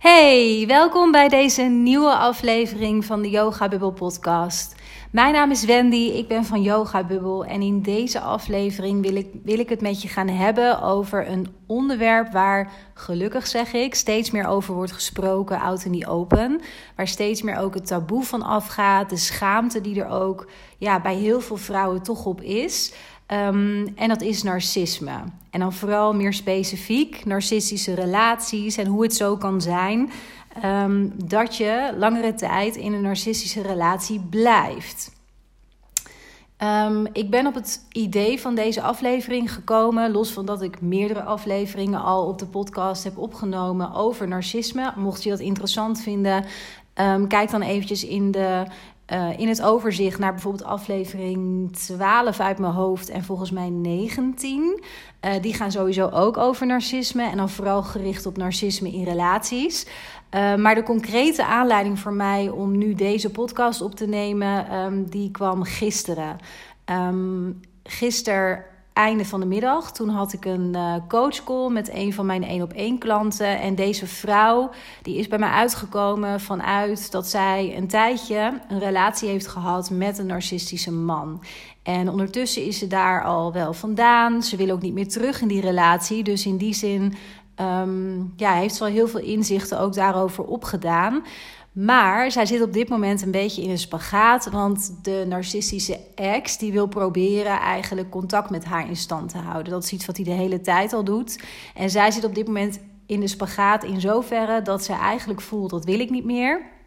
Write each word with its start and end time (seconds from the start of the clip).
Hey, 0.00 0.64
welkom 0.66 1.10
bij 1.10 1.28
deze 1.28 1.62
nieuwe 1.62 2.14
aflevering 2.16 3.04
van 3.04 3.22
de 3.22 3.30
Yoga 3.30 3.68
Bubble 3.68 3.92
podcast. 3.92 4.74
Mijn 5.10 5.32
naam 5.32 5.50
is 5.50 5.64
Wendy, 5.64 5.96
ik 6.14 6.28
ben 6.28 6.44
van 6.44 6.62
Yoga 6.62 7.04
Bubble 7.04 7.46
en 7.46 7.62
in 7.62 7.82
deze 7.82 8.20
aflevering 8.20 9.02
wil 9.02 9.16
ik, 9.16 9.26
wil 9.42 9.58
ik 9.58 9.68
het 9.68 9.80
met 9.80 10.02
je 10.02 10.08
gaan 10.08 10.28
hebben 10.28 10.82
over 10.82 11.28
een 11.28 11.54
onderwerp 11.66 12.32
waar 12.32 12.72
gelukkig 12.94 13.46
zeg 13.46 13.72
ik 13.72 13.94
steeds 13.94 14.30
meer 14.30 14.46
over 14.46 14.74
wordt 14.74 14.92
gesproken, 14.92 15.60
out 15.60 15.84
in 15.84 16.00
the 16.00 16.08
open. 16.08 16.60
Waar 16.96 17.08
steeds 17.08 17.42
meer 17.42 17.56
ook 17.56 17.74
het 17.74 17.86
taboe 17.86 18.24
van 18.24 18.42
afgaat, 18.42 19.10
de 19.10 19.16
schaamte 19.16 19.80
die 19.80 20.02
er 20.02 20.08
ook 20.08 20.46
ja, 20.78 21.00
bij 21.00 21.14
heel 21.14 21.40
veel 21.40 21.56
vrouwen 21.56 22.02
toch 22.02 22.24
op 22.24 22.40
is. 22.40 22.92
Ehm, 23.30 23.86
en 23.94 24.08
dat 24.08 24.22
is 24.22 24.42
narcisme. 24.42 25.22
En 25.50 25.60
dan 25.60 25.72
vooral 25.72 26.14
meer 26.14 26.32
specifiek 26.32 27.24
narcistische 27.24 27.94
relaties 27.94 28.76
en 28.76 28.86
hoe 28.86 29.02
het 29.02 29.14
zo 29.14 29.36
kan 29.36 29.60
zijn 29.60 30.10
ehm, 30.62 31.08
dat 31.24 31.56
je 31.56 31.94
langere 31.98 32.34
tijd 32.34 32.76
in 32.76 32.92
een 32.92 33.02
narcistische 33.02 33.62
relatie 33.62 34.20
blijft. 34.30 35.12
Ehm, 36.56 37.06
ik 37.12 37.30
ben 37.30 37.46
op 37.46 37.54
het 37.54 37.86
idee 37.92 38.40
van 38.40 38.54
deze 38.54 38.82
aflevering 38.82 39.52
gekomen, 39.52 40.10
los 40.10 40.30
van 40.30 40.46
dat 40.46 40.62
ik 40.62 40.80
meerdere 40.80 41.22
afleveringen 41.22 42.02
al 42.02 42.26
op 42.26 42.38
de 42.38 42.46
podcast 42.46 43.04
heb 43.04 43.18
opgenomen 43.18 43.92
over 43.94 44.28
narcisme. 44.28 44.92
Mocht 44.96 45.22
je 45.22 45.30
dat 45.30 45.40
interessant 45.40 46.00
vinden, 46.00 46.44
kijk 47.28 47.50
dan 47.50 47.62
eventjes 47.62 48.04
in 48.04 48.30
de 48.30 48.66
uh, 49.12 49.38
in 49.38 49.48
het 49.48 49.62
overzicht 49.62 50.18
naar 50.18 50.32
bijvoorbeeld 50.32 50.64
aflevering 50.64 51.72
12 51.76 52.40
uit 52.40 52.58
mijn 52.58 52.72
hoofd 52.72 53.08
en 53.08 53.24
volgens 53.24 53.50
mij 53.50 53.68
19. 53.68 54.62
Uh, 54.62 55.34
eh, 55.34 55.42
die 55.42 55.54
gaan 55.54 55.72
sowieso 55.72 56.08
ook 56.08 56.36
over 56.36 56.66
narcisme 56.66 57.22
en 57.22 57.36
dan 57.36 57.48
vooral 57.48 57.82
gericht 57.82 58.26
op 58.26 58.36
narcisme 58.36 58.92
in 58.92 59.04
relaties. 59.04 59.86
Uh, 60.34 60.54
maar 60.54 60.74
de 60.74 60.82
concrete 60.82 61.44
aanleiding 61.44 61.98
voor 61.98 62.12
mij 62.12 62.48
om 62.48 62.78
nu 62.78 62.94
deze 62.94 63.30
podcast 63.30 63.82
op 63.82 63.94
te 63.94 64.06
nemen, 64.06 64.74
um, 64.74 65.10
die 65.10 65.30
kwam 65.30 65.62
gisteren. 65.62 66.36
Um, 66.84 67.60
gisteren 67.82 68.64
einde 69.00 69.24
van 69.24 69.40
de 69.40 69.46
middag. 69.46 69.92
Toen 69.92 70.08
had 70.08 70.32
ik 70.32 70.44
een 70.44 70.72
uh, 70.76 70.94
coachcall 71.08 71.70
met 71.70 71.94
een 71.94 72.12
van 72.12 72.26
mijn 72.26 72.44
één 72.44 72.62
op 72.62 72.72
één 72.72 72.98
klanten. 72.98 73.60
En 73.60 73.74
deze 73.74 74.06
vrouw 74.06 74.70
die 75.02 75.16
is 75.16 75.28
bij 75.28 75.38
mij 75.38 75.48
uitgekomen 75.48 76.40
vanuit 76.40 77.10
dat 77.10 77.26
zij 77.26 77.76
een 77.76 77.88
tijdje 77.88 78.60
een 78.68 78.78
relatie 78.78 79.28
heeft 79.28 79.46
gehad 79.46 79.90
met 79.90 80.18
een 80.18 80.26
narcistische 80.26 80.92
man. 80.92 81.42
En 81.82 82.08
ondertussen 82.08 82.64
is 82.64 82.78
ze 82.78 82.86
daar 82.86 83.24
al 83.24 83.52
wel 83.52 83.72
vandaan. 83.72 84.42
Ze 84.42 84.56
wil 84.56 84.70
ook 84.70 84.82
niet 84.82 84.94
meer 84.94 85.08
terug 85.08 85.40
in 85.40 85.48
die 85.48 85.60
relatie. 85.60 86.22
Dus 86.22 86.46
in 86.46 86.56
die 86.56 86.74
zin 86.74 87.14
um, 87.60 88.32
ja, 88.36 88.52
heeft 88.52 88.74
ze 88.74 88.84
wel 88.84 88.92
heel 88.92 89.08
veel 89.08 89.20
inzichten 89.20 89.80
ook 89.80 89.94
daarover 89.94 90.44
opgedaan. 90.44 91.22
Maar 91.72 92.30
zij 92.30 92.46
zit 92.46 92.62
op 92.62 92.72
dit 92.72 92.88
moment 92.88 93.22
een 93.22 93.30
beetje 93.30 93.62
in 93.62 93.70
een 93.70 93.78
spagaat. 93.78 94.50
Want 94.50 94.98
de 95.02 95.24
narcistische 95.28 96.00
ex 96.14 96.58
die 96.58 96.72
wil 96.72 96.86
proberen 96.86 97.58
eigenlijk 97.60 98.10
contact 98.10 98.50
met 98.50 98.64
haar 98.64 98.88
in 98.88 98.96
stand 98.96 99.30
te 99.30 99.38
houden. 99.38 99.72
Dat 99.72 99.84
is 99.84 99.92
iets 99.92 100.06
wat 100.06 100.16
hij 100.16 100.24
de 100.24 100.30
hele 100.30 100.60
tijd 100.60 100.92
al 100.92 101.04
doet. 101.04 101.42
En 101.74 101.90
zij 101.90 102.10
zit 102.10 102.24
op 102.24 102.34
dit 102.34 102.46
moment 102.46 102.80
in 103.06 103.20
de 103.20 103.28
spagaat 103.28 103.84
in 103.84 104.00
zoverre 104.00 104.62
dat 104.62 104.84
ze 104.84 104.92
eigenlijk 104.92 105.40
voelt 105.40 105.70
dat 105.70 105.84
wil 105.84 106.00
ik 106.00 106.10
niet 106.10 106.24
meer. 106.24 106.78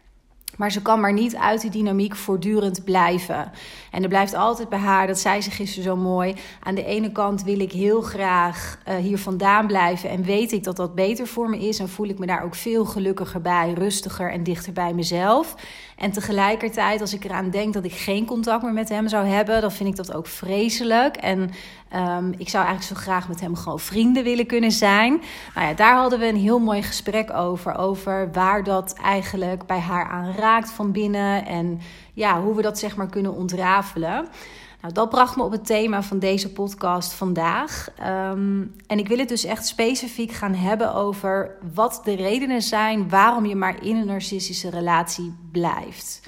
Maar 0.56 0.72
ze 0.72 0.82
kan 0.82 1.00
maar 1.00 1.12
niet 1.12 1.36
uit 1.36 1.60
die 1.60 1.70
dynamiek 1.70 2.16
voortdurend 2.16 2.84
blijven. 2.84 3.50
En 3.90 4.02
er 4.02 4.08
blijft 4.08 4.34
altijd 4.34 4.68
bij 4.68 4.78
haar, 4.78 5.06
dat 5.06 5.18
zei 5.18 5.40
ze 5.40 5.50
gisteren 5.50 5.84
zo 5.84 5.96
mooi. 5.96 6.34
Aan 6.62 6.74
de 6.74 6.84
ene 6.84 7.12
kant 7.12 7.42
wil 7.42 7.60
ik 7.60 7.72
heel 7.72 8.00
graag 8.00 8.78
uh, 8.88 8.96
hier 8.96 9.18
vandaan 9.18 9.66
blijven. 9.66 10.10
En 10.10 10.22
weet 10.22 10.52
ik 10.52 10.64
dat 10.64 10.76
dat 10.76 10.94
beter 10.94 11.26
voor 11.26 11.50
me 11.50 11.58
is. 11.58 11.78
En 11.78 11.88
voel 11.88 12.08
ik 12.08 12.18
me 12.18 12.26
daar 12.26 12.44
ook 12.44 12.54
veel 12.54 12.84
gelukkiger 12.84 13.40
bij, 13.40 13.72
rustiger 13.72 14.30
en 14.30 14.42
dichter 14.42 14.72
bij 14.72 14.94
mezelf. 14.94 15.54
En 15.96 16.12
tegelijkertijd, 16.12 17.00
als 17.00 17.14
ik 17.14 17.24
eraan 17.24 17.50
denk 17.50 17.74
dat 17.74 17.84
ik 17.84 17.92
geen 17.92 18.26
contact 18.26 18.62
meer 18.62 18.72
met 18.72 18.88
hem 18.88 19.08
zou 19.08 19.26
hebben, 19.26 19.60
dan 19.60 19.72
vind 19.72 19.88
ik 19.88 19.96
dat 19.96 20.14
ook 20.14 20.26
vreselijk. 20.26 21.16
En 21.16 21.38
um, 21.96 22.34
ik 22.38 22.48
zou 22.48 22.64
eigenlijk 22.64 22.82
zo 22.82 22.94
graag 22.94 23.28
met 23.28 23.40
hem 23.40 23.54
gewoon 23.56 23.80
vrienden 23.80 24.24
willen 24.24 24.46
kunnen 24.46 24.72
zijn. 24.72 25.22
Nou 25.54 25.66
ja, 25.66 25.74
daar 25.74 25.96
hadden 25.96 26.18
we 26.18 26.28
een 26.28 26.36
heel 26.36 26.58
mooi 26.58 26.82
gesprek 26.82 27.32
over. 27.32 27.76
Over 27.76 28.32
waar 28.32 28.64
dat 28.64 28.94
eigenlijk 29.02 29.66
bij 29.66 29.78
haar 29.78 30.08
aan 30.08 30.34
raakt 30.36 30.70
van 30.70 30.92
binnen. 30.92 31.46
En 31.46 31.80
ja, 32.12 32.42
hoe 32.42 32.54
we 32.54 32.62
dat 32.62 32.78
zeg 32.78 32.96
maar 32.96 33.08
kunnen 33.08 33.34
ontrafelen. 33.34 34.28
Nou, 34.84 34.96
dat 34.96 35.10
bracht 35.10 35.36
me 35.36 35.42
op 35.42 35.52
het 35.52 35.66
thema 35.66 36.02
van 36.02 36.18
deze 36.18 36.52
podcast 36.52 37.12
vandaag. 37.12 37.88
Um, 38.00 38.74
en 38.86 38.98
ik 38.98 39.08
wil 39.08 39.18
het 39.18 39.28
dus 39.28 39.44
echt 39.44 39.66
specifiek 39.66 40.32
gaan 40.32 40.54
hebben 40.54 40.94
over 40.94 41.56
wat 41.74 42.00
de 42.04 42.14
redenen 42.14 42.62
zijn 42.62 43.08
waarom 43.08 43.46
je 43.46 43.54
maar 43.54 43.84
in 43.84 43.96
een 43.96 44.06
narcistische 44.06 44.70
relatie 44.70 45.34
blijft. 45.52 46.20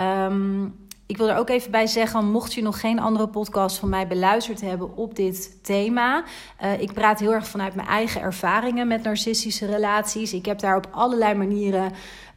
Um, 0.00 0.74
ik 1.06 1.16
wil 1.16 1.28
er 1.28 1.36
ook 1.36 1.48
even 1.48 1.70
bij 1.70 1.86
zeggen, 1.86 2.30
mocht 2.30 2.54
je 2.54 2.62
nog 2.62 2.80
geen 2.80 2.98
andere 2.98 3.28
podcast 3.28 3.78
van 3.78 3.88
mij 3.88 4.06
beluisterd 4.06 4.60
hebben 4.60 4.96
op 4.96 5.14
dit 5.14 5.64
thema. 5.64 6.24
Uh, 6.62 6.80
ik 6.80 6.92
praat 6.92 7.20
heel 7.20 7.32
erg 7.32 7.48
vanuit 7.48 7.74
mijn 7.74 7.88
eigen 7.88 8.20
ervaringen 8.20 8.88
met 8.88 9.02
narcistische 9.02 9.66
relaties. 9.66 10.32
Ik 10.32 10.46
heb 10.46 10.58
daar 10.58 10.76
op 10.76 10.88
allerlei 10.90 11.34
manieren 11.34 11.92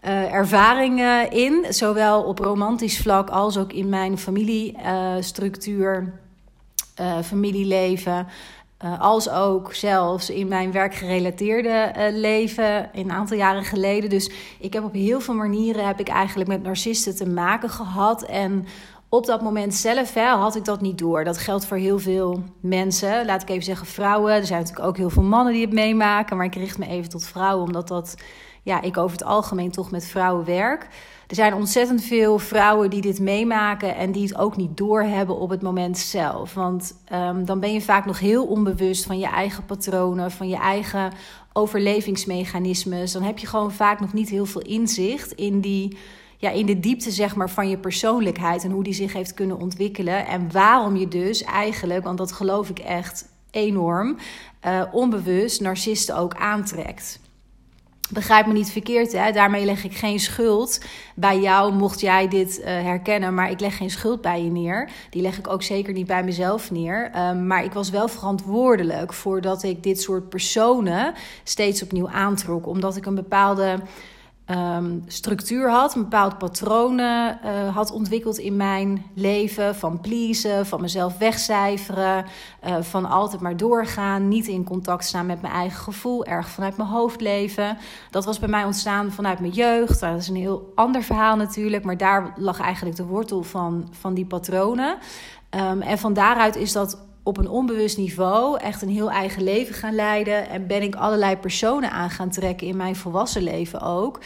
uh, 0.06 0.34
ervaringen 0.34 1.32
in, 1.32 1.66
zowel 1.70 2.24
op 2.24 2.40
romantisch 2.40 3.00
vlak 3.00 3.30
als 3.30 3.58
ook 3.58 3.74
in 3.74 3.90
mijn 3.90 4.18
familiestructuur, 4.18 6.14
uh, 7.02 7.22
familieleven. 7.22 8.28
Uh, 8.86 9.02
als 9.02 9.30
ook 9.30 9.74
zelfs 9.74 10.30
in 10.30 10.48
mijn 10.48 10.72
werkgerelateerde 10.72 11.94
uh, 11.98 12.04
leven 12.12 12.90
een 12.94 13.12
aantal 13.12 13.38
jaren 13.38 13.64
geleden. 13.64 14.10
Dus 14.10 14.32
ik 14.60 14.74
heb 14.74 14.84
op 14.84 14.94
heel 14.94 15.22
veel 15.22 15.34
manieren 15.34 15.88
heb 15.88 16.00
ik 16.00 16.08
eigenlijk 16.08 16.50
met 16.50 16.64
narcisten 16.64 17.16
te 17.16 17.28
maken 17.28 17.70
gehad. 17.70 18.24
En 18.24 18.66
op 19.10 19.26
dat 19.26 19.42
moment 19.42 19.76
zelf 19.76 20.14
hè, 20.14 20.26
had 20.26 20.56
ik 20.56 20.66
dat 20.66 20.82
niet 20.82 20.98
door. 20.98 21.24
Dat 21.24 21.38
geldt 21.38 21.66
voor 21.66 21.78
heel 21.78 22.00
veel 22.00 22.44
mensen. 22.60 23.26
Laat 23.26 23.42
ik 23.42 23.50
even 23.50 23.64
zeggen 23.64 23.88
vrouwen. 23.88 24.34
Er 24.34 24.46
zijn 24.46 24.60
natuurlijk 24.60 24.88
ook 24.88 24.98
heel 24.98 25.10
veel 25.10 25.24
mannen 25.24 25.54
die 25.54 25.66
het 25.66 25.74
meemaken. 25.74 26.38
Maar 26.38 26.46
ik 26.46 26.56
richt 26.56 26.78
me 26.78 26.88
even 26.88 27.10
tot 27.10 27.26
vrouwen, 27.26 27.66
omdat 27.66 27.88
dat 27.88 28.16
ja, 28.64 28.82
ik 28.82 28.98
over 28.98 29.18
het 29.18 29.26
algemeen 29.28 29.72
toch 29.72 29.92
met 29.92 30.08
vrouwen 30.08 30.46
werk. 30.46 30.88
Er 31.28 31.36
zijn 31.36 31.54
ontzettend 31.54 32.04
veel 32.04 32.40
vrouwen 32.40 32.90
die 32.90 33.02
dit 33.02 33.20
meemaken 33.20 33.96
en 33.96 34.12
die 34.12 34.24
het 34.24 34.38
ook 34.38 34.58
niet 34.58 34.78
doorhebben 34.78 35.40
op 35.40 35.50
het 35.50 35.62
moment 35.62 35.98
zelf. 35.98 36.54
Want 36.54 36.96
um, 37.14 37.46
dan 37.46 37.60
ben 37.60 37.74
je 37.74 37.82
vaak 37.82 38.06
nog 38.06 38.20
heel 38.20 38.46
onbewust 38.46 39.06
van 39.06 39.20
je 39.20 39.28
eigen 39.28 39.66
patronen, 39.66 40.32
van 40.32 40.48
je 40.48 40.58
eigen 40.58 41.12
overlevingsmechanismes. 41.54 43.12
Dan 43.12 43.22
heb 43.22 43.38
je 43.38 43.48
gewoon 43.48 43.72
vaak 43.72 44.00
nog 44.00 44.14
niet 44.14 44.30
heel 44.30 44.46
veel 44.46 44.62
inzicht 44.62 45.32
in 45.32 45.60
die. 45.62 45.98
Ja, 46.38 46.50
in 46.50 46.66
de 46.66 46.80
diepte 46.80 47.12
zeg 47.12 47.36
maar, 47.36 47.50
van 47.50 47.70
je 47.70 47.78
persoonlijkheid 47.78 48.64
en 48.64 48.72
hoe 48.72 48.84
die 48.84 48.94
zich 48.94 49.14
heeft 49.14 49.34
kunnen 49.34 49.60
ontwikkelen. 49.60 50.28
En 50.28 50.52
waarom 50.52 50.96
je 50.96 51.08
dus 51.08 51.44
eigenlijk, 51.44 52.04
want 52.04 52.18
dat 52.18 52.32
geloof 52.32 52.70
ik 52.70 52.80
echt 52.80 53.30
enorm, 53.52 54.18
uh, 54.66 54.84
onbewust 54.92 55.62
narcisten 55.62 56.16
ook 56.16 56.36
aantrekt. 56.36 57.20
Begrijp 58.10 58.46
me 58.46 58.54
niet 58.54 58.72
verkeerd, 58.72 59.12
hè? 59.12 59.32
daarmee 59.32 59.66
leg 59.66 59.84
ik 59.84 59.98
geen 59.98 60.20
schuld 60.20 60.80
bij 61.16 61.40
jou, 61.40 61.74
mocht 61.74 62.00
jij 62.00 62.28
dit 62.28 62.60
uh, 62.60 62.66
herkennen. 62.66 63.34
Maar 63.34 63.52
ik 63.52 63.60
leg 63.60 63.78
geen 63.78 63.90
schuld 63.90 64.22
bij 64.22 64.44
je 64.44 64.52
neer. 64.52 64.90
Die 65.10 65.22
leg 65.22 65.38
ik 65.38 65.48
ook 65.48 65.64
zeker 65.64 65.94
niet 65.94 66.08
bij 66.08 66.24
mezelf 66.24 66.72
neer. 66.72 67.12
Um, 67.18 67.48
maar 67.48 67.64
ik 67.64 67.74
was 67.74 67.90
wel 67.90 68.08
verantwoordelijk 68.08 69.14
voordat 69.14 69.64
ik 69.64 69.84
dit 69.84 70.02
soort 70.02 70.30
personen 70.30 71.14
steeds 71.44 71.84
opnieuw 71.84 72.10
aantrok. 72.10 72.68
Omdat 72.68 72.96
ik 72.96 73.06
een 73.06 73.16
bepaalde 73.16 73.80
um, 74.52 75.04
structuur 75.08 75.70
had, 75.70 75.96
een 75.96 76.02
bepaald 76.02 76.38
patronen 76.38 77.40
uh, 77.46 77.76
had 77.76 77.92
ontwikkeld 77.92 78.38
in 78.38 78.56
mijn 78.56 79.06
leven. 79.14 79.76
Van 79.76 80.02
pleasen, 80.02 80.66
van 80.66 80.82
mezelf 80.82 81.18
wegcijferen, 81.18 82.26
uh, 82.68 82.76
van 82.82 83.06
altijd 83.06 83.42
maar 83.42 83.58
doorgaan, 83.58 84.28
niet 84.28 84.48
in 84.48 84.64
contact 84.64 85.06
staan 85.06 85.26
met 85.26 85.42
mijn 85.42 85.54
eigen 85.54 85.80
gevoel, 85.80 86.26
erg 86.26 86.50
vanuit 86.50 86.78
mijn 86.78 86.90
hoofd 86.90 87.22
leven. 87.22 87.78
Dat 88.10 88.26
was 88.26 88.40
bij 88.40 88.50
mij 88.50 88.64
ontstaan 88.64 89.12
vanuit 89.12 89.40
mijn 89.40 89.54
jeugd. 89.54 90.00
Dat 90.00 90.18
is 90.18 90.28
een 90.28 90.36
heel 90.36 90.72
ander 90.76 91.04
verhaal 91.04 91.36
natuurlijk, 91.36 91.84
maar 91.84 91.98
daar 91.98 92.34
lag 92.36 92.60
eigenlijk 92.60 92.96
de 92.96 93.06
wortel 93.06 93.44
van, 93.44 93.88
van 93.92 94.14
die 94.14 94.26
patronen. 94.26 94.98
Um, 95.72 95.82
en 95.82 95.98
van 95.98 96.14
daaruit 96.14 96.56
is 96.56 96.72
dat 96.72 96.98
op 97.30 97.38
een 97.38 97.50
onbewust 97.50 97.98
niveau 97.98 98.60
echt 98.60 98.82
een 98.82 98.90
heel 98.90 99.12
eigen 99.12 99.44
leven 99.44 99.76
gaan 99.76 99.96
leiden. 99.96 100.50
En 100.50 100.68
ben 100.68 100.82
ik 100.82 100.96
allerlei 100.96 101.38
personen 101.38 101.92
aan 101.92 102.10
gaan 102.10 102.30
trekken 102.30 102.68
in 102.68 102.78
mijn 102.78 102.96
volwassen 102.96 103.44
leven 103.44 103.82
ook. 103.82 104.20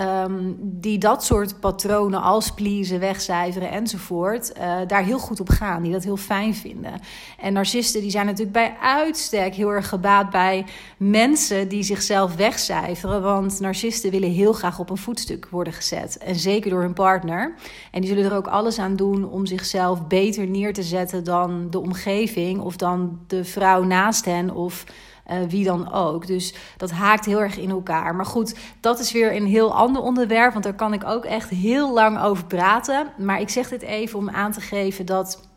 Um, 0.00 0.56
die 0.60 0.98
dat 0.98 1.24
soort 1.24 1.60
patronen 1.60 2.22
als 2.22 2.50
pleasen, 2.50 3.00
wegcijferen 3.00 3.70
enzovoort, 3.70 4.52
uh, 4.58 4.76
daar 4.86 5.04
heel 5.04 5.18
goed 5.18 5.40
op 5.40 5.48
gaan. 5.48 5.82
Die 5.82 5.92
dat 5.92 6.04
heel 6.04 6.16
fijn 6.16 6.54
vinden. 6.54 7.00
En 7.38 7.52
narcisten 7.52 8.00
die 8.00 8.10
zijn 8.10 8.26
natuurlijk 8.26 8.52
bij 8.52 8.76
uitstek 8.80 9.54
heel 9.54 9.68
erg 9.68 9.88
gebaat 9.88 10.30
bij 10.30 10.64
mensen 10.96 11.68
die 11.68 11.82
zichzelf 11.82 12.36
wegcijferen. 12.36 13.22
Want 13.22 13.60
narcisten 13.60 14.10
willen 14.10 14.30
heel 14.30 14.52
graag 14.52 14.78
op 14.78 14.90
een 14.90 14.96
voetstuk 14.96 15.48
worden 15.50 15.72
gezet. 15.72 16.18
En 16.18 16.34
zeker 16.34 16.70
door 16.70 16.82
hun 16.82 16.94
partner. 16.94 17.54
En 17.90 18.00
die 18.00 18.10
zullen 18.10 18.24
er 18.30 18.36
ook 18.36 18.48
alles 18.48 18.78
aan 18.78 18.96
doen 18.96 19.28
om 19.28 19.46
zichzelf 19.46 20.06
beter 20.06 20.46
neer 20.46 20.72
te 20.72 20.82
zetten 20.82 21.24
dan 21.24 21.70
de 21.70 21.80
omgeving 21.80 22.60
of 22.60 22.76
dan 22.76 23.20
de 23.26 23.44
vrouw 23.44 23.82
naast 23.82 24.24
hen 24.24 24.54
of 24.54 24.84
uh, 25.30 25.36
wie 25.48 25.64
dan 25.64 25.92
ook. 25.92 26.26
Dus 26.26 26.54
dat 26.76 26.90
haakt 26.90 27.24
heel 27.24 27.40
erg 27.40 27.58
in 27.58 27.70
elkaar. 27.70 28.14
Maar 28.14 28.26
goed, 28.26 28.54
dat 28.80 28.98
is 28.98 29.12
weer 29.12 29.36
een 29.36 29.46
heel 29.46 29.74
ander 29.74 30.02
onderwerp, 30.02 30.52
want 30.52 30.64
daar 30.64 30.74
kan 30.74 30.92
ik 30.92 31.04
ook 31.04 31.24
echt 31.24 31.50
heel 31.50 31.92
lang 31.92 32.22
over 32.22 32.44
praten. 32.44 33.06
Maar 33.18 33.40
ik 33.40 33.48
zeg 33.48 33.68
dit 33.68 33.82
even 33.82 34.18
om 34.18 34.30
aan 34.30 34.52
te 34.52 34.60
geven 34.60 35.06
dat 35.06 35.48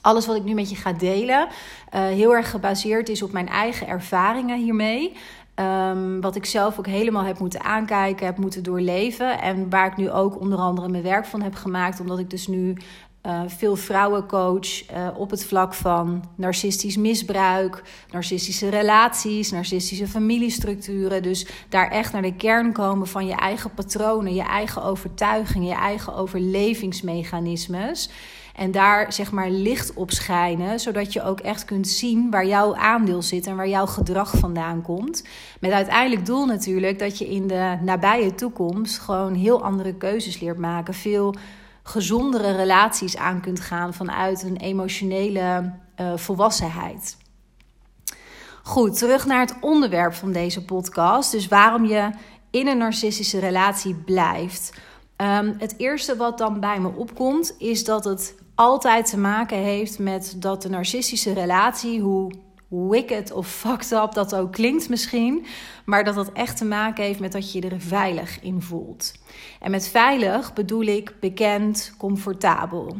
alles 0.00 0.26
wat 0.26 0.36
ik 0.36 0.44
nu 0.44 0.54
met 0.54 0.70
je 0.70 0.76
ga 0.76 0.92
delen, 0.92 1.48
uh, 1.94 2.00
heel 2.00 2.34
erg 2.34 2.50
gebaseerd 2.50 3.08
is 3.08 3.22
op 3.22 3.32
mijn 3.32 3.48
eigen 3.48 3.86
ervaringen 3.86 4.58
hiermee. 4.58 5.16
Um, 5.60 6.20
wat 6.20 6.36
ik 6.36 6.44
zelf 6.44 6.78
ook 6.78 6.86
helemaal 6.86 7.24
heb 7.24 7.38
moeten 7.38 7.62
aankijken, 7.62 8.26
heb 8.26 8.38
moeten 8.38 8.62
doorleven. 8.62 9.40
En 9.40 9.70
waar 9.70 9.86
ik 9.86 9.96
nu 9.96 10.10
ook 10.10 10.40
onder 10.40 10.58
andere 10.58 10.88
mijn 10.88 11.02
werk 11.02 11.26
van 11.26 11.42
heb 11.42 11.54
gemaakt. 11.54 12.00
Omdat 12.00 12.18
ik 12.18 12.30
dus 12.30 12.46
nu 12.46 12.76
uh, 13.26 13.40
veel 13.46 13.76
vrouwen 13.76 14.26
coach 14.26 14.90
uh, 14.90 15.08
op 15.16 15.30
het 15.30 15.44
vlak 15.44 15.74
van 15.74 16.24
narcistisch 16.34 16.96
misbruik, 16.96 17.82
narcistische 18.10 18.68
relaties, 18.68 19.50
narcistische 19.50 20.08
familiestructuren. 20.08 21.22
Dus 21.22 21.46
daar 21.68 21.90
echt 21.90 22.12
naar 22.12 22.22
de 22.22 22.34
kern 22.34 22.72
komen 22.72 23.06
van 23.06 23.26
je 23.26 23.34
eigen 23.34 23.70
patronen, 23.74 24.34
je 24.34 24.42
eigen 24.42 24.82
overtuigingen, 24.82 25.68
je 25.68 25.74
eigen 25.74 26.14
overlevingsmechanismes. 26.14 28.10
En 28.54 28.70
daar 28.70 29.12
zeg 29.12 29.32
maar 29.32 29.50
licht 29.50 29.94
op 29.94 30.10
schijnen, 30.10 30.80
zodat 30.80 31.12
je 31.12 31.22
ook 31.22 31.40
echt 31.40 31.64
kunt 31.64 31.88
zien 31.88 32.30
waar 32.30 32.46
jouw 32.46 32.74
aandeel 32.74 33.22
zit 33.22 33.46
en 33.46 33.56
waar 33.56 33.68
jouw 33.68 33.86
gedrag 33.86 34.36
vandaan 34.36 34.82
komt. 34.82 35.24
Met 35.60 35.70
uiteindelijk 35.70 36.26
doel 36.26 36.46
natuurlijk 36.46 36.98
dat 36.98 37.18
je 37.18 37.28
in 37.28 37.46
de 37.46 37.78
nabije 37.82 38.34
toekomst 38.34 38.98
gewoon 38.98 39.34
heel 39.34 39.62
andere 39.62 39.94
keuzes 39.94 40.40
leert 40.40 40.58
maken. 40.58 40.94
Veel 40.94 41.34
gezondere 41.86 42.56
relaties 42.56 43.16
aan 43.16 43.40
kunt 43.40 43.60
gaan 43.60 43.94
vanuit 43.94 44.42
een 44.42 44.56
emotionele 44.56 45.72
uh, 46.00 46.16
volwassenheid. 46.16 47.16
Goed, 48.62 48.98
terug 48.98 49.26
naar 49.26 49.40
het 49.40 49.56
onderwerp 49.60 50.14
van 50.14 50.32
deze 50.32 50.64
podcast. 50.64 51.30
Dus 51.30 51.48
waarom 51.48 51.84
je 51.84 52.10
in 52.50 52.66
een 52.66 52.78
narcistische 52.78 53.38
relatie 53.38 53.94
blijft. 53.94 54.72
Um, 55.16 55.54
het 55.58 55.74
eerste 55.76 56.16
wat 56.16 56.38
dan 56.38 56.60
bij 56.60 56.80
me 56.80 56.88
opkomt, 56.88 57.54
is 57.58 57.84
dat 57.84 58.04
het 58.04 58.34
altijd 58.54 59.10
te 59.10 59.18
maken 59.18 59.58
heeft 59.58 59.98
met 59.98 60.34
dat 60.36 60.62
de 60.62 60.68
narcistische 60.68 61.32
relatie, 61.32 62.00
hoe 62.00 62.30
wicked 62.68 63.32
of 63.32 63.48
fucked 63.48 63.92
up 63.92 64.12
dat 64.12 64.34
ook 64.34 64.52
klinkt 64.52 64.88
misschien, 64.88 65.46
maar 65.84 66.04
dat 66.04 66.14
dat 66.14 66.32
echt 66.32 66.56
te 66.56 66.64
maken 66.64 67.04
heeft 67.04 67.20
met 67.20 67.32
dat 67.32 67.52
je 67.52 67.62
je 67.62 67.68
er 67.68 67.80
veilig 67.80 68.40
in 68.40 68.62
voelt. 68.62 69.12
En 69.60 69.70
met 69.70 69.88
veilig 69.88 70.52
bedoel 70.52 70.82
ik 70.82 71.14
bekend, 71.20 71.94
comfortabel. 71.98 72.96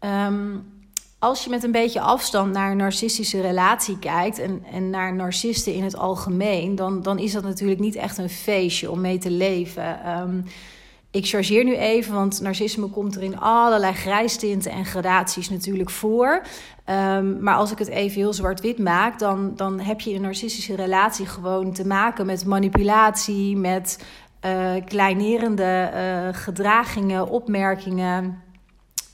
Um, 0.00 0.78
als 1.18 1.44
je 1.44 1.50
met 1.50 1.64
een 1.64 1.72
beetje 1.72 2.00
afstand 2.00 2.52
naar 2.52 2.70
een 2.70 2.76
narcistische 2.76 3.40
relatie 3.40 3.98
kijkt 3.98 4.38
en, 4.38 4.64
en 4.72 4.90
naar 4.90 5.14
narcisten 5.14 5.74
in 5.74 5.84
het 5.84 5.96
algemeen, 5.96 6.74
dan, 6.74 7.02
dan 7.02 7.18
is 7.18 7.32
dat 7.32 7.42
natuurlijk 7.42 7.80
niet 7.80 7.94
echt 7.94 8.18
een 8.18 8.30
feestje 8.30 8.90
om 8.90 9.00
mee 9.00 9.18
te 9.18 9.30
leven. 9.30 10.18
Um, 10.20 10.44
ik 11.10 11.26
chargeer 11.26 11.64
nu 11.64 11.76
even, 11.76 12.14
want 12.14 12.40
narcisme 12.40 12.86
komt 12.86 13.16
er 13.16 13.22
in 13.22 13.38
allerlei 13.38 13.92
grijstinten 13.92 14.70
en 14.70 14.84
gradaties 14.84 15.50
natuurlijk 15.50 15.90
voor. 15.90 16.42
Um, 16.86 17.42
maar 17.42 17.54
als 17.54 17.72
ik 17.72 17.78
het 17.78 17.88
even 17.88 18.20
heel 18.20 18.32
zwart-wit 18.32 18.78
maak, 18.78 19.18
dan, 19.18 19.52
dan 19.56 19.80
heb 19.80 20.00
je 20.00 20.10
in 20.10 20.16
een 20.16 20.22
narcistische 20.22 20.76
relatie 20.76 21.26
gewoon 21.26 21.72
te 21.72 21.86
maken 21.86 22.26
met 22.26 22.46
manipulatie, 22.46 23.56
met 23.56 23.98
uh, 24.46 24.84
kleinerende 24.84 25.90
uh, 25.94 26.40
gedragingen, 26.40 27.28
opmerkingen. 27.28 28.42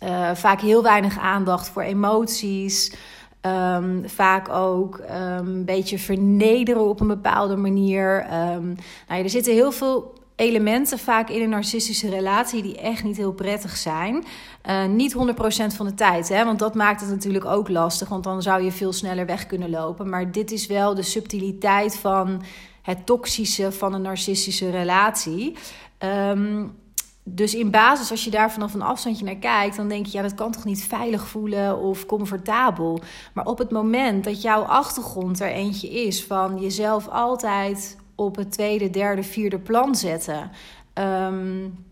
Uh, 0.02 0.34
vaak 0.34 0.61
heel 0.61 0.82
weinig 0.82 1.19
aandacht 1.19 1.69
voor 1.69 1.82
emoties. 1.82 2.94
Um, 3.40 4.02
vaak 4.08 4.49
ook 4.49 4.99
um, 4.99 5.46
een 5.46 5.64
beetje 5.64 5.99
vernederen 5.99 6.88
op 6.88 7.00
een 7.00 7.06
bepaalde 7.06 7.56
manier. 7.56 8.25
Um, 8.25 8.75
nou 9.08 9.19
ja, 9.19 9.23
er 9.23 9.31
zitten 9.31 9.52
heel 9.52 9.73
veel 9.73 10.14
elementen 10.37 10.99
vaak 10.99 11.28
in 11.28 11.43
een 11.43 11.49
narcistische 11.49 12.11
relatie 12.11 12.62
die 12.62 12.81
echt 12.81 13.05
niet 13.05 13.17
heel 13.17 13.32
prettig 13.32 13.76
zijn. 13.76 14.25
Niet 14.88 15.14
100% 15.14 15.19
van 15.76 15.87
de 15.87 15.94
tijd, 15.94 16.28
hè, 16.28 16.44
want 16.44 16.58
dat 16.58 16.75
maakt 16.75 17.00
het 17.00 17.11
natuurlijk 17.11 17.44
ook 17.44 17.69
lastig, 17.69 18.08
want 18.08 18.25
dan 18.25 18.43
zou 18.43 18.62
je 18.62 18.73
veel 18.73 18.93
sneller 18.93 19.26
weg 19.26 19.46
kunnen 19.46 19.70
lopen. 19.70 20.08
Maar 20.08 20.32
dit 20.32 20.52
is 20.52 20.67
wel 20.67 20.94
de 20.94 21.02
subtiliteit 21.02 21.96
van 21.96 22.43
het 22.87 23.06
toxische 23.06 23.73
van 23.73 23.94
een 23.94 24.03
narcistische 24.03 24.71
relatie. 24.71 25.56
Um, 25.99 26.75
dus 27.23 27.55
in 27.55 27.71
basis, 27.71 28.11
als 28.11 28.25
je 28.25 28.31
daar 28.31 28.53
vanaf 28.53 28.75
een 28.75 28.83
afstandje 28.83 29.25
naar 29.25 29.37
kijkt, 29.37 29.77
dan 29.77 29.88
denk 29.88 30.06
je, 30.06 30.17
ja, 30.17 30.23
dat 30.23 30.35
kan 30.35 30.53
toch 30.53 30.65
niet 30.65 30.85
veilig 30.85 31.29
voelen 31.29 31.79
of 31.79 32.06
comfortabel. 32.06 33.00
Maar 33.35 33.47
op 33.47 33.59
het 33.59 33.71
moment 33.71 34.25
dat 34.25 34.43
jouw 34.43 34.62
achtergrond 34.62 35.41
er 35.41 35.50
eentje 35.50 35.88
is 35.88 36.25
van 36.25 36.61
jezelf 36.61 37.09
altijd 37.09 37.97
op 38.15 38.37
het 38.37 38.53
tweede, 38.53 38.91
derde, 38.91 39.23
vierde 39.23 39.59
plan 39.59 39.94
zetten. 39.94 40.50
Um, 40.94 41.85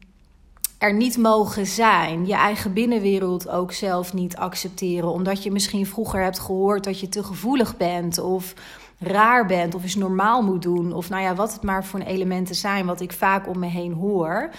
er 0.85 0.95
niet 0.95 1.17
mogen 1.17 1.67
zijn, 1.67 2.27
je 2.27 2.35
eigen 2.35 2.73
binnenwereld 2.73 3.49
ook 3.49 3.73
zelf 3.73 4.13
niet 4.13 4.37
accepteren, 4.37 5.13
omdat 5.13 5.43
je 5.43 5.51
misschien 5.51 5.87
vroeger 5.87 6.23
hebt 6.23 6.39
gehoord 6.39 6.85
dat 6.85 7.01
je 7.01 7.09
te 7.09 7.25
gevoelig 7.25 7.77
bent 7.77 8.19
of 8.19 8.55
raar 8.99 9.47
bent 9.47 9.75
of 9.75 9.83
eens 9.83 9.95
normaal 9.95 10.43
moet 10.43 10.63
doen, 10.63 10.93
of 10.93 11.09
nou 11.09 11.23
ja, 11.23 11.35
wat 11.35 11.53
het 11.53 11.63
maar 11.63 11.85
voor 11.85 12.01
elementen 12.01 12.55
zijn, 12.55 12.87
wat 12.87 13.01
ik 13.01 13.13
vaak 13.13 13.49
om 13.49 13.59
me 13.59 13.67
heen 13.67 13.93
hoor. 13.93 14.51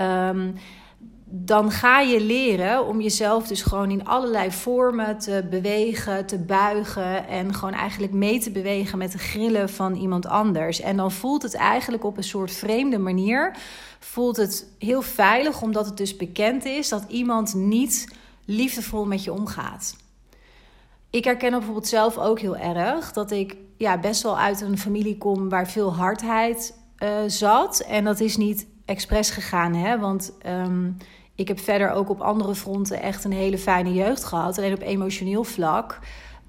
Um, 0.00 0.54
dan 1.26 1.70
ga 1.70 2.00
je 2.00 2.20
leren 2.20 2.86
om 2.86 3.00
jezelf 3.00 3.46
dus 3.46 3.62
gewoon 3.62 3.90
in 3.90 4.04
allerlei 4.04 4.50
vormen 4.50 5.18
te 5.18 5.46
bewegen, 5.50 6.26
te 6.26 6.38
buigen 6.38 7.28
en 7.28 7.54
gewoon 7.54 7.74
eigenlijk 7.74 8.12
mee 8.12 8.40
te 8.40 8.50
bewegen 8.50 8.98
met 8.98 9.12
de 9.12 9.18
grillen 9.18 9.68
van 9.68 9.94
iemand 9.94 10.26
anders. 10.26 10.80
En 10.80 10.96
dan 10.96 11.12
voelt 11.12 11.42
het 11.42 11.54
eigenlijk 11.54 12.04
op 12.04 12.16
een 12.16 12.24
soort 12.24 12.52
vreemde 12.52 12.98
manier, 12.98 13.56
voelt 14.04 14.36
het 14.36 14.66
heel 14.78 15.02
veilig 15.02 15.62
omdat 15.62 15.86
het 15.86 15.96
dus 15.96 16.16
bekend 16.16 16.64
is 16.64 16.88
dat 16.88 17.04
iemand 17.08 17.54
niet 17.54 18.16
liefdevol 18.44 19.06
met 19.06 19.24
je 19.24 19.32
omgaat. 19.32 19.96
Ik 21.10 21.24
herken 21.24 21.50
bijvoorbeeld 21.50 21.88
zelf 21.88 22.18
ook 22.18 22.40
heel 22.40 22.56
erg 22.56 23.12
dat 23.12 23.30
ik 23.30 23.56
ja, 23.76 23.98
best 23.98 24.22
wel 24.22 24.38
uit 24.38 24.60
een 24.60 24.78
familie 24.78 25.18
kom 25.18 25.48
waar 25.48 25.68
veel 25.68 25.94
hardheid 25.94 26.78
uh, 26.98 27.08
zat. 27.26 27.80
En 27.80 28.04
dat 28.04 28.20
is 28.20 28.36
niet 28.36 28.66
expres 28.84 29.30
gegaan, 29.30 29.74
hè? 29.74 29.98
want 29.98 30.32
um, 30.46 30.96
ik 31.34 31.48
heb 31.48 31.60
verder 31.60 31.90
ook 31.90 32.08
op 32.08 32.20
andere 32.20 32.54
fronten 32.54 33.02
echt 33.02 33.24
een 33.24 33.32
hele 33.32 33.58
fijne 33.58 33.92
jeugd 33.92 34.24
gehad. 34.24 34.58
Alleen 34.58 34.74
op 34.74 34.82
emotioneel 34.82 35.44
vlak 35.44 35.98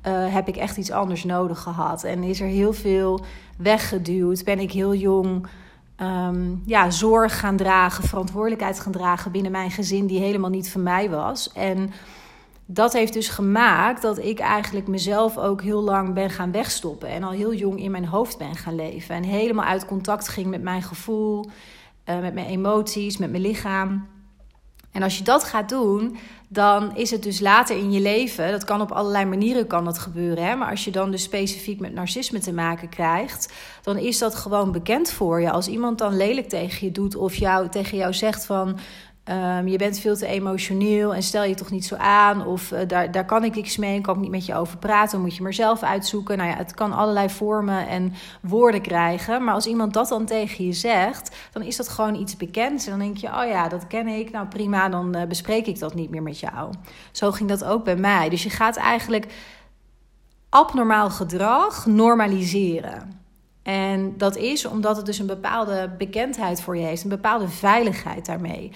uh, 0.08 0.34
heb 0.34 0.48
ik 0.48 0.56
echt 0.56 0.78
iets 0.78 0.92
anders 0.92 1.24
nodig 1.24 1.60
gehad. 1.60 2.04
En 2.04 2.24
is 2.24 2.42
er 2.42 2.48
heel 2.48 2.74
veel 2.74 3.26
weggeduwd. 3.58 4.44
Ben 4.44 4.60
ik 4.60 4.72
heel 4.72 4.94
jong 4.94 5.48
um, 6.02 6.62
ja, 6.66 6.92
zorg 6.92 7.40
gaan 7.40 7.56
dragen, 7.56 8.04
verantwoordelijkheid 8.04 8.80
gaan 8.80 8.92
dragen 8.92 9.32
binnen 9.32 9.52
mijn 9.52 9.72
gezin, 9.72 10.08
die 10.08 10.20
helemaal 10.20 10.50
niet 10.50 10.72
van 10.72 10.84
mij 10.84 11.10
was. 11.10 11.52
En 11.54 11.92
dat 12.66 12.94
heeft 12.94 13.14
dus 13.14 13.30
gemaakt 13.30 14.02
dat 14.02 14.18
ik 14.18 14.40
eigenlijk 14.40 14.88
mezelf 14.88 15.38
ook 15.38 15.62
heel 15.62 15.82
lang 15.82 16.14
ben 16.14 16.30
gaan 16.30 16.52
wegstoppen. 16.52 17.08
En 17.08 17.24
al 17.24 17.32
heel 17.32 17.54
jong 17.54 17.80
in 17.80 17.92
mijn 17.92 18.06
hoofd 18.06 18.38
ben 18.38 18.56
gaan 18.56 18.76
leven. 18.76 19.16
En 19.16 19.24
helemaal 19.24 19.66
uit 19.66 19.86
contact 19.86 20.28
ging 20.28 20.48
met 20.48 20.62
mijn 20.62 20.82
gevoel, 20.82 21.46
uh, 22.06 22.20
met 22.20 22.34
mijn 22.34 22.48
emoties, 22.48 23.18
met 23.18 23.32
mijn 23.32 23.42
lichaam. 23.42 24.08
En 24.96 25.04
als 25.04 25.18
je 25.18 25.24
dat 25.24 25.44
gaat 25.44 25.70
doen, 25.70 26.18
dan 26.48 26.96
is 26.96 27.12
het 27.12 27.24
dus 27.24 27.40
later 27.40 27.78
in 27.78 27.92
je 27.92 28.00
leven, 28.00 28.52
dat 28.52 28.64
kan 28.64 28.82
op 28.82 28.92
allerlei 28.92 29.26
manieren 29.26 29.68
kan 29.68 29.86
dat 29.86 29.98
gebeuren, 29.98 30.46
hè? 30.46 30.56
maar 30.56 30.70
als 30.70 30.84
je 30.84 30.92
dan 30.92 31.12
dus 31.12 31.24
specifiek 31.24 31.80
met 31.80 31.94
narcisme 31.94 32.40
te 32.40 32.54
maken 32.54 32.90
krijgt, 32.90 33.54
dan 33.82 33.98
is 33.98 34.18
dat 34.18 34.36
gewoon 34.36 34.72
bekend 34.72 35.12
voor 35.12 35.42
je. 35.42 35.52
Als 35.52 35.68
iemand 35.68 35.98
dan 35.98 36.18
lelijk 36.18 36.50
tegen 36.50 36.86
je 36.86 36.92
doet 36.92 37.16
of 37.16 37.36
jou, 37.36 37.70
tegen 37.70 37.98
jou 37.98 38.14
zegt 38.14 38.46
van 38.46 38.78
Um, 39.30 39.68
je 39.68 39.78
bent 39.78 40.00
veel 40.00 40.16
te 40.16 40.26
emotioneel 40.26 41.16
en 41.16 41.24
stel 41.24 41.44
je 41.44 41.54
toch 41.54 41.72
niet 41.72 41.86
zo 41.86 41.96
aan. 41.96 42.46
Of 42.46 42.72
uh, 42.72 42.80
daar, 42.88 43.12
daar 43.12 43.26
kan 43.26 43.44
ik 43.44 43.56
niks 43.56 43.78
mee, 43.78 44.02
kan 44.02 44.16
ik 44.16 44.22
niet 44.22 44.32
met 44.32 44.46
je 44.46 44.56
over 44.56 44.78
praten. 44.78 45.22
Moet 45.22 45.36
je 45.36 45.42
maar 45.42 45.54
zelf 45.54 45.84
uitzoeken. 45.84 46.38
Nou 46.38 46.50
ja, 46.50 46.56
het 46.56 46.74
kan 46.74 46.94
allerlei 46.94 47.30
vormen 47.30 47.88
en 47.88 48.14
woorden 48.42 48.82
krijgen. 48.82 49.44
Maar 49.44 49.54
als 49.54 49.66
iemand 49.66 49.94
dat 49.94 50.08
dan 50.08 50.26
tegen 50.26 50.66
je 50.66 50.74
zegt, 50.74 51.36
dan 51.52 51.62
is 51.62 51.76
dat 51.76 51.90
gewoon 51.90 52.16
iets 52.16 52.38
bekends. 52.38 52.86
En 52.86 52.92
dan 52.92 53.00
denk 53.00 53.18
je, 53.18 53.28
oh 53.28 53.48
ja, 53.48 53.68
dat 53.68 53.88
ken 53.88 54.08
ik. 54.08 54.32
Nou 54.32 54.48
prima, 54.48 54.90
dan 54.90 55.16
uh, 55.18 55.24
bespreek 55.24 55.68
ik 55.68 55.80
dat 55.80 55.96
niet 55.96 56.10
meer 56.10 56.24
met 56.24 56.40
jou. 56.40 56.74
Zo 57.12 57.32
ging 57.32 57.50
dat 57.50 57.64
ook 57.64 57.84
bij 57.84 57.96
mij. 57.96 58.30
Dus 58.30 58.44
je 58.44 58.50
gaat 58.50 58.76
eigenlijk 58.76 59.34
abnormaal 60.50 61.10
gedrag 61.10 61.86
normaliseren. 61.86 63.24
En 63.64 64.18
dat 64.18 64.36
is 64.36 64.66
omdat 64.66 64.98
het 64.98 65.06
dus 65.06 65.20
een 65.20 65.26
bepaalde 65.26 65.96
bekendheid 65.98 66.62
voor 66.62 66.78
je 66.78 66.86
heeft, 66.86 67.04
een 67.04 67.10
bepaalde 67.10 67.48
veiligheid 67.48 68.26
daarmee. 68.26 68.72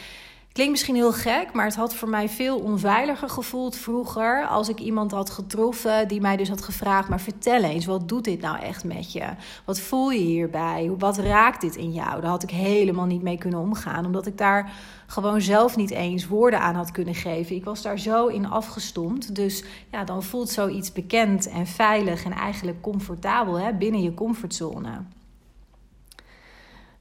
Klinkt 0.59 0.77
misschien 0.77 0.95
heel 0.95 1.13
gek, 1.13 1.53
maar 1.53 1.65
het 1.65 1.75
had 1.75 1.95
voor 1.95 2.09
mij 2.09 2.29
veel 2.29 2.59
onveiliger 2.59 3.29
gevoeld 3.29 3.75
vroeger. 3.75 4.47
Als 4.47 4.69
ik 4.69 4.79
iemand 4.79 5.11
had 5.11 5.29
getroffen 5.29 6.07
die 6.07 6.21
mij 6.21 6.37
dus 6.37 6.49
had 6.49 6.61
gevraagd: 6.61 7.09
Maar 7.09 7.19
vertel 7.19 7.63
eens, 7.63 7.85
wat 7.85 8.07
doet 8.07 8.23
dit 8.23 8.41
nou 8.41 8.59
echt 8.59 8.83
met 8.83 9.11
je? 9.11 9.25
Wat 9.65 9.79
voel 9.79 10.11
je 10.11 10.19
hierbij? 10.19 10.91
Wat 10.97 11.17
raakt 11.17 11.61
dit 11.61 11.75
in 11.75 11.91
jou? 11.91 12.21
Daar 12.21 12.29
had 12.29 12.43
ik 12.43 12.49
helemaal 12.49 13.05
niet 13.05 13.21
mee 13.21 13.37
kunnen 13.37 13.59
omgaan, 13.59 14.05
omdat 14.05 14.25
ik 14.25 14.37
daar 14.37 14.71
gewoon 15.07 15.41
zelf 15.41 15.75
niet 15.75 15.91
eens 15.91 16.27
woorden 16.27 16.59
aan 16.59 16.75
had 16.75 16.91
kunnen 16.91 17.15
geven. 17.15 17.55
Ik 17.55 17.63
was 17.63 17.81
daar 17.81 17.99
zo 17.99 18.27
in 18.27 18.49
afgestomd. 18.49 19.35
Dus 19.35 19.63
ja, 19.91 20.03
dan 20.03 20.23
voelt 20.23 20.49
zoiets 20.49 20.91
bekend 20.91 21.49
en 21.49 21.67
veilig 21.67 22.23
en 22.23 22.31
eigenlijk 22.31 22.81
comfortabel 22.81 23.59
hè, 23.59 23.73
binnen 23.73 24.01
je 24.01 24.13
comfortzone. 24.13 25.01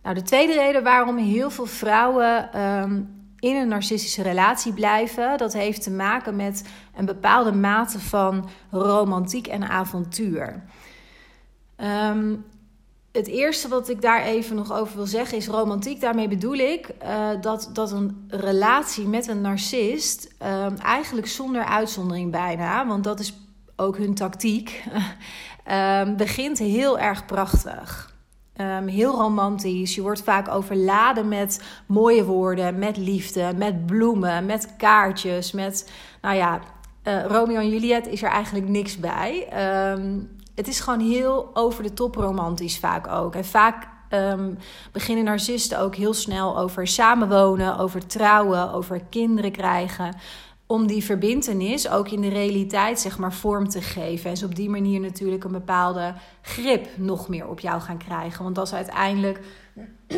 Nou, 0.02 0.14
de 0.14 0.22
tweede 0.22 0.52
reden 0.52 0.82
waarom 0.82 1.16
heel 1.16 1.50
veel 1.50 1.66
vrouwen 1.66 2.52
ehm, 2.52 3.00
in 3.40 3.56
een 3.56 3.68
narcistische 3.68 4.22
relatie 4.22 4.72
blijven, 4.72 5.38
dat 5.38 5.52
heeft 5.52 5.82
te 5.82 5.90
maken 5.90 6.36
met 6.36 6.64
een 6.96 7.04
bepaalde 7.04 7.52
mate 7.52 8.00
van 8.00 8.48
romantiek 8.70 9.46
en 9.46 9.68
avontuur. 9.68 10.62
Ehm, 11.76 12.34
het 13.12 13.26
eerste 13.26 13.68
wat 13.68 13.88
ik 13.88 14.02
daar 14.02 14.22
even 14.22 14.56
nog 14.56 14.72
over 14.72 14.96
wil 14.96 15.06
zeggen 15.06 15.38
is 15.38 15.46
romantiek. 15.46 16.00
Daarmee 16.00 16.28
bedoel 16.28 16.54
ik 16.54 16.90
uh, 17.02 17.30
dat, 17.40 17.70
dat 17.72 17.92
een 17.92 18.24
relatie 18.28 19.06
met 19.06 19.28
een 19.28 19.40
narcist 19.40 20.34
um, 20.42 20.76
eigenlijk 20.76 21.26
zonder 21.26 21.64
uitzondering 21.64 22.30
bijna, 22.30 22.86
want 22.86 23.04
dat 23.04 23.20
is 23.20 23.34
ook 23.76 23.96
hun 23.96 24.14
tactiek, 24.14 24.84
um, 25.70 26.16
begint 26.24 26.58
heel 26.58 26.98
erg 26.98 27.26
prachtig. 27.26 28.16
Um, 28.60 28.86
heel 28.86 29.14
romantisch. 29.14 29.94
Je 29.94 30.02
wordt 30.02 30.22
vaak 30.22 30.48
overladen 30.48 31.28
met 31.28 31.62
mooie 31.86 32.24
woorden, 32.24 32.78
met 32.78 32.96
liefde, 32.96 33.52
met 33.56 33.86
bloemen, 33.86 34.46
met 34.46 34.76
kaartjes, 34.76 35.52
met, 35.52 35.90
nou 36.22 36.36
ja, 36.36 36.60
uh, 37.04 37.24
Romeo 37.24 37.56
en 37.56 37.68
Juliet 37.68 38.06
is 38.06 38.22
er 38.22 38.30
eigenlijk 38.30 38.68
niks 38.68 38.98
bij. 38.98 39.48
Um, 39.92 40.36
het 40.54 40.68
is 40.68 40.80
gewoon 40.80 41.00
heel 41.00 41.50
over 41.54 41.82
de 41.82 41.92
top 41.92 42.14
romantisch 42.14 42.78
vaak 42.78 43.06
ook. 43.06 43.34
En 43.34 43.44
vaak 43.44 43.88
um, 44.10 44.58
beginnen 44.92 45.24
narcisten 45.24 45.78
ook 45.78 45.94
heel 45.94 46.14
snel 46.14 46.58
over 46.58 46.86
samenwonen, 46.86 47.78
over 47.78 48.06
trouwen, 48.06 48.72
over 48.72 49.00
kinderen 49.10 49.52
krijgen. 49.52 50.14
Om 50.70 50.86
die 50.86 51.04
verbindenis 51.04 51.88
ook 51.88 52.08
in 52.08 52.20
de 52.20 52.28
realiteit 52.28 53.00
zeg 53.00 53.18
maar 53.18 53.32
vorm 53.32 53.68
te 53.68 53.82
geven. 53.82 54.30
En 54.30 54.36
ze 54.36 54.44
op 54.44 54.54
die 54.54 54.70
manier 54.70 55.00
natuurlijk 55.00 55.44
een 55.44 55.52
bepaalde 55.52 56.14
grip 56.42 56.88
nog 56.96 57.28
meer 57.28 57.48
op 57.48 57.60
jou 57.60 57.80
gaan 57.80 57.98
krijgen. 57.98 58.42
Want 58.42 58.54
dat 58.54 58.66
is 58.66 58.72
uiteindelijk 58.72 59.40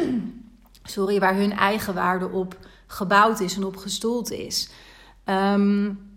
sorry, 0.82 1.20
waar 1.20 1.34
hun 1.34 1.52
eigen 1.52 1.94
waarde 1.94 2.28
op 2.28 2.58
gebouwd 2.86 3.40
is 3.40 3.56
en 3.56 3.64
op 3.64 3.76
gestoeld 3.76 4.30
is. 4.30 4.70
Um, 5.24 6.09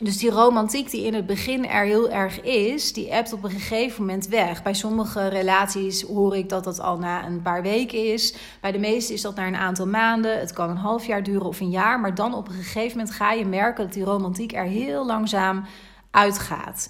dus 0.00 0.16
die 0.16 0.30
romantiek 0.30 0.90
die 0.90 1.04
in 1.04 1.14
het 1.14 1.26
begin 1.26 1.68
er 1.68 1.84
heel 1.84 2.10
erg 2.10 2.40
is, 2.40 2.92
die 2.92 3.14
appt 3.14 3.32
op 3.32 3.44
een 3.44 3.50
gegeven 3.50 4.00
moment 4.00 4.26
weg. 4.26 4.62
Bij 4.62 4.74
sommige 4.74 5.28
relaties 5.28 6.02
hoor 6.02 6.36
ik 6.36 6.48
dat 6.48 6.64
dat 6.64 6.80
al 6.80 6.98
na 6.98 7.26
een 7.26 7.42
paar 7.42 7.62
weken 7.62 8.12
is. 8.12 8.34
Bij 8.60 8.72
de 8.72 8.78
meeste 8.78 9.12
is 9.12 9.22
dat 9.22 9.34
na 9.34 9.46
een 9.46 9.56
aantal 9.56 9.86
maanden. 9.86 10.38
Het 10.38 10.52
kan 10.52 10.70
een 10.70 10.76
half 10.76 11.06
jaar 11.06 11.22
duren 11.22 11.46
of 11.46 11.60
een 11.60 11.70
jaar. 11.70 12.00
Maar 12.00 12.14
dan 12.14 12.34
op 12.34 12.48
een 12.48 12.54
gegeven 12.54 12.96
moment 12.98 13.16
ga 13.16 13.32
je 13.32 13.46
merken 13.46 13.84
dat 13.84 13.92
die 13.92 14.04
romantiek 14.04 14.52
er 14.52 14.64
heel 14.64 15.06
langzaam 15.06 15.64
uitgaat. 16.10 16.88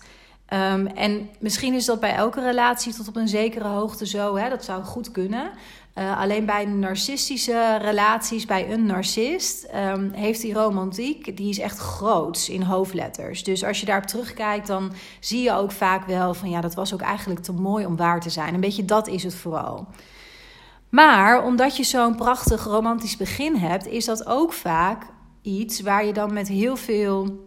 Um, 0.52 0.86
en 0.86 1.30
misschien 1.40 1.74
is 1.74 1.84
dat 1.84 2.00
bij 2.00 2.14
elke 2.14 2.42
relatie 2.42 2.94
tot 2.94 3.08
op 3.08 3.16
een 3.16 3.28
zekere 3.28 3.68
hoogte 3.68 4.06
zo. 4.06 4.36
Hè? 4.36 4.48
Dat 4.48 4.64
zou 4.64 4.82
goed 4.82 5.10
kunnen. 5.10 5.50
Uh, 5.98 6.20
alleen 6.20 6.46
bij 6.46 6.64
narcistische 6.64 7.78
relaties, 7.80 8.46
bij 8.46 8.72
een 8.72 8.86
narcist, 8.86 9.68
um, 9.74 10.10
heeft 10.12 10.40
die 10.40 10.54
romantiek, 10.54 11.36
die 11.36 11.48
is 11.48 11.58
echt 11.58 11.78
groots 11.78 12.48
in 12.48 12.62
hoofdletters. 12.62 13.44
Dus 13.44 13.64
als 13.64 13.80
je 13.80 13.86
daarop 13.86 14.06
terugkijkt, 14.06 14.66
dan 14.66 14.92
zie 15.20 15.42
je 15.42 15.52
ook 15.52 15.72
vaak 15.72 16.06
wel 16.06 16.34
van 16.34 16.50
ja, 16.50 16.60
dat 16.60 16.74
was 16.74 16.94
ook 16.94 17.00
eigenlijk 17.00 17.40
te 17.40 17.52
mooi 17.52 17.86
om 17.86 17.96
waar 17.96 18.20
te 18.20 18.30
zijn. 18.30 18.54
Een 18.54 18.60
beetje 18.60 18.84
dat 18.84 19.08
is 19.08 19.22
het 19.22 19.34
vooral. 19.34 19.86
Maar 20.88 21.44
omdat 21.44 21.76
je 21.76 21.84
zo'n 21.84 22.16
prachtig 22.16 22.64
romantisch 22.64 23.16
begin 23.16 23.56
hebt, 23.56 23.86
is 23.86 24.04
dat 24.04 24.26
ook 24.26 24.52
vaak 24.52 25.06
iets 25.42 25.80
waar 25.80 26.06
je 26.06 26.12
dan 26.12 26.32
met 26.32 26.48
heel 26.48 26.76
veel 26.76 27.44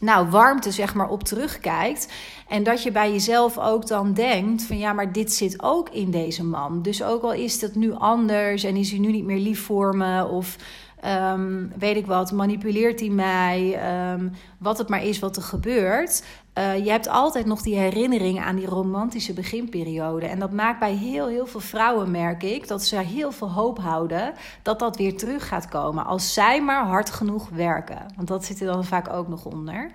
nou, 0.00 0.28
warmte 0.30 0.70
zeg 0.70 0.94
maar 0.94 1.08
op 1.08 1.22
terugkijkt. 1.22 2.12
En 2.48 2.62
dat 2.62 2.82
je 2.82 2.92
bij 2.92 3.12
jezelf 3.12 3.58
ook 3.58 3.86
dan 3.86 4.12
denkt 4.12 4.62
van 4.62 4.78
ja, 4.78 4.92
maar 4.92 5.12
dit 5.12 5.32
zit 5.32 5.62
ook 5.62 5.88
in 5.88 6.10
deze 6.10 6.44
man. 6.44 6.82
Dus 6.82 7.02
ook 7.02 7.22
al 7.22 7.32
is 7.32 7.60
het 7.60 7.74
nu 7.74 7.92
anders 7.92 8.64
en 8.64 8.76
is 8.76 8.90
hij 8.90 8.98
nu 8.98 9.12
niet 9.12 9.24
meer 9.24 9.38
lief 9.38 9.64
voor 9.64 9.96
me 9.96 10.24
of 10.24 10.56
um, 11.04 11.72
weet 11.78 11.96
ik 11.96 12.06
wat, 12.06 12.32
manipuleert 12.32 13.00
hij 13.00 13.08
mij, 13.08 13.80
um, 14.12 14.32
wat 14.58 14.78
het 14.78 14.88
maar 14.88 15.04
is 15.04 15.18
wat 15.18 15.36
er 15.36 15.42
gebeurt. 15.42 16.22
Uh, 16.58 16.84
je 16.84 16.90
hebt 16.90 17.08
altijd 17.08 17.46
nog 17.46 17.62
die 17.62 17.78
herinneringen 17.78 18.44
aan 18.44 18.56
die 18.56 18.66
romantische 18.66 19.32
beginperiode. 19.32 20.26
En 20.26 20.38
dat 20.38 20.52
maakt 20.52 20.78
bij 20.78 20.92
heel, 20.92 21.28
heel 21.28 21.46
veel 21.46 21.60
vrouwen, 21.60 22.10
merk 22.10 22.42
ik, 22.42 22.68
dat 22.68 22.84
ze 22.84 22.96
heel 22.96 23.32
veel 23.32 23.50
hoop 23.50 23.78
houden 23.78 24.32
dat 24.62 24.78
dat 24.78 24.96
weer 24.96 25.16
terug 25.16 25.48
gaat 25.48 25.68
komen. 25.68 26.04
Als 26.04 26.32
zij 26.32 26.62
maar 26.62 26.84
hard 26.84 27.10
genoeg 27.10 27.48
werken. 27.48 28.06
Want 28.16 28.28
dat 28.28 28.44
zit 28.44 28.60
er 28.60 28.66
dan 28.66 28.84
vaak 28.84 29.12
ook 29.12 29.28
nog 29.28 29.44
onder. 29.44 29.90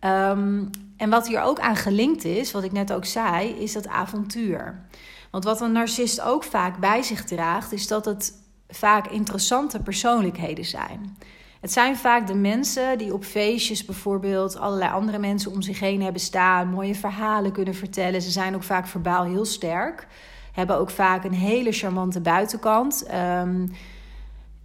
Um, 0.00 0.70
en 0.96 1.10
wat 1.10 1.26
hier 1.26 1.40
ook 1.40 1.60
aan 1.60 1.76
gelinkt 1.76 2.24
is, 2.24 2.52
wat 2.52 2.64
ik 2.64 2.72
net 2.72 2.92
ook 2.92 3.04
zei, 3.04 3.48
is 3.48 3.72
dat 3.72 3.88
avontuur. 3.88 4.86
Want 5.30 5.44
wat 5.44 5.60
een 5.60 5.72
narcist 5.72 6.20
ook 6.20 6.44
vaak 6.44 6.78
bij 6.78 7.02
zich 7.02 7.24
draagt, 7.24 7.72
is 7.72 7.86
dat 7.86 8.04
het 8.04 8.32
vaak 8.68 9.06
interessante 9.06 9.80
persoonlijkheden 9.80 10.64
zijn. 10.64 11.16
Het 11.64 11.72
zijn 11.72 11.96
vaak 11.96 12.26
de 12.26 12.34
mensen 12.34 12.98
die 12.98 13.12
op 13.12 13.24
feestjes 13.24 13.84
bijvoorbeeld 13.84 14.58
allerlei 14.58 14.92
andere 14.92 15.18
mensen 15.18 15.52
om 15.52 15.62
zich 15.62 15.80
heen 15.80 16.02
hebben 16.02 16.20
staan, 16.20 16.68
mooie 16.68 16.94
verhalen 16.94 17.52
kunnen 17.52 17.74
vertellen. 17.74 18.22
Ze 18.22 18.30
zijn 18.30 18.54
ook 18.54 18.62
vaak 18.62 18.86
verbaal 18.86 19.24
heel 19.24 19.44
sterk, 19.44 20.06
hebben 20.52 20.76
ook 20.76 20.90
vaak 20.90 21.24
een 21.24 21.32
hele 21.32 21.72
charmante 21.72 22.20
buitenkant. 22.20 23.06
Um, 23.42 23.72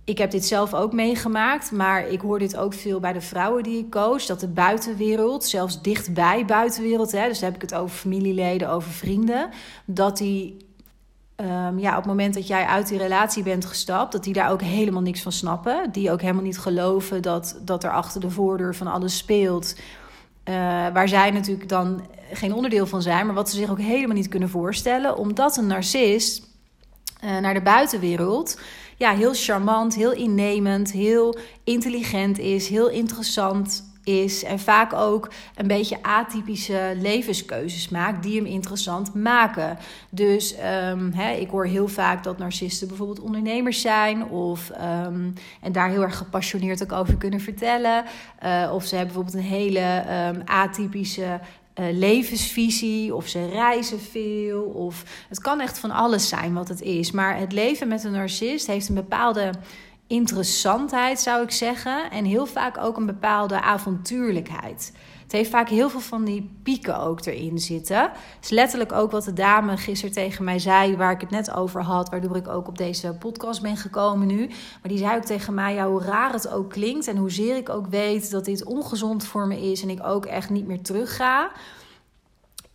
ik 0.03 0.17
heb 0.17 0.31
dit 0.31 0.45
zelf 0.45 0.73
ook 0.73 0.93
meegemaakt, 0.93 1.71
maar 1.71 2.07
ik 2.07 2.21
hoor 2.21 2.39
dit 2.39 2.57
ook 2.57 2.73
veel 2.73 2.99
bij 2.99 3.13
de 3.13 3.21
vrouwen 3.21 3.63
die 3.63 3.77
ik 3.77 3.89
coach. 3.89 4.25
Dat 4.25 4.39
de 4.39 4.47
buitenwereld, 4.47 5.45
zelfs 5.45 5.81
dichtbij 5.81 6.45
buitenwereld, 6.45 7.11
hè, 7.11 7.27
dus 7.27 7.39
dan 7.39 7.51
heb 7.51 7.63
ik 7.63 7.69
het 7.69 7.79
over 7.79 7.97
familieleden, 7.97 8.69
over 8.69 8.91
vrienden, 8.91 9.49
dat 9.85 10.17
die 10.17 10.68
um, 11.41 11.79
ja, 11.79 11.89
op 11.89 11.95
het 11.97 12.05
moment 12.05 12.33
dat 12.33 12.47
jij 12.47 12.65
uit 12.65 12.87
die 12.87 12.97
relatie 12.97 13.43
bent 13.43 13.65
gestapt, 13.65 14.11
dat 14.11 14.23
die 14.23 14.33
daar 14.33 14.51
ook 14.51 14.61
helemaal 14.61 15.01
niks 15.01 15.21
van 15.21 15.31
snappen. 15.31 15.91
Die 15.91 16.11
ook 16.11 16.21
helemaal 16.21 16.43
niet 16.43 16.59
geloven 16.59 17.21
dat, 17.21 17.59
dat 17.61 17.83
er 17.83 17.91
achter 17.91 18.21
de 18.21 18.29
voordeur 18.29 18.75
van 18.75 18.87
alles 18.87 19.17
speelt. 19.17 19.75
Uh, 20.45 20.55
waar 20.93 21.07
zij 21.07 21.31
natuurlijk 21.31 21.69
dan 21.69 22.01
geen 22.33 22.53
onderdeel 22.53 22.87
van 22.87 23.01
zijn, 23.01 23.25
maar 23.25 23.35
wat 23.35 23.49
ze 23.49 23.55
zich 23.55 23.69
ook 23.69 23.79
helemaal 23.79 24.15
niet 24.15 24.27
kunnen 24.27 24.49
voorstellen. 24.49 25.17
Omdat 25.17 25.57
een 25.57 25.67
narcist 25.67 26.47
uh, 27.23 27.37
naar 27.37 27.53
de 27.53 27.61
buitenwereld 27.61 28.57
ja, 28.99 29.15
heel 29.15 29.33
charmant, 29.33 29.95
heel 29.95 30.11
innemend, 30.11 30.91
heel 30.91 31.37
intelligent 31.63 32.39
is, 32.39 32.67
heel 32.67 32.89
interessant 32.89 33.88
is 34.03 34.43
en 34.43 34.59
vaak 34.59 34.93
ook 34.93 35.29
een 35.55 35.67
beetje 35.67 36.03
atypische 36.03 36.93
levenskeuzes 37.01 37.89
maakt 37.89 38.23
die 38.23 38.35
hem 38.35 38.45
interessant 38.45 39.13
maken. 39.13 39.77
Dus 40.09 40.55
um, 40.91 41.13
ik 41.13 41.49
hoor 41.49 41.65
heel 41.65 41.87
vaak 41.87 42.23
dat 42.23 42.37
narcisten 42.37 42.87
bijvoorbeeld 42.87 43.19
ondernemers 43.19 43.81
zijn 43.81 44.25
of 44.25 44.71
um, 45.05 45.33
en 45.61 45.71
daar 45.71 45.89
heel 45.89 46.01
erg 46.01 46.17
gepassioneerd 46.17 46.83
ook 46.83 46.91
over 46.91 47.15
kunnen 47.15 47.39
vertellen. 47.39 48.03
Uh, 48.43 48.71
of 48.73 48.85
ze 48.85 48.95
hebben 48.95 49.13
bijvoorbeeld 49.13 49.43
een 49.45 49.51
hele 49.51 50.03
um, 50.33 50.41
atypische 50.45 51.39
uh, 51.79 51.85
levensvisie 51.91 53.15
of 53.15 53.27
ze 53.27 53.49
reizen 53.49 53.99
veel. 53.99 54.61
Of 54.61 55.03
het 55.29 55.41
kan 55.41 55.59
echt 55.59 55.79
van 55.79 55.91
alles 55.91 56.27
zijn 56.27 56.53
wat 56.53 56.67
het 56.67 56.81
is. 56.81 57.11
Maar 57.11 57.37
het 57.37 57.51
leven 57.51 57.87
met 57.87 58.03
een 58.03 58.11
narcist 58.11 58.67
heeft 58.67 58.89
een 58.89 58.95
bepaalde 58.95 59.51
interessantheid, 60.09 61.19
zou 61.19 61.43
ik 61.43 61.51
zeggen. 61.51 62.11
En 62.11 62.25
heel 62.25 62.45
vaak 62.45 62.77
ook 62.77 62.97
een 62.97 63.05
bepaalde 63.05 63.61
avontuurlijkheid. 63.61 64.93
Het 65.23 65.31
heeft 65.31 65.49
vaak 65.49 65.69
heel 65.69 65.89
veel 65.89 65.99
van 65.99 66.23
die 66.23 66.59
pieken 66.63 66.99
ook 66.99 67.25
erin 67.25 67.59
zitten. 67.59 68.11
Is 68.41 68.49
letterlijk 68.49 68.91
ook 68.91 69.11
wat 69.11 69.23
de 69.23 69.33
dame 69.33 69.77
gisteren 69.77 70.13
tegen 70.13 70.43
mij 70.43 70.59
zei, 70.59 70.97
waar 70.97 71.11
ik 71.11 71.21
het 71.21 71.29
net 71.29 71.51
over 71.51 71.83
had, 71.83 72.09
waardoor 72.09 72.35
ik 72.35 72.47
ook 72.47 72.67
op 72.67 72.77
deze 72.77 73.13
podcast 73.19 73.61
ben 73.61 73.77
gekomen 73.77 74.27
nu. 74.27 74.47
Maar 74.47 74.91
die 74.91 74.97
zei 74.97 75.17
ook 75.17 75.23
tegen 75.23 75.53
mij, 75.53 75.73
ja, 75.73 75.87
hoe 75.87 76.01
raar 76.01 76.33
het 76.33 76.49
ook 76.49 76.69
klinkt 76.69 77.07
en 77.07 77.17
hoezeer 77.17 77.55
ik 77.55 77.69
ook 77.69 77.87
weet 77.87 78.31
dat 78.31 78.45
dit 78.45 78.63
ongezond 78.63 79.25
voor 79.25 79.47
me 79.47 79.71
is 79.71 79.81
en 79.81 79.89
ik 79.89 80.03
ook 80.03 80.25
echt 80.25 80.49
niet 80.49 80.67
meer 80.67 80.81
terug 80.81 81.15
ga. 81.15 81.51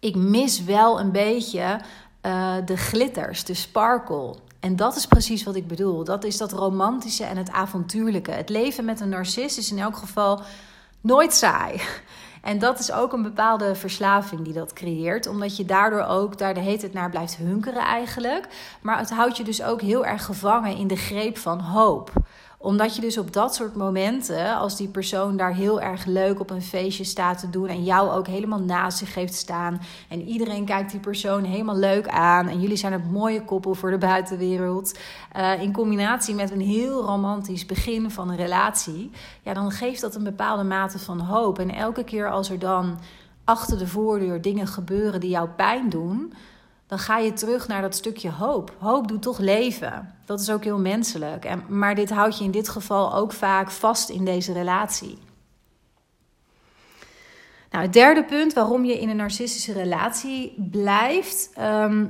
Ik 0.01 0.17
mis 0.17 0.65
wel 0.65 1.01
een 1.01 1.13
beetje 1.13 1.81
uh, 2.23 2.55
de 2.65 2.77
glitters, 2.77 3.45
de 3.45 3.55
sparkle. 3.55 4.35
En 4.65 4.77
dat 4.77 4.97
is 4.97 5.07
precies 5.07 5.45
wat 5.45 5.55
ik 5.55 5.67
bedoel. 5.67 6.05
Dat 6.05 6.25
is 6.25 6.37
dat 6.37 6.53
romantische 6.53 7.25
en 7.25 7.37
het 7.37 7.51
avontuurlijke. 7.51 8.31
Het 8.31 8.49
leven 8.49 8.85
met 8.85 9.01
een 9.01 9.09
narcist 9.09 9.59
is 9.59 9.71
in 9.71 9.79
elk 9.79 9.97
geval 9.97 10.43
nooit 11.01 11.35
saai. 11.35 11.81
En 12.43 12.59
dat 12.59 12.79
is 12.79 12.93
ook 12.93 13.13
een 13.13 13.23
bepaalde 13.23 13.75
verslaving 13.75 14.45
die 14.45 14.53
dat 14.53 14.73
creëert. 14.73 15.27
Omdat 15.27 15.57
je 15.57 15.65
daardoor 15.65 16.03
ook 16.03 16.39
daar 16.39 16.55
de 16.55 16.61
hele 16.61 16.79
tijd 16.79 16.93
naar 16.93 17.11
blijft 17.11 17.37
hunkeren 17.37 17.83
eigenlijk. 17.83 18.49
Maar 18.83 18.99
het 18.99 19.11
houdt 19.11 19.37
je 19.37 19.45
dus 19.45 19.63
ook 19.63 19.81
heel 19.81 20.07
erg 20.07 20.25
gevangen 20.25 20.77
in 20.77 20.87
de 20.87 20.97
greep 20.97 21.39
van 21.39 21.61
hoop 21.61 22.13
Omdat 22.65 22.95
je 22.95 23.01
dus 23.01 23.19
op 23.19 23.33
dat 23.33 23.55
soort 23.55 23.75
momenten, 23.75 24.57
als 24.57 24.77
die 24.77 24.89
persoon 24.89 25.37
daar 25.37 25.55
heel 25.55 25.81
erg 25.81 26.05
leuk 26.05 26.41
op 26.41 26.51
een 26.51 26.63
feestje 26.63 27.05
staat 27.05 27.39
te 27.39 27.51
doen 27.51 27.69
en 27.69 27.85
jou 27.85 28.11
ook 28.11 28.27
helemaal 28.27 28.61
naast 28.61 28.99
zich 28.99 29.15
heeft 29.15 29.35
staan 29.35 29.81
en 30.09 30.23
iedereen 30.23 30.65
kijkt 30.65 30.91
die 30.91 31.01
persoon 31.01 31.45
helemaal 31.45 31.77
leuk 31.77 32.09
aan 32.09 32.49
en 32.49 32.61
jullie 32.61 32.77
zijn 32.77 32.93
het 32.93 33.11
mooie 33.11 33.45
koppel 33.45 33.75
voor 33.75 33.91
de 33.91 33.99
buitenwereld, 33.99 34.99
uh, 35.37 35.63
in 35.63 35.73
combinatie 35.73 36.35
met 36.35 36.51
een 36.51 36.61
heel 36.61 37.03
romantisch 37.03 37.67
begin 37.67 38.11
van 38.11 38.31
een 38.31 38.37
relatie, 38.37 39.11
ja, 39.43 39.55
dan 39.55 39.71
geeft 39.71 40.01
dat 40.01 40.15
een 40.15 40.25
bepaalde 40.25 40.65
mate 40.65 40.99
van 40.99 41.21
hoop. 41.21 41.59
En 41.59 41.75
elke 41.75 42.05
keer 42.05 42.31
als 42.31 42.51
er 42.51 42.59
dan 42.59 42.99
achter 43.45 43.79
de 43.79 43.87
voordeur 43.87 44.43
dingen 44.43 44.67
gebeuren 44.67 45.21
die 45.21 45.31
jou 45.31 45.49
pijn 45.49 45.89
doen, 45.89 46.33
dan 46.87 46.99
ga 46.99 47.19
je 47.19 47.33
terug 47.33 47.69
naar 47.69 47.83
dat 47.83 47.95
stukje 47.95 48.31
hoop. 48.31 48.75
Hoop 48.79 49.09
doet 49.09 49.23
toch 49.23 49.39
leven. 49.39 50.15
Dat 50.25 50.41
is 50.41 50.51
ook 50.51 50.65
heel 50.65 50.79
menselijk. 50.79 51.45
En, 51.45 51.65
maar 51.69 51.95
dit 51.95 52.11
houdt 52.11 52.39
je 52.39 52.45
in 52.45 52.51
dit 52.51 52.69
geval 52.69 53.15
ook 53.15 53.33
vaak 53.33 53.71
vast 53.71 54.09
in 54.09 54.25
deze 54.25 54.53
relatie. 54.53 55.19
Nou, 57.71 57.87
het 57.87 57.93
derde 57.93 58.25
punt 58.25 58.53
waarom 58.53 58.85
je 58.85 59.01
in 59.01 59.09
een 59.09 59.17
narcistische 59.17 59.73
relatie 59.73 60.55
blijft. 60.71 61.51
Ehm, 61.55 62.07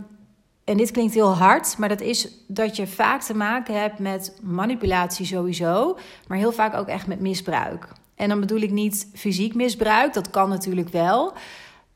en 0.65 0.77
dit 0.77 0.91
klinkt 0.91 1.15
heel 1.15 1.35
hard, 1.35 1.79
maar 1.79 1.89
dat 1.89 2.01
is 2.01 2.29
dat 2.49 2.77
je 2.77 2.87
vaak 2.87 3.23
te 3.23 3.35
maken 3.35 3.81
hebt 3.81 3.99
met 3.99 4.39
manipulatie 4.43 5.27
sowieso, 5.27 5.99
maar 6.29 6.39
heel 6.39 6.53
vaak 6.53 6.75
ook 6.75 6.87
echt 6.87 7.07
met 7.07 7.21
misbruik. 7.21 7.89
En 8.15 8.29
dan 8.29 8.41
bedoel 8.41 8.61
ik 8.61 8.71
niet 8.71 9.09
fysiek 9.15 9.55
misbruik, 9.55 10.13
dat 10.13 10.31
kan 10.31 10.49
natuurlijk 10.49 10.89
wel. 10.89 11.33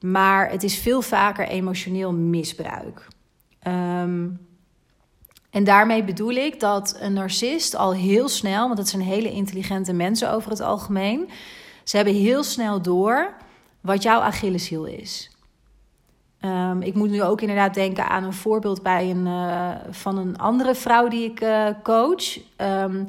Maar 0.01 0.51
het 0.51 0.63
is 0.63 0.79
veel 0.79 1.03
vaker 1.03 1.49
emotioneel 1.49 2.13
misbruik. 2.13 3.09
Ehm, 3.59 4.29
en 5.51 5.65
daarmee 5.65 6.05
bedoel 6.05 6.31
ik 6.31 6.61
dat 6.61 6.97
een 7.01 7.13
narcist 7.13 7.77
al 7.77 7.95
heel 7.95 8.29
snel, 8.29 8.65
want 8.65 8.77
dat 8.77 8.89
zijn 8.89 9.03
hele 9.03 9.31
intelligente 9.31 9.93
mensen 9.93 10.33
over 10.33 10.51
het 10.51 10.61
algemeen, 10.61 11.29
ze 11.85 11.97
hebben 11.97 12.15
heel 12.15 12.43
snel 12.43 12.83
door 12.83 13.35
wat 13.81 14.03
jouw 14.03 14.21
Achilleshiel 14.21 14.85
is. 14.85 15.31
Um, 16.41 16.83
ik 16.83 16.95
moet 16.95 17.11
nu 17.11 17.23
ook 17.23 17.41
inderdaad 17.41 17.75
denken 17.75 18.09
aan 18.09 18.25
een 18.25 18.33
voorbeeld 18.33 18.83
bij 18.83 19.11
een, 19.11 19.27
uh, 19.27 19.71
van 19.91 20.19
een 20.19 20.39
andere 20.39 20.75
vrouw 20.75 21.09
die 21.09 21.31
ik 21.31 21.41
uh, 21.41 21.69
coach. 21.83 22.39
Um, 22.57 23.09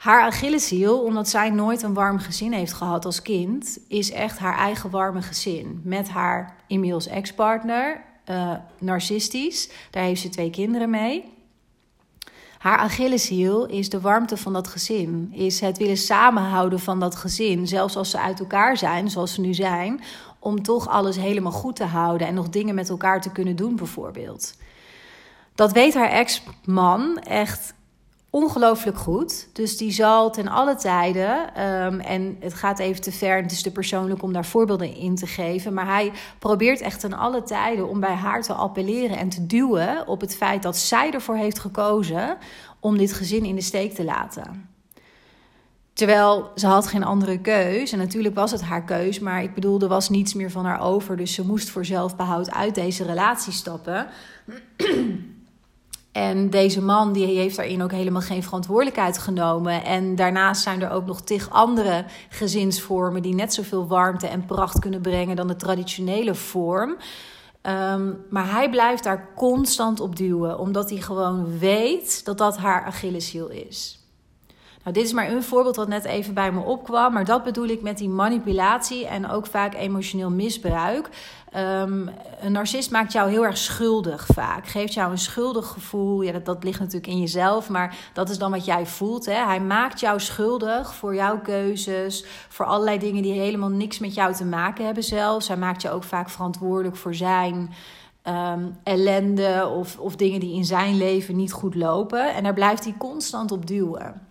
haar 0.00 0.22
Achilleshiel, 0.22 1.02
omdat 1.02 1.28
zij 1.28 1.50
nooit 1.50 1.82
een 1.82 1.94
warm 1.94 2.18
gezin 2.18 2.52
heeft 2.52 2.72
gehad 2.72 3.04
als 3.04 3.22
kind, 3.22 3.78
is 3.88 4.10
echt 4.10 4.38
haar 4.38 4.56
eigen 4.56 4.90
warme 4.90 5.22
gezin. 5.22 5.80
Met 5.84 6.08
haar 6.08 6.56
inmiddels 6.66 7.06
ex-partner, 7.06 8.00
uh, 8.30 8.52
narcistisch. 8.78 9.70
Daar 9.90 10.02
heeft 10.02 10.20
ze 10.20 10.28
twee 10.28 10.50
kinderen 10.50 10.90
mee. 10.90 11.24
Haar 12.58 12.78
Achilleshiel 12.78 13.66
is 13.66 13.88
de 13.88 14.00
warmte 14.00 14.36
van 14.36 14.52
dat 14.52 14.68
gezin. 14.68 15.30
Is 15.32 15.60
het 15.60 15.78
willen 15.78 15.96
samenhouden 15.96 16.80
van 16.80 17.00
dat 17.00 17.16
gezin. 17.16 17.66
Zelfs 17.66 17.96
als 17.96 18.10
ze 18.10 18.20
uit 18.20 18.40
elkaar 18.40 18.76
zijn, 18.76 19.10
zoals 19.10 19.34
ze 19.34 19.40
nu 19.40 19.54
zijn. 19.54 20.00
Om 20.38 20.62
toch 20.62 20.88
alles 20.88 21.16
helemaal 21.16 21.52
goed 21.52 21.76
te 21.76 21.84
houden 21.84 22.26
en 22.26 22.34
nog 22.34 22.48
dingen 22.48 22.74
met 22.74 22.88
elkaar 22.88 23.20
te 23.20 23.32
kunnen 23.32 23.56
doen, 23.56 23.76
bijvoorbeeld. 23.76 24.54
Dat 25.54 25.72
weet 25.72 25.94
haar 25.94 26.10
ex-man 26.10 27.18
echt 27.18 27.74
ongelooflijk 28.30 28.96
goed. 28.96 29.48
Dus 29.52 29.76
die 29.76 29.92
zal 29.92 30.30
ten 30.30 30.48
alle 30.48 30.76
tijden, 30.76 31.54
ehm, 31.54 32.00
en 32.00 32.36
het 32.40 32.54
gaat 32.54 32.78
even 32.78 33.02
te 33.02 33.12
ver, 33.12 33.42
het 33.42 33.52
is 33.52 33.62
te 33.62 33.72
persoonlijk 33.72 34.22
om 34.22 34.32
daar 34.32 34.44
voorbeelden 34.44 34.94
in 34.94 35.14
te 35.14 35.26
geven, 35.26 35.74
maar 35.74 35.86
hij 35.86 36.12
probeert 36.38 36.80
echt 36.80 37.00
ten 37.00 37.12
alle 37.12 37.42
tijden 37.42 37.88
om 37.88 38.00
bij 38.00 38.14
haar 38.14 38.42
te 38.42 38.52
appelleren 38.52 39.16
en 39.16 39.28
te 39.28 39.46
duwen 39.46 40.06
op 40.06 40.20
het 40.20 40.36
feit 40.36 40.62
dat 40.62 40.76
zij 40.76 41.10
ervoor 41.10 41.36
heeft 41.36 41.58
gekozen 41.58 42.36
om 42.80 42.98
dit 42.98 43.12
gezin 43.12 43.44
in 43.44 43.54
de 43.54 43.62
steek 43.62 43.94
te 43.94 44.04
laten. 44.04 44.68
Terwijl 45.92 46.50
ze 46.54 46.66
had 46.66 46.86
geen 46.86 47.04
andere 47.04 47.40
keus. 47.40 47.92
En 47.92 47.98
natuurlijk 47.98 48.34
was 48.34 48.50
het 48.50 48.62
haar 48.62 48.84
keus. 48.84 49.18
Maar 49.18 49.42
ik 49.42 49.54
bedoel, 49.54 49.80
er 49.80 49.88
was 49.88 50.08
niets 50.08 50.34
meer 50.34 50.50
van 50.50 50.64
haar 50.64 50.80
over. 50.80 51.16
Dus 51.16 51.34
ze 51.34 51.46
moest 51.46 51.70
voor 51.70 51.84
zelfbehoud 51.84 52.50
uit 52.50 52.74
deze 52.74 53.04
relatie 53.04 53.52
stappen. 53.52 54.06
En 56.12 56.50
deze 56.50 56.82
man 56.82 57.12
die 57.12 57.26
heeft 57.26 57.56
daarin 57.56 57.82
ook 57.82 57.92
helemaal 57.92 58.20
geen 58.20 58.42
verantwoordelijkheid 58.42 59.18
genomen. 59.18 59.84
En 59.84 60.14
daarnaast 60.14 60.62
zijn 60.62 60.82
er 60.82 60.90
ook 60.90 61.06
nog 61.06 61.20
tig 61.20 61.50
andere 61.50 62.04
gezinsvormen 62.28 63.22
die 63.22 63.34
net 63.34 63.54
zoveel 63.54 63.86
warmte 63.86 64.26
en 64.26 64.46
pracht 64.46 64.78
kunnen 64.78 65.00
brengen 65.00 65.36
dan 65.36 65.46
de 65.46 65.56
traditionele 65.56 66.34
vorm. 66.34 66.96
Um, 67.62 68.24
maar 68.30 68.50
hij 68.50 68.70
blijft 68.70 69.04
daar 69.04 69.28
constant 69.36 70.00
op 70.00 70.16
duwen, 70.16 70.58
omdat 70.58 70.90
hij 70.90 70.98
gewoon 70.98 71.58
weet 71.58 72.24
dat 72.24 72.38
dat 72.38 72.56
haar 72.56 72.84
Achilleshiel 72.84 73.48
is. 73.48 73.99
Nou, 74.82 74.94
dit 74.94 75.04
is 75.04 75.12
maar 75.12 75.30
een 75.30 75.42
voorbeeld 75.42 75.76
wat 75.76 75.88
net 75.88 76.04
even 76.04 76.34
bij 76.34 76.52
me 76.52 76.60
opkwam. 76.60 77.12
Maar 77.12 77.24
dat 77.24 77.44
bedoel 77.44 77.66
ik 77.66 77.82
met 77.82 77.98
die 77.98 78.08
manipulatie 78.08 79.06
en 79.06 79.30
ook 79.30 79.46
vaak 79.46 79.74
emotioneel 79.74 80.30
misbruik. 80.30 81.08
Um, 81.56 82.10
een 82.40 82.52
narcist 82.52 82.90
maakt 82.90 83.12
jou 83.12 83.30
heel 83.30 83.44
erg 83.44 83.56
schuldig 83.56 84.26
vaak. 84.26 84.66
Geeft 84.66 84.94
jou 84.94 85.10
een 85.10 85.18
schuldig 85.18 85.66
gevoel. 85.66 86.22
Ja, 86.22 86.32
dat, 86.32 86.44
dat 86.44 86.64
ligt 86.64 86.78
natuurlijk 86.78 87.12
in 87.12 87.20
jezelf, 87.20 87.68
maar 87.68 87.96
dat 88.12 88.30
is 88.30 88.38
dan 88.38 88.50
wat 88.50 88.64
jij 88.64 88.86
voelt. 88.86 89.26
Hè? 89.26 89.44
Hij 89.44 89.60
maakt 89.60 90.00
jou 90.00 90.20
schuldig 90.20 90.94
voor 90.94 91.14
jouw 91.14 91.40
keuzes, 91.40 92.24
voor 92.48 92.66
allerlei 92.66 92.98
dingen 92.98 93.22
die 93.22 93.40
helemaal 93.40 93.68
niks 93.68 93.98
met 93.98 94.14
jou 94.14 94.34
te 94.34 94.44
maken 94.44 94.84
hebben 94.84 95.04
zelfs. 95.04 95.48
Hij 95.48 95.56
maakt 95.56 95.82
je 95.82 95.90
ook 95.90 96.04
vaak 96.04 96.30
verantwoordelijk 96.30 96.96
voor 96.96 97.14
zijn 97.14 97.70
um, 98.24 98.76
ellende 98.82 99.70
of, 99.74 99.98
of 99.98 100.16
dingen 100.16 100.40
die 100.40 100.54
in 100.54 100.64
zijn 100.64 100.96
leven 100.96 101.36
niet 101.36 101.52
goed 101.52 101.74
lopen. 101.74 102.34
En 102.34 102.42
daar 102.42 102.54
blijft 102.54 102.84
hij 102.84 102.94
constant 102.98 103.52
op 103.52 103.66
duwen. 103.66 104.29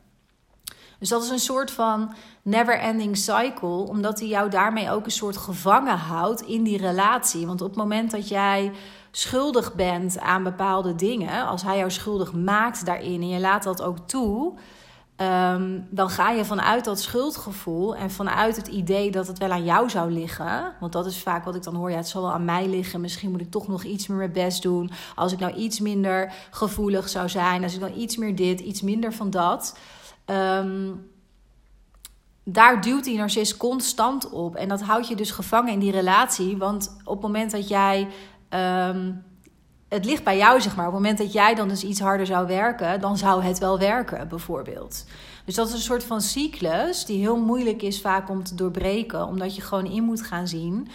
Dus 0.99 1.09
dat 1.09 1.23
is 1.23 1.29
een 1.29 1.39
soort 1.39 1.71
van 1.71 2.13
never-ending 2.41 3.17
cycle, 3.17 3.87
omdat 3.87 4.19
hij 4.19 4.27
jou 4.27 4.49
daarmee 4.49 4.91
ook 4.91 5.05
een 5.05 5.11
soort 5.11 5.37
gevangen 5.37 5.97
houdt 5.97 6.41
in 6.41 6.63
die 6.63 6.77
relatie. 6.77 7.47
Want 7.47 7.61
op 7.61 7.67
het 7.67 7.77
moment 7.77 8.11
dat 8.11 8.27
jij 8.27 8.71
schuldig 9.11 9.73
bent 9.73 10.19
aan 10.19 10.43
bepaalde 10.43 10.95
dingen, 10.95 11.47
als 11.47 11.61
hij 11.61 11.77
jou 11.77 11.91
schuldig 11.91 12.33
maakt 12.33 12.85
daarin 12.85 13.21
en 13.21 13.29
je 13.29 13.39
laat 13.39 13.63
dat 13.63 13.81
ook 13.81 13.97
toe, 14.07 14.53
um, 15.21 15.87
dan 15.89 16.09
ga 16.09 16.31
je 16.31 16.45
vanuit 16.45 16.85
dat 16.85 17.01
schuldgevoel 17.01 17.95
en 17.95 18.11
vanuit 18.11 18.55
het 18.55 18.67
idee 18.67 19.11
dat 19.11 19.27
het 19.27 19.37
wel 19.37 19.51
aan 19.51 19.63
jou 19.63 19.89
zou 19.89 20.11
liggen. 20.11 20.73
Want 20.79 20.91
dat 20.91 21.05
is 21.05 21.21
vaak 21.21 21.45
wat 21.45 21.55
ik 21.55 21.63
dan 21.63 21.75
hoor. 21.75 21.91
Ja, 21.91 21.97
het 21.97 22.07
zal 22.07 22.21
wel 22.21 22.31
aan 22.31 22.45
mij 22.45 22.67
liggen. 22.67 23.01
Misschien 23.01 23.31
moet 23.31 23.41
ik 23.41 23.51
toch 23.51 23.67
nog 23.67 23.83
iets 23.83 24.07
meer 24.07 24.17
mijn 24.17 24.31
best 24.31 24.61
doen. 24.61 24.91
Als 25.15 25.31
ik 25.31 25.39
nou 25.39 25.53
iets 25.53 25.79
minder 25.79 26.33
gevoelig 26.51 27.09
zou 27.09 27.29
zijn. 27.29 27.63
Als 27.63 27.73
ik 27.73 27.79
dan 27.79 27.97
iets 27.97 28.17
meer 28.17 28.35
dit, 28.35 28.59
iets 28.59 28.81
minder 28.81 29.13
van 29.13 29.29
dat. 29.29 29.77
Um, 30.31 31.07
daar 32.43 32.81
duwt 32.81 33.03
die 33.03 33.17
narcist 33.17 33.57
constant 33.57 34.29
op. 34.29 34.55
En 34.55 34.67
dat 34.67 34.81
houdt 34.81 35.07
je 35.07 35.15
dus 35.15 35.31
gevangen 35.31 35.73
in 35.73 35.79
die 35.79 35.91
relatie. 35.91 36.57
Want 36.57 36.95
op 37.03 37.13
het 37.13 37.21
moment 37.21 37.51
dat 37.51 37.67
jij. 37.67 38.07
Um, 38.49 39.27
het 39.89 40.05
ligt 40.05 40.23
bij 40.23 40.37
jou, 40.37 40.61
zeg 40.61 40.75
maar. 40.75 40.87
Op 40.87 40.93
het 40.93 41.01
moment 41.01 41.19
dat 41.19 41.33
jij 41.33 41.55
dan 41.55 41.67
dus 41.67 41.83
iets 41.83 41.99
harder 41.99 42.25
zou 42.25 42.47
werken, 42.47 43.01
dan 43.01 43.17
zou 43.17 43.43
het 43.43 43.57
wel 43.57 43.79
werken, 43.79 44.27
bijvoorbeeld. 44.27 45.05
Dus 45.45 45.55
dat 45.55 45.67
is 45.67 45.73
een 45.73 45.79
soort 45.79 46.03
van 46.03 46.21
cyclus 46.21 47.05
die 47.05 47.19
heel 47.19 47.37
moeilijk 47.37 47.81
is 47.81 48.01
vaak 48.01 48.29
om 48.29 48.43
te 48.43 48.55
doorbreken, 48.55 49.25
omdat 49.25 49.55
je 49.55 49.61
gewoon 49.61 49.85
in 49.85 50.03
moet 50.03 50.21
gaan 50.21 50.47
zien 50.47 50.87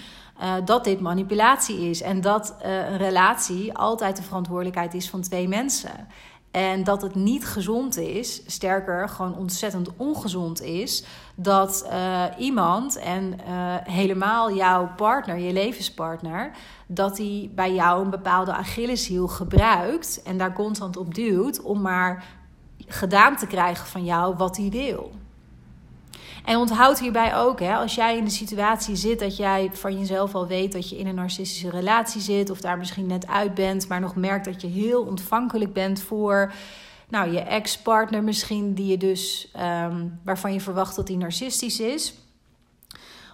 uh, 0.42 0.54
dat 0.64 0.84
dit 0.84 1.00
manipulatie 1.00 1.78
is 1.78 2.02
en 2.02 2.20
dat 2.20 2.54
uh, 2.66 2.88
een 2.90 2.96
relatie 2.96 3.74
altijd 3.74 4.16
de 4.16 4.22
verantwoordelijkheid 4.22 4.94
is 4.94 5.10
van 5.10 5.20
twee 5.20 5.48
mensen. 5.48 6.06
En 6.54 6.84
dat 6.84 7.02
het 7.02 7.14
niet 7.14 7.46
gezond 7.46 7.96
is, 7.96 8.42
sterker, 8.46 9.08
gewoon 9.08 9.36
ontzettend 9.36 9.88
ongezond 9.96 10.62
is, 10.62 11.04
dat 11.34 11.86
uh, 11.86 12.24
iemand 12.38 12.96
en 12.96 13.38
uh, 13.48 13.74
helemaal 13.82 14.54
jouw 14.54 14.90
partner, 14.96 15.38
je 15.38 15.52
levenspartner, 15.52 16.50
dat 16.86 17.18
hij 17.18 17.50
bij 17.54 17.74
jou 17.74 18.04
een 18.04 18.10
bepaalde 18.10 18.52
Achilleshiel 18.52 19.28
gebruikt 19.28 20.22
en 20.22 20.38
daar 20.38 20.52
constant 20.52 20.96
op 20.96 21.14
duwt 21.14 21.62
om 21.62 21.80
maar 21.80 22.24
gedaan 22.86 23.36
te 23.36 23.46
krijgen 23.46 23.86
van 23.86 24.04
jou 24.04 24.36
wat 24.36 24.56
hij 24.56 24.70
wil. 24.70 25.12
En 26.44 26.56
onthoud 26.56 27.00
hierbij 27.00 27.36
ook, 27.36 27.60
hè, 27.60 27.74
als 27.74 27.94
jij 27.94 28.16
in 28.16 28.24
de 28.24 28.30
situatie 28.30 28.96
zit 28.96 29.18
dat 29.18 29.36
jij 29.36 29.70
van 29.72 29.98
jezelf 29.98 30.34
al 30.34 30.46
weet 30.46 30.72
dat 30.72 30.88
je 30.88 30.98
in 30.98 31.06
een 31.06 31.14
narcistische 31.14 31.70
relatie 31.70 32.20
zit, 32.20 32.50
of 32.50 32.60
daar 32.60 32.78
misschien 32.78 33.06
net 33.06 33.26
uit 33.26 33.54
bent, 33.54 33.88
maar 33.88 34.00
nog 34.00 34.16
merkt 34.16 34.44
dat 34.44 34.60
je 34.60 34.66
heel 34.66 35.02
ontvankelijk 35.02 35.72
bent 35.72 36.00
voor 36.00 36.52
nou, 37.08 37.32
je 37.32 37.40
ex-partner 37.40 38.22
misschien, 38.22 38.74
die 38.74 38.86
je 38.86 38.96
dus, 38.96 39.52
um, 39.56 40.20
waarvan 40.24 40.52
je 40.52 40.60
verwacht 40.60 40.96
dat 40.96 41.06
die 41.06 41.16
narcistisch 41.16 41.80
is. 41.80 42.14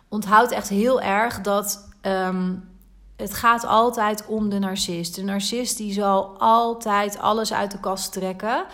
Onthoud 0.09 0.51
echt 0.51 0.69
heel 0.69 1.01
erg 1.01 1.41
dat 1.41 1.89
um, 2.03 2.69
het 3.17 3.35
gaat 3.35 3.65
altijd 3.65 4.27
om 4.27 4.49
de 4.49 4.59
narcist. 4.59 5.15
De 5.15 5.23
narcist 5.23 5.77
die 5.77 5.93
zal 5.93 6.39
altijd 6.39 7.19
alles 7.19 7.53
uit 7.53 7.71
de 7.71 7.81
kast 7.81 8.13
trekken, 8.13 8.65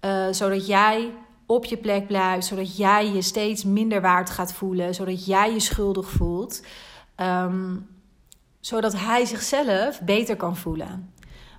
uh, 0.00 0.26
zodat 0.30 0.66
jij 0.66 1.12
op 1.50 1.64
je 1.64 1.76
plek 1.76 2.06
blijft, 2.06 2.46
zodat 2.46 2.76
jij 2.76 3.12
je 3.12 3.22
steeds 3.22 3.64
minder 3.64 4.00
waard 4.00 4.30
gaat 4.30 4.52
voelen, 4.52 4.94
zodat 4.94 5.26
jij 5.26 5.52
je 5.52 5.60
schuldig 5.60 6.10
voelt, 6.10 6.62
um, 7.16 7.88
zodat 8.60 8.96
hij 8.96 9.24
zichzelf 9.24 10.00
beter 10.00 10.36
kan 10.36 10.56
voelen. 10.56 11.12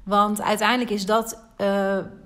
Want 0.04 0.42
uiteindelijk 0.42 0.90
is 0.90 1.06
dat 1.06 1.34
uh, 1.34 1.68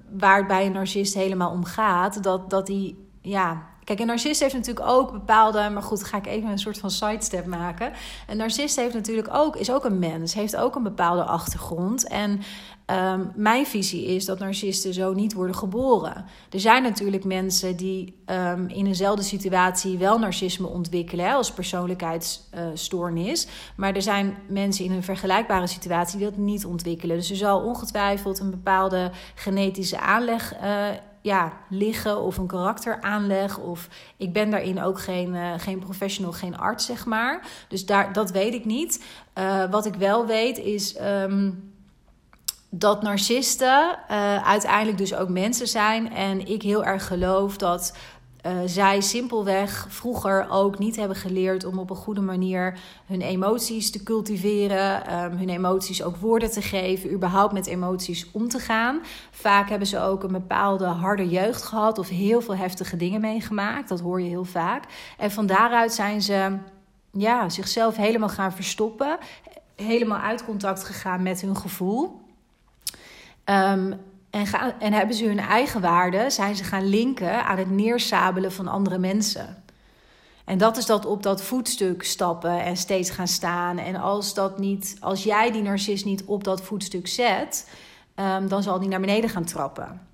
waar 0.09 0.37
het 0.37 0.47
bij 0.47 0.65
een 0.65 0.71
narcist 0.71 1.13
helemaal 1.13 1.51
om 1.51 1.63
gaat. 1.63 2.23
Dat, 2.23 2.49
dat 2.49 2.65
die, 2.65 3.07
ja, 3.21 3.67
Kijk, 3.85 3.99
een 3.99 4.07
narcist 4.07 4.39
heeft 4.39 4.53
natuurlijk 4.53 4.87
ook 4.87 5.11
bepaalde. 5.11 5.69
Maar 5.69 5.83
goed, 5.83 6.03
ga 6.03 6.17
ik 6.17 6.27
even 6.27 6.49
een 6.49 6.59
soort 6.59 6.77
van 6.77 6.91
sidestep 6.91 7.45
maken. 7.45 7.91
Een 8.27 8.37
narcist 8.37 8.75
heeft 8.75 8.93
natuurlijk 8.93 9.27
ook, 9.31 9.55
is 9.55 9.71
ook 9.71 9.85
een 9.85 9.99
mens, 9.99 10.33
heeft 10.33 10.55
ook 10.55 10.75
een 10.75 10.83
bepaalde 10.83 11.23
achtergrond. 11.23 12.07
En 12.07 12.41
Ehm, 12.85 13.25
mijn 13.35 13.65
visie 13.65 14.05
is 14.05 14.25
dat 14.25 14.39
narcisten 14.39 14.93
zo 14.93 15.13
niet 15.13 15.33
worden 15.33 15.55
geboren. 15.55 16.25
Er 16.49 16.59
zijn 16.59 16.83
natuurlijk 16.83 17.23
mensen 17.23 17.75
die 17.75 18.23
um, 18.25 18.67
in 18.67 18.85
eenzelfde 18.85 19.23
situatie 19.23 19.97
wel 19.97 20.19
narcisme 20.19 20.67
ontwikkelen 20.67 21.33
als 21.33 21.51
persoonlijkheidsstoornis. 21.51 23.47
maar 23.75 23.95
er 23.95 24.01
zijn 24.01 24.37
mensen 24.47 24.85
in 24.85 24.91
een 24.91 25.03
vergelijkbare 25.03 25.67
situatie 25.67 26.17
die 26.17 26.29
dat 26.29 26.37
niet 26.37 26.65
ontwikkelen. 26.65 27.15
Dus 27.15 27.29
er 27.29 27.35
zal 27.35 27.61
ongetwijfeld 27.61 28.39
een 28.39 28.49
bepaalde 28.49 29.11
genetische 29.35 29.99
aanleg 29.99 30.53
uh, 30.55 30.87
ja, 31.25 31.53
liggen 31.69 32.21
of 32.21 32.37
een 32.37 32.47
karakteraanleg. 32.47 33.57
Of 33.57 33.87
ik 34.17 34.33
ben 34.33 34.49
daarin 34.49 34.81
ook 34.81 34.99
geen, 34.99 35.33
uh, 35.33 35.53
geen 35.57 35.79
professional, 35.79 36.31
geen 36.31 36.57
arts, 36.57 36.85
zeg 36.85 37.05
maar. 37.05 37.47
Dus 37.67 37.85
daar, 37.85 38.13
dat 38.13 38.31
weet 38.31 38.53
ik 38.53 38.65
niet. 38.65 39.03
Uh, 39.37 39.71
wat 39.71 39.85
ik 39.85 39.95
wel 39.95 40.25
weet 40.25 40.57
is. 40.57 40.99
Um, 41.01 41.73
dat 42.69 43.01
narcisten 43.01 43.97
uh, 44.11 44.47
uiteindelijk 44.47 44.97
dus 44.97 45.15
ook 45.15 45.29
mensen 45.29 45.67
zijn. 45.67 46.13
En 46.13 46.47
ik 46.47 46.61
heel 46.61 46.83
erg 46.83 47.07
geloof 47.07 47.57
dat 47.57 47.97
uh, 48.45 48.51
zij 48.65 49.01
simpelweg 49.01 49.87
vroeger 49.89 50.47
ook 50.49 50.79
niet 50.79 50.95
hebben 50.95 51.17
geleerd 51.17 51.65
om 51.65 51.79
op 51.79 51.89
een 51.89 51.95
goede 51.95 52.21
manier 52.21 52.79
hun 53.05 53.21
emoties 53.21 53.91
te 53.91 54.03
cultiveren, 54.03 55.13
um, 55.23 55.37
hun 55.37 55.49
emoties 55.49 56.03
ook 56.03 56.17
woorden 56.17 56.51
te 56.51 56.61
geven, 56.61 57.11
überhaupt 57.11 57.53
met 57.53 57.67
emoties 57.67 58.31
om 58.31 58.47
te 58.47 58.59
gaan. 58.59 59.01
Vaak 59.31 59.69
hebben 59.69 59.87
ze 59.87 59.99
ook 59.99 60.23
een 60.23 60.31
bepaalde 60.31 60.85
harde 60.85 61.29
jeugd 61.29 61.63
gehad 61.63 61.99
of 61.99 62.09
heel 62.09 62.41
veel 62.41 62.55
heftige 62.55 62.97
dingen 62.97 63.21
meegemaakt. 63.21 63.89
Dat 63.89 63.99
hoor 63.99 64.21
je 64.21 64.29
heel 64.29 64.45
vaak. 64.45 64.83
En 65.17 65.31
van 65.31 65.45
daaruit 65.45 65.93
zijn 65.93 66.21
ze 66.21 66.57
ja, 67.11 67.49
zichzelf 67.49 67.95
helemaal 67.95 68.29
gaan 68.29 68.53
verstoppen, 68.53 69.17
helemaal 69.75 70.19
uit 70.19 70.45
contact 70.45 70.83
gegaan 70.83 71.23
met 71.23 71.41
hun 71.41 71.57
gevoel. 71.57 72.21
Um, 73.45 73.99
en, 74.35 74.47
gaan, 74.47 74.73
en 74.79 74.93
hebben 74.93 75.15
ze 75.15 75.25
hun 75.25 75.39
eigen 75.39 75.81
waarde, 75.81 76.29
zijn 76.29 76.55
ze 76.55 76.63
gaan 76.63 76.89
linken 76.89 77.45
aan 77.45 77.57
het 77.57 77.69
neersabelen 77.69 78.51
van 78.51 78.67
andere 78.67 78.97
mensen. 78.97 79.63
En 80.45 80.57
dat 80.57 80.77
is 80.77 80.85
dat 80.85 81.05
op 81.05 81.23
dat 81.23 81.43
voetstuk 81.43 82.03
stappen 82.03 82.63
en 82.63 82.77
steeds 82.77 83.09
gaan 83.09 83.27
staan. 83.27 83.77
En 83.77 83.95
als, 83.95 84.33
dat 84.33 84.59
niet, 84.59 84.97
als 84.99 85.23
jij 85.23 85.51
die 85.51 85.61
narcist 85.61 86.05
niet 86.05 86.23
op 86.23 86.43
dat 86.43 86.61
voetstuk 86.61 87.07
zet, 87.07 87.69
um, 88.15 88.47
dan 88.47 88.63
zal 88.63 88.79
die 88.79 88.89
naar 88.89 88.99
beneden 88.99 89.29
gaan 89.29 89.45
trappen. 89.45 90.07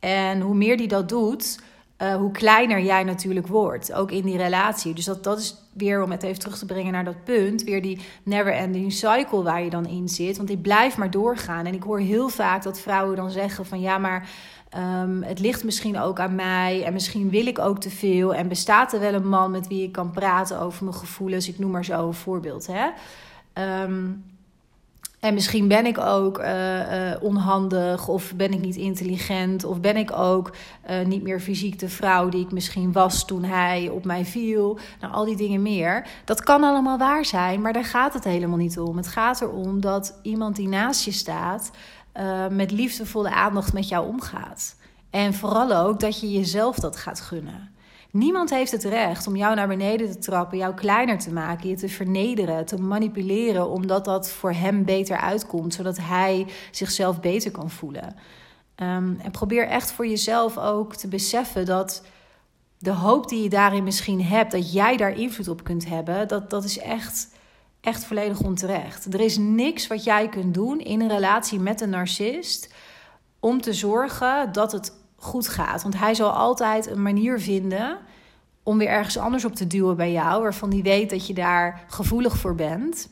En 0.00 0.40
hoe 0.40 0.54
meer 0.54 0.76
die 0.76 0.88
dat 0.88 1.08
doet, 1.08 1.60
uh, 2.02 2.14
hoe 2.14 2.30
kleiner 2.30 2.80
jij 2.80 3.04
natuurlijk 3.04 3.46
wordt, 3.46 3.92
ook 3.92 4.10
in 4.10 4.22
die 4.22 4.36
relatie. 4.36 4.94
Dus 4.94 5.04
dat, 5.04 5.24
dat 5.24 5.38
is 5.38 5.56
weer 5.72 6.02
om 6.02 6.10
het 6.10 6.22
even 6.22 6.38
terug 6.38 6.58
te 6.58 6.66
brengen 6.66 6.92
naar 6.92 7.04
dat 7.04 7.24
punt, 7.24 7.62
weer 7.62 7.82
die 7.82 8.00
never-ending 8.22 8.92
cycle 8.92 9.42
waar 9.42 9.62
je 9.62 9.70
dan 9.70 9.86
in 9.86 10.08
zit. 10.08 10.36
Want 10.36 10.48
die 10.48 10.58
blijft 10.58 10.96
maar 10.96 11.10
doorgaan. 11.10 11.66
En 11.66 11.74
ik 11.74 11.82
hoor 11.82 11.98
heel 11.98 12.28
vaak 12.28 12.62
dat 12.62 12.80
vrouwen 12.80 13.16
dan 13.16 13.30
zeggen 13.30 13.66
van 13.66 13.80
ja, 13.80 13.98
maar 13.98 14.28
um, 15.02 15.22
het 15.22 15.38
ligt 15.38 15.64
misschien 15.64 15.98
ook 15.98 16.20
aan 16.20 16.34
mij 16.34 16.84
en 16.84 16.92
misschien 16.92 17.30
wil 17.30 17.46
ik 17.46 17.58
ook 17.58 17.80
te 17.80 17.90
veel. 17.90 18.34
En 18.34 18.48
bestaat 18.48 18.92
er 18.92 19.00
wel 19.00 19.14
een 19.14 19.28
man 19.28 19.50
met 19.50 19.68
wie 19.68 19.82
ik 19.82 19.92
kan 19.92 20.10
praten 20.10 20.60
over 20.60 20.84
mijn 20.84 20.96
gevoelens? 20.96 21.48
Ik 21.48 21.58
noem 21.58 21.70
maar 21.70 21.84
zo 21.84 22.06
een 22.06 22.14
voorbeeld. 22.14 22.68
Hè? 22.72 22.88
Um, 23.82 24.24
en 25.22 25.34
misschien 25.34 25.68
ben 25.68 25.86
ik 25.86 25.98
ook 25.98 26.38
uh, 26.38 26.46
uh, 26.78 27.16
onhandig, 27.20 28.08
of 28.08 28.32
ben 28.36 28.52
ik 28.52 28.60
niet 28.60 28.76
intelligent, 28.76 29.64
of 29.64 29.80
ben 29.80 29.96
ik 29.96 30.12
ook 30.18 30.52
uh, 30.90 31.06
niet 31.06 31.22
meer 31.22 31.40
fysiek 31.40 31.78
de 31.78 31.88
vrouw 31.88 32.28
die 32.28 32.44
ik 32.44 32.52
misschien 32.52 32.92
was 32.92 33.24
toen 33.24 33.44
hij 33.44 33.88
op 33.88 34.04
mij 34.04 34.24
viel. 34.24 34.78
Nou, 35.00 35.12
al 35.12 35.24
die 35.24 35.36
dingen 35.36 35.62
meer. 35.62 36.06
Dat 36.24 36.42
kan 36.42 36.64
allemaal 36.64 36.98
waar 36.98 37.24
zijn, 37.24 37.60
maar 37.60 37.72
daar 37.72 37.84
gaat 37.84 38.14
het 38.14 38.24
helemaal 38.24 38.56
niet 38.56 38.78
om. 38.78 38.96
Het 38.96 39.08
gaat 39.08 39.40
erom 39.40 39.80
dat 39.80 40.18
iemand 40.22 40.56
die 40.56 40.68
naast 40.68 41.04
je 41.04 41.12
staat 41.12 41.70
met 42.50 42.70
liefdevolle 42.70 43.30
aandacht 43.30 43.72
met 43.72 43.88
jou 43.88 44.06
omgaat. 44.06 44.76
En 45.10 45.34
vooral 45.34 45.72
ook 45.72 46.00
dat 46.00 46.20
je 46.20 46.30
jezelf 46.30 46.76
dat 46.76 46.96
gaat 46.96 47.20
gunnen. 47.20 47.70
Niemand 48.12 48.50
heeft 48.50 48.70
het 48.72 48.84
recht 48.84 49.26
om 49.26 49.36
jou 49.36 49.54
naar 49.54 49.68
beneden 49.68 50.10
te 50.10 50.18
trappen, 50.18 50.58
jou 50.58 50.74
kleiner 50.74 51.18
te 51.18 51.32
maken, 51.32 51.68
je 51.68 51.76
te 51.76 51.88
vernederen, 51.88 52.66
te 52.66 52.76
manipuleren, 52.76 53.70
omdat 53.70 54.04
dat 54.04 54.30
voor 54.30 54.52
hem 54.52 54.84
beter 54.84 55.16
uitkomt, 55.16 55.74
zodat 55.74 55.98
hij 55.98 56.46
zichzelf 56.70 57.20
beter 57.20 57.50
kan 57.50 57.70
voelen. 57.70 58.16
Um, 58.76 59.18
en 59.22 59.30
probeer 59.30 59.66
echt 59.66 59.92
voor 59.92 60.06
jezelf 60.06 60.58
ook 60.58 60.94
te 60.94 61.08
beseffen 61.08 61.66
dat 61.66 62.02
de 62.78 62.90
hoop 62.90 63.28
die 63.28 63.42
je 63.42 63.48
daarin 63.48 63.84
misschien 63.84 64.22
hebt, 64.24 64.52
dat 64.52 64.72
jij 64.72 64.96
daar 64.96 65.18
invloed 65.18 65.48
op 65.48 65.64
kunt 65.64 65.88
hebben, 65.88 66.28
dat, 66.28 66.50
dat 66.50 66.64
is 66.64 66.78
echt, 66.78 67.28
echt 67.80 68.04
volledig 68.04 68.40
onterecht. 68.40 69.14
Er 69.14 69.20
is 69.20 69.38
niks 69.38 69.86
wat 69.86 70.04
jij 70.04 70.28
kunt 70.28 70.54
doen 70.54 70.78
in 70.80 71.00
een 71.00 71.08
relatie 71.08 71.60
met 71.60 71.80
een 71.80 71.90
narcist 71.90 72.74
om 73.40 73.60
te 73.60 73.72
zorgen 73.72 74.52
dat 74.52 74.72
het 74.72 74.92
goed 75.22 75.48
gaat. 75.48 75.82
Want 75.82 75.98
hij 75.98 76.14
zal 76.14 76.30
altijd 76.30 76.86
een 76.86 77.02
manier 77.02 77.40
vinden 77.40 77.98
om 78.62 78.78
weer 78.78 78.88
ergens 78.88 79.18
anders 79.18 79.44
op 79.44 79.54
te 79.54 79.66
duwen 79.66 79.96
bij 79.96 80.12
jou, 80.12 80.42
waarvan 80.42 80.70
hij 80.70 80.82
weet 80.82 81.10
dat 81.10 81.26
je 81.26 81.34
daar 81.34 81.84
gevoelig 81.88 82.36
voor 82.36 82.54
bent, 82.54 83.08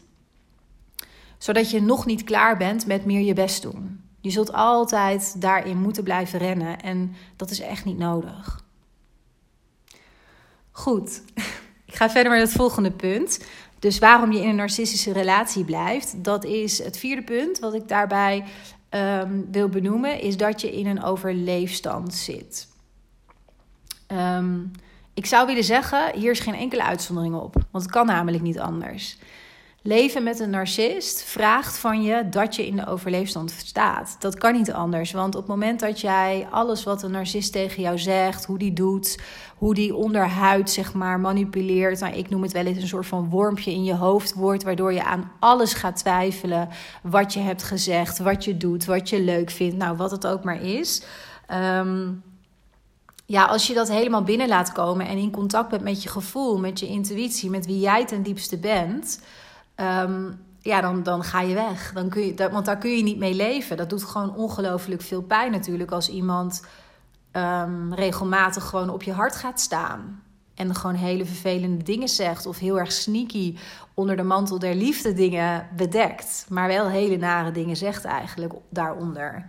zodat 1.39 1.71
je 1.71 1.83
nog 1.83 2.07
niet 2.07 2.25
klaar 2.25 2.57
bent 2.57 2.87
met 2.87 3.05
meer 3.05 3.21
je 3.21 3.35
best 3.35 3.63
doen. 3.63 4.01
Je 4.21 4.31
zult 4.31 4.53
altijd 4.53 5.41
daarin 5.41 5.79
moeten 5.79 6.03
blijven 6.03 6.39
rennen 6.39 6.81
en 6.81 7.15
dat 7.37 7.51
is 7.51 7.61
echt 7.61 7.85
niet 7.85 7.99
nodig. 7.99 8.65
Goed, 10.71 11.23
ik 11.91 11.95
ga 11.95 12.11
verder 12.11 12.33
met 12.33 12.41
het 12.41 12.53
volgende 12.53 12.91
punt. 12.91 13.45
Dus 13.79 13.99
waarom 13.99 14.33
je 14.33 14.41
in 14.41 14.49
een 14.49 14.57
narcistische 14.57 15.13
relatie 15.13 15.65
blijft, 15.65 16.25
dat 16.25 16.45
is 16.45 16.83
het 16.83 16.99
vierde 16.99 17.23
punt 17.23 17.59
wat 17.59 17.75
ik 17.75 17.89
daarbij 17.89 18.45
um, 18.91 19.49
wil 19.51 19.69
benoemen, 19.69 20.21
is 20.21 20.37
dat 20.37 20.61
je 20.61 20.73
in 20.73 20.87
een 20.87 21.03
overleefstand 21.03 22.15
zit. 22.15 22.69
Um, 24.09 24.71
ik 25.15 25.27
zou 25.27 25.47
willen 25.47 25.65
zeggen, 25.65 26.13
hier 26.15 26.31
is 26.31 26.41
geen 26.41 26.55
enkele 26.55 26.85
uitzondering 26.85 27.35
op, 27.35 27.55
want 27.71 27.85
het 27.85 27.93
kan 27.93 28.07
namelijk 28.07 28.43
niet 28.43 28.59
anders. 28.59 29.19
Leven 29.83 30.23
met 30.23 30.41
een 30.41 30.51
narcist 30.51 31.23
vraagt 31.23 31.79
van 31.79 32.03
je 32.03 32.29
dat 32.29 32.57
je 32.57 32.67
in 32.67 32.77
de 32.77 32.87
overleefstand 32.87 33.51
staat. 33.51 34.17
Dat 34.19 34.39
kan 34.39 34.53
niet 34.53 34.73
anders, 34.73 35.13
want 35.13 35.35
op 35.35 35.41
het 35.41 35.51
moment 35.51 35.81
dat 35.81 36.01
jij 36.01 36.47
alles 36.51 36.85
wat 36.85 37.03
een 37.03 37.11
narcist 37.11 37.53
tegen 37.53 37.83
jou 37.83 37.99
zegt, 37.99 38.45
hoe 38.45 38.59
die 38.59 38.73
doet, 38.73 39.19
hoe 39.57 39.75
die 39.75 39.95
onderhuid 39.95 40.71
zeg 40.71 40.95
maar 40.95 41.21
manipuleert, 41.21 42.01
nou, 42.01 42.15
ik 42.15 42.29
noem 42.29 42.43
het 42.43 42.53
wel 42.53 42.67
eens 42.67 42.83
een 42.83 42.89
soort 42.89 43.07
van 43.07 43.29
wormpje 43.29 43.71
in 43.71 43.85
je 43.85 43.95
hoofd 43.95 44.35
wordt, 44.35 44.63
waardoor 44.63 44.93
je 44.93 45.05
aan 45.05 45.33
alles 45.39 45.73
gaat 45.73 45.97
twijfelen 45.97 46.69
wat 47.03 47.33
je 47.33 47.41
hebt 47.41 47.63
gezegd, 47.63 48.19
wat 48.19 48.45
je 48.45 48.57
doet, 48.57 48.85
wat 48.85 49.09
je 49.09 49.21
leuk 49.21 49.51
vindt, 49.51 49.77
nou 49.77 49.97
wat 49.97 50.11
het 50.11 50.27
ook 50.27 50.45
maar 50.45 50.63
is. 50.63 51.03
Um, 51.53 52.23
ja, 53.27 53.45
als 53.45 53.67
je 53.67 53.75
dat 53.75 53.89
helemaal 53.89 54.23
binnen 54.23 54.49
laat 54.49 54.73
komen 54.73 55.07
en 55.07 55.19
in 55.19 55.31
contact 55.31 55.69
bent 55.69 55.83
met 55.83 56.03
je 56.03 56.09
gevoel, 56.09 56.59
met 56.59 56.81
je 56.81 56.87
intuïtie, 56.87 57.51
met 57.51 57.67
wie 57.67 57.81
jij 57.81 58.07
ten 58.07 58.23
diepste 58.23 58.59
bent, 58.59 59.21
um, 59.81 60.41
ja, 60.61 60.81
dan, 60.81 61.03
dan 61.03 61.25
ga 61.25 61.41
je 61.41 61.55
weg. 61.55 61.93
Dan 61.93 62.09
kun 62.09 62.27
je, 62.27 62.49
want 62.51 62.65
daar 62.65 62.79
kun 62.79 62.97
je 62.97 63.03
niet 63.03 63.19
mee 63.19 63.35
leven. 63.35 63.77
Dat 63.77 63.91
doet 63.91 64.05
gewoon 64.05 64.35
ongelooflijk 64.37 65.03
veel 65.03 65.23
pijn 65.23 65.53
natuurlijk 65.53 65.91
als 65.91 66.09
iemand 66.09 66.67
um, 67.33 67.95
regelmatig 67.95 68.65
gewoon 68.65 68.91
op 68.91 69.03
je 69.03 69.13
hart 69.13 69.37
gaat 69.37 69.61
staan. 69.61 70.23
En 70.55 70.75
gewoon 70.75 70.97
hele 70.97 71.25
vervelende 71.25 71.85
dingen 71.85 72.09
zegt. 72.09 72.47
Of 72.47 72.59
heel 72.59 72.79
erg 72.79 72.93
sneaky 72.93 73.57
onder 73.95 74.17
de 74.17 74.23
mantel 74.23 74.59
der 74.59 74.75
liefde 74.75 75.13
dingen 75.13 75.69
bedekt. 75.77 76.47
Maar 76.49 76.69
wel 76.69 76.89
hele 76.89 77.17
nare 77.17 77.51
dingen 77.51 77.77
zegt 77.77 78.05
eigenlijk 78.05 78.53
daaronder. 78.71 79.47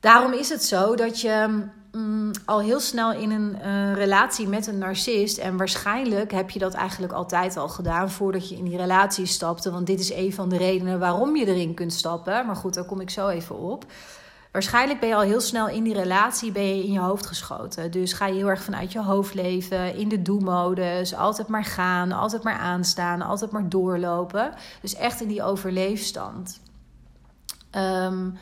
Daarom 0.00 0.32
is 0.32 0.48
het 0.48 0.64
zo 0.64 0.94
dat 0.94 1.20
je 1.20 1.64
mm, 1.96 2.30
al 2.44 2.60
heel 2.60 2.80
snel 2.80 3.12
in 3.12 3.30
een 3.30 3.56
uh, 3.64 3.94
relatie 3.94 4.48
met 4.48 4.66
een 4.66 4.78
narcist. 4.78 5.38
En 5.38 5.56
waarschijnlijk 5.56 6.32
heb 6.32 6.50
je 6.50 6.58
dat 6.58 6.74
eigenlijk 6.74 7.12
altijd 7.12 7.56
al 7.56 7.68
gedaan 7.68 8.10
voordat 8.10 8.48
je 8.48 8.56
in 8.56 8.64
die 8.64 8.76
relatie 8.76 9.26
stapte. 9.26 9.70
Want 9.70 9.86
dit 9.86 10.00
is 10.00 10.12
een 10.12 10.32
van 10.32 10.48
de 10.48 10.56
redenen 10.56 10.98
waarom 10.98 11.36
je 11.36 11.46
erin 11.46 11.74
kunt 11.74 11.92
stappen. 11.92 12.46
Maar 12.46 12.56
goed, 12.56 12.74
daar 12.74 12.84
kom 12.84 13.00
ik 13.00 13.10
zo 13.10 13.28
even 13.28 13.58
op. 13.58 13.84
Waarschijnlijk 14.56 15.00
ben 15.00 15.08
je 15.08 15.14
al 15.14 15.20
heel 15.20 15.40
snel 15.40 15.68
in 15.68 15.82
die 15.82 15.94
relatie 15.94 16.52
ben 16.52 16.76
je 16.76 16.84
in 16.84 16.92
je 16.92 16.98
hoofd 16.98 17.26
geschoten. 17.26 17.90
Dus 17.90 18.12
ga 18.12 18.26
je 18.26 18.34
heel 18.34 18.48
erg 18.48 18.62
vanuit 18.62 18.92
je 18.92 19.02
hoofd 19.02 19.34
leven, 19.34 19.96
in 19.96 20.08
de 20.08 20.22
do-modus. 20.22 21.14
Altijd 21.14 21.48
maar 21.48 21.64
gaan, 21.64 22.12
altijd 22.12 22.42
maar 22.42 22.58
aanstaan, 22.58 23.22
altijd 23.22 23.50
maar 23.50 23.68
doorlopen. 23.68 24.52
Dus 24.80 24.94
echt 24.94 25.20
in 25.20 25.28
die 25.28 25.42
overleefstand. 25.42 26.60
Um, 27.76 28.38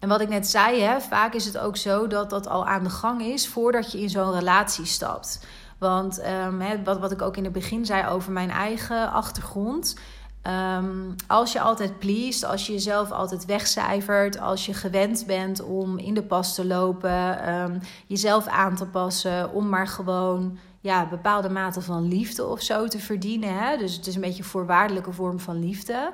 en 0.00 0.08
wat 0.08 0.20
ik 0.20 0.28
net 0.28 0.48
zei, 0.48 0.80
hè, 0.80 1.00
vaak 1.00 1.34
is 1.34 1.44
het 1.44 1.58
ook 1.58 1.76
zo 1.76 2.06
dat 2.06 2.30
dat 2.30 2.48
al 2.48 2.66
aan 2.66 2.84
de 2.84 2.90
gang 2.90 3.22
is 3.22 3.48
voordat 3.48 3.92
je 3.92 4.00
in 4.00 4.10
zo'n 4.10 4.32
relatie 4.32 4.84
stapt. 4.84 5.46
Want 5.78 6.20
um, 6.46 6.60
hè, 6.60 6.82
wat, 6.82 6.98
wat 6.98 7.12
ik 7.12 7.22
ook 7.22 7.36
in 7.36 7.44
het 7.44 7.52
begin 7.52 7.86
zei 7.86 8.08
over 8.08 8.32
mijn 8.32 8.50
eigen 8.50 9.12
achtergrond. 9.12 9.96
Ehm, 10.42 11.10
als 11.26 11.52
je 11.52 11.60
altijd 11.60 11.98
pleest, 11.98 12.44
als 12.44 12.66
je 12.66 12.72
jezelf 12.72 13.10
altijd 13.10 13.44
wegcijfert, 13.44 14.38
als 14.38 14.66
je 14.66 14.74
gewend 14.74 15.26
bent 15.26 15.62
om 15.62 15.98
in 15.98 16.14
de 16.14 16.22
pas 16.22 16.54
te 16.54 16.66
lopen, 16.66 17.54
um, 17.54 17.80
jezelf 18.06 18.46
aan 18.46 18.76
te 18.76 18.86
passen, 18.86 19.52
om 19.52 19.68
maar 19.68 19.86
gewoon 19.86 20.58
ja, 20.80 21.08
bepaalde 21.08 21.48
mate 21.48 21.80
van 21.80 22.08
liefde 22.08 22.46
of 22.46 22.60
zo 22.62 22.86
te 22.86 22.98
verdienen. 22.98 23.58
Hè? 23.58 23.76
Dus 23.76 23.96
het 23.96 24.06
is 24.06 24.14
een 24.14 24.20
beetje 24.20 24.42
een 24.42 24.48
voorwaardelijke 24.48 25.12
vorm 25.12 25.40
van 25.40 25.58
liefde. 25.58 26.12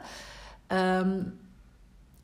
Ehm, 0.67 1.21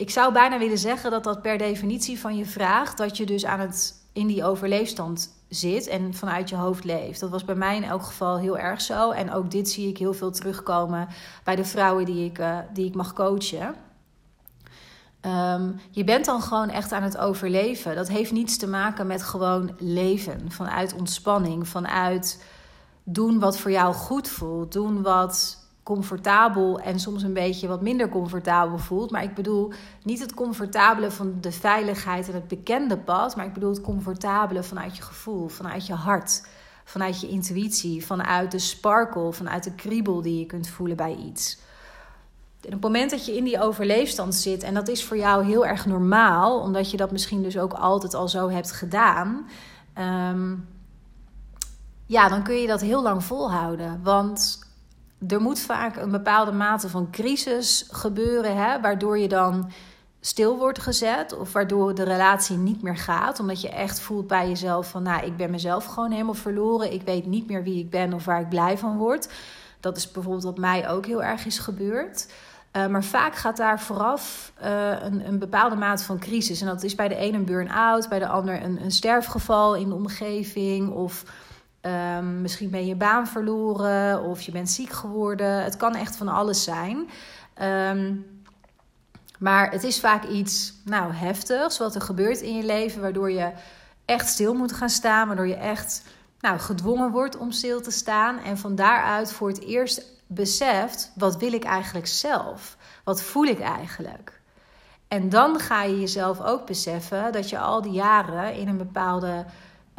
ik 0.02 0.10
zou 0.10 0.32
bijna 0.32 0.58
willen 0.58 0.78
zeggen 0.78 1.10
dat 1.10 1.24
dat 1.24 1.42
per 1.42 1.58
definitie 1.58 2.20
van 2.20 2.36
je 2.36 2.44
vraagt 2.44 2.96
dat 2.96 3.16
je 3.16 3.26
dus 3.26 3.44
aan 3.44 3.60
het 3.60 3.94
in 4.12 4.26
die 4.26 4.44
overleefstand 4.44 5.44
zit 5.48 5.86
en 5.86 6.14
vanuit 6.14 6.48
je 6.48 6.56
hoofd 6.56 6.84
leeft. 6.84 7.20
Dat 7.20 7.30
was 7.30 7.44
bij 7.44 7.54
mij 7.54 7.76
in 7.76 7.84
elk 7.84 8.02
geval 8.02 8.38
heel 8.38 8.58
erg 8.58 8.80
zo. 8.80 9.10
En 9.10 9.32
ook 9.32 9.50
dit 9.50 9.70
zie 9.70 9.88
ik 9.88 9.98
heel 9.98 10.14
veel 10.14 10.30
terugkomen 10.30 11.08
bij 11.44 11.56
de 11.56 11.64
vrouwen 11.64 12.04
die 12.04 12.24
ik, 12.24 12.38
uh, 12.38 12.58
die 12.72 12.86
ik 12.86 12.94
mag 12.94 13.12
coachen. 13.12 13.74
Um, 15.26 15.80
je 15.90 16.04
bent 16.04 16.24
dan 16.24 16.42
gewoon 16.42 16.70
echt 16.70 16.92
aan 16.92 17.02
het 17.02 17.18
overleven. 17.18 17.94
Dat 17.94 18.08
heeft 18.08 18.32
niets 18.32 18.56
te 18.56 18.66
maken 18.66 19.06
met 19.06 19.22
gewoon 19.22 19.74
leven. 19.78 20.52
Vanuit 20.52 20.94
ontspanning, 20.94 21.68
vanuit 21.68 22.44
doen 23.04 23.38
wat 23.38 23.58
voor 23.58 23.70
jou 23.70 23.94
goed 23.94 24.28
voelt. 24.28 24.72
Doen 24.72 25.02
wat 25.02 25.61
comfortabel 25.82 26.80
en 26.80 27.00
soms 27.00 27.22
een 27.22 27.32
beetje 27.32 27.68
wat 27.68 27.82
minder 27.82 28.08
comfortabel 28.08 28.78
voelt. 28.78 29.10
Maar 29.10 29.22
ik 29.22 29.34
bedoel 29.34 29.72
niet 30.02 30.20
het 30.20 30.34
comfortabele 30.34 31.10
van 31.10 31.34
de 31.40 31.52
veiligheid 31.52 32.28
en 32.28 32.34
het 32.34 32.48
bekende 32.48 32.98
pad, 32.98 33.36
maar 33.36 33.46
ik 33.46 33.52
bedoel 33.52 33.70
het 33.70 33.80
comfortabele 33.80 34.62
vanuit 34.62 34.96
je 34.96 35.02
gevoel, 35.02 35.48
vanuit 35.48 35.86
je 35.86 35.94
hart, 35.94 36.46
vanuit 36.84 37.20
je 37.20 37.28
intuïtie, 37.28 38.06
vanuit 38.06 38.50
de 38.50 38.58
sparkle, 38.58 39.32
vanuit 39.32 39.64
de 39.64 39.74
kriebel 39.74 40.22
die 40.22 40.38
je 40.38 40.46
kunt 40.46 40.68
voelen 40.68 40.96
bij 40.96 41.14
iets. 41.14 41.58
En 42.60 42.68
op 42.68 42.82
het 42.82 42.92
moment 42.92 43.10
dat 43.10 43.26
je 43.26 43.36
in 43.36 43.44
die 43.44 43.60
overleefstand 43.60 44.34
zit, 44.34 44.62
en 44.62 44.74
dat 44.74 44.88
is 44.88 45.04
voor 45.04 45.16
jou 45.16 45.44
heel 45.44 45.66
erg 45.66 45.86
normaal, 45.86 46.60
omdat 46.60 46.90
je 46.90 46.96
dat 46.96 47.10
misschien 47.12 47.42
dus 47.42 47.58
ook 47.58 47.72
altijd 47.72 48.14
al 48.14 48.28
zo 48.28 48.48
hebt 48.48 48.72
gedaan, 48.72 49.48
ehm, 49.92 50.54
ja, 52.06 52.28
dan 52.28 52.42
kun 52.42 52.54
je 52.54 52.66
dat 52.66 52.80
heel 52.80 53.02
lang 53.02 53.24
volhouden. 53.24 54.00
Want 54.02 54.58
er 55.28 55.40
moet 55.40 55.60
vaak 55.60 55.96
een 55.96 56.10
bepaalde 56.10 56.52
mate 56.52 56.88
van 56.88 57.10
crisis 57.10 57.88
gebeuren, 57.90 58.56
hè, 58.56 58.80
waardoor 58.80 59.18
je 59.18 59.28
dan 59.28 59.70
stil 60.20 60.58
wordt 60.58 60.78
gezet 60.78 61.38
of 61.38 61.52
waardoor 61.52 61.94
de 61.94 62.02
relatie 62.02 62.56
niet 62.56 62.82
meer 62.82 62.96
gaat, 62.96 63.40
omdat 63.40 63.60
je 63.60 63.68
echt 63.68 64.00
voelt 64.00 64.26
bij 64.26 64.48
jezelf 64.48 64.90
van, 64.90 65.02
nou, 65.02 65.24
ik 65.24 65.36
ben 65.36 65.50
mezelf 65.50 65.84
gewoon 65.84 66.10
helemaal 66.10 66.34
verloren, 66.34 66.92
ik 66.92 67.02
weet 67.02 67.26
niet 67.26 67.48
meer 67.48 67.62
wie 67.62 67.78
ik 67.78 67.90
ben 67.90 68.12
of 68.12 68.24
waar 68.24 68.40
ik 68.40 68.48
blij 68.48 68.78
van 68.78 68.96
word. 68.96 69.28
Dat 69.80 69.96
is 69.96 70.10
bijvoorbeeld 70.10 70.44
wat 70.44 70.58
mij 70.58 70.88
ook 70.88 71.06
heel 71.06 71.22
erg 71.22 71.46
is 71.46 71.58
gebeurd. 71.58 72.26
Uh, 72.76 72.86
maar 72.86 73.04
vaak 73.04 73.34
gaat 73.36 73.56
daar 73.56 73.80
vooraf 73.80 74.52
uh, 74.62 75.02
een, 75.02 75.26
een, 75.26 75.38
bepaalde 75.38 75.76
mate 75.76 76.04
van 76.04 76.18
crisis. 76.18 76.60
En 76.60 76.66
dat 76.66 76.82
is 76.82 76.94
bij 76.94 77.08
de 77.08 77.16
ene 77.16 77.36
een 77.36 77.44
burn-out, 77.44 78.08
bij 78.08 78.18
de 78.18 78.28
ander 78.28 78.62
een, 78.62 78.82
een 78.82 78.90
sterfgeval 78.90 79.76
in 79.76 79.88
de 79.88 79.94
omgeving 79.94 80.90
of 80.90 81.24
Um, 81.86 82.40
misschien 82.40 82.70
ben 82.70 82.86
je 82.86 82.94
baan 82.94 83.26
verloren 83.26 84.22
of 84.22 84.40
je 84.40 84.52
bent 84.52 84.70
ziek 84.70 84.90
geworden. 84.90 85.62
Het 85.62 85.76
kan 85.76 85.94
echt 85.94 86.16
van 86.16 86.28
alles 86.28 86.64
zijn. 86.64 87.08
Um, 87.62 88.26
maar 89.38 89.70
het 89.70 89.84
is 89.84 90.00
vaak 90.00 90.24
iets 90.24 90.74
nou, 90.84 91.12
heftigs 91.12 91.78
wat 91.78 91.94
er 91.94 92.00
gebeurt 92.00 92.40
in 92.40 92.56
je 92.56 92.64
leven, 92.64 93.00
waardoor 93.00 93.30
je 93.30 93.52
echt 94.04 94.28
stil 94.28 94.54
moet 94.54 94.72
gaan 94.72 94.90
staan, 94.90 95.26
waardoor 95.26 95.48
je 95.48 95.54
echt 95.54 96.02
nou, 96.40 96.58
gedwongen 96.58 97.10
wordt 97.10 97.36
om 97.36 97.50
stil 97.50 97.80
te 97.80 97.90
staan. 97.90 98.38
En 98.38 98.58
van 98.58 98.74
daaruit 98.74 99.32
voor 99.32 99.48
het 99.48 99.60
eerst 99.60 100.02
beseft: 100.26 101.12
wat 101.14 101.36
wil 101.36 101.52
ik 101.52 101.64
eigenlijk 101.64 102.06
zelf? 102.06 102.76
Wat 103.04 103.22
voel 103.22 103.44
ik 103.44 103.60
eigenlijk? 103.60 104.40
En 105.08 105.28
dan 105.28 105.58
ga 105.58 105.82
je 105.82 106.00
jezelf 106.00 106.40
ook 106.40 106.66
beseffen 106.66 107.32
dat 107.32 107.48
je 107.48 107.58
al 107.58 107.82
die 107.82 107.92
jaren 107.92 108.54
in 108.54 108.68
een 108.68 108.76
bepaalde 108.76 109.44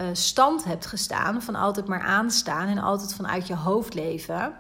uh, 0.04 0.10
stand 0.12 0.64
hebt 0.64 0.86
gestaan 0.86 1.42
van 1.42 1.56
altijd 1.56 1.88
maar 1.88 2.02
aanstaan 2.02 2.68
en 2.68 2.78
altijd 2.78 3.14
vanuit 3.14 3.48
je 3.48 3.56
hoofd 3.56 3.94
leven. 3.94 4.54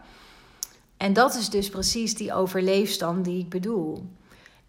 En 0.97 1.13
dat 1.13 1.35
is 1.35 1.49
dus 1.49 1.69
precies 1.69 2.15
die 2.15 2.33
overleefstand 2.33 3.25
die 3.25 3.39
ik 3.39 3.49
bedoel. 3.49 4.05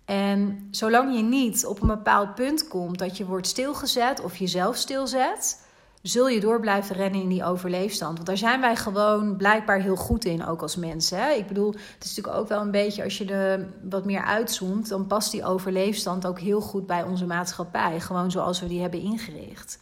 En 0.04 0.68
zolang 0.70 1.16
je 1.16 1.22
niet 1.22 1.66
op 1.66 1.82
een 1.82 1.88
bepaald 1.88 2.34
punt 2.34 2.68
komt 2.68 2.98
dat 2.98 3.16
je 3.16 3.26
wordt 3.26 3.46
stilgezet 3.46 4.20
of 4.20 4.36
jezelf 4.36 4.76
stilzet, 4.76 5.62
zul 6.02 6.28
je 6.28 6.40
door 6.40 6.60
blijven 6.60 6.96
rennen 6.96 7.22
in 7.22 7.28
die 7.28 7.44
overleefstand. 7.44 8.14
Want 8.14 8.26
daar 8.26 8.36
zijn 8.36 8.60
wij 8.60 8.76
gewoon 8.76 9.36
blijkbaar 9.36 9.80
heel 9.80 9.96
goed 9.96 10.24
in, 10.24 10.46
ook 10.46 10.62
als 10.62 10.76
mensen. 10.76 11.36
Ik 11.36 11.46
bedoel, 11.46 11.70
het 11.70 12.04
is 12.04 12.08
natuurlijk 12.08 12.36
ook 12.36 12.48
wel 12.48 12.60
een 12.60 12.70
beetje 12.70 13.04
als 13.04 13.18
je 13.18 13.24
er 13.24 13.68
wat 13.90 14.04
meer 14.04 14.24
uitzoomt, 14.24 14.88
dan 14.88 15.06
past 15.06 15.30
die 15.30 15.44
overleefstand 15.44 16.26
ook 16.26 16.40
heel 16.40 16.60
goed 16.60 16.86
bij 16.86 17.02
onze 17.02 17.26
maatschappij. 17.26 18.00
Gewoon 18.00 18.30
zoals 18.30 18.60
we 18.60 18.66
die 18.66 18.80
hebben 18.80 19.00
ingericht. 19.00 19.78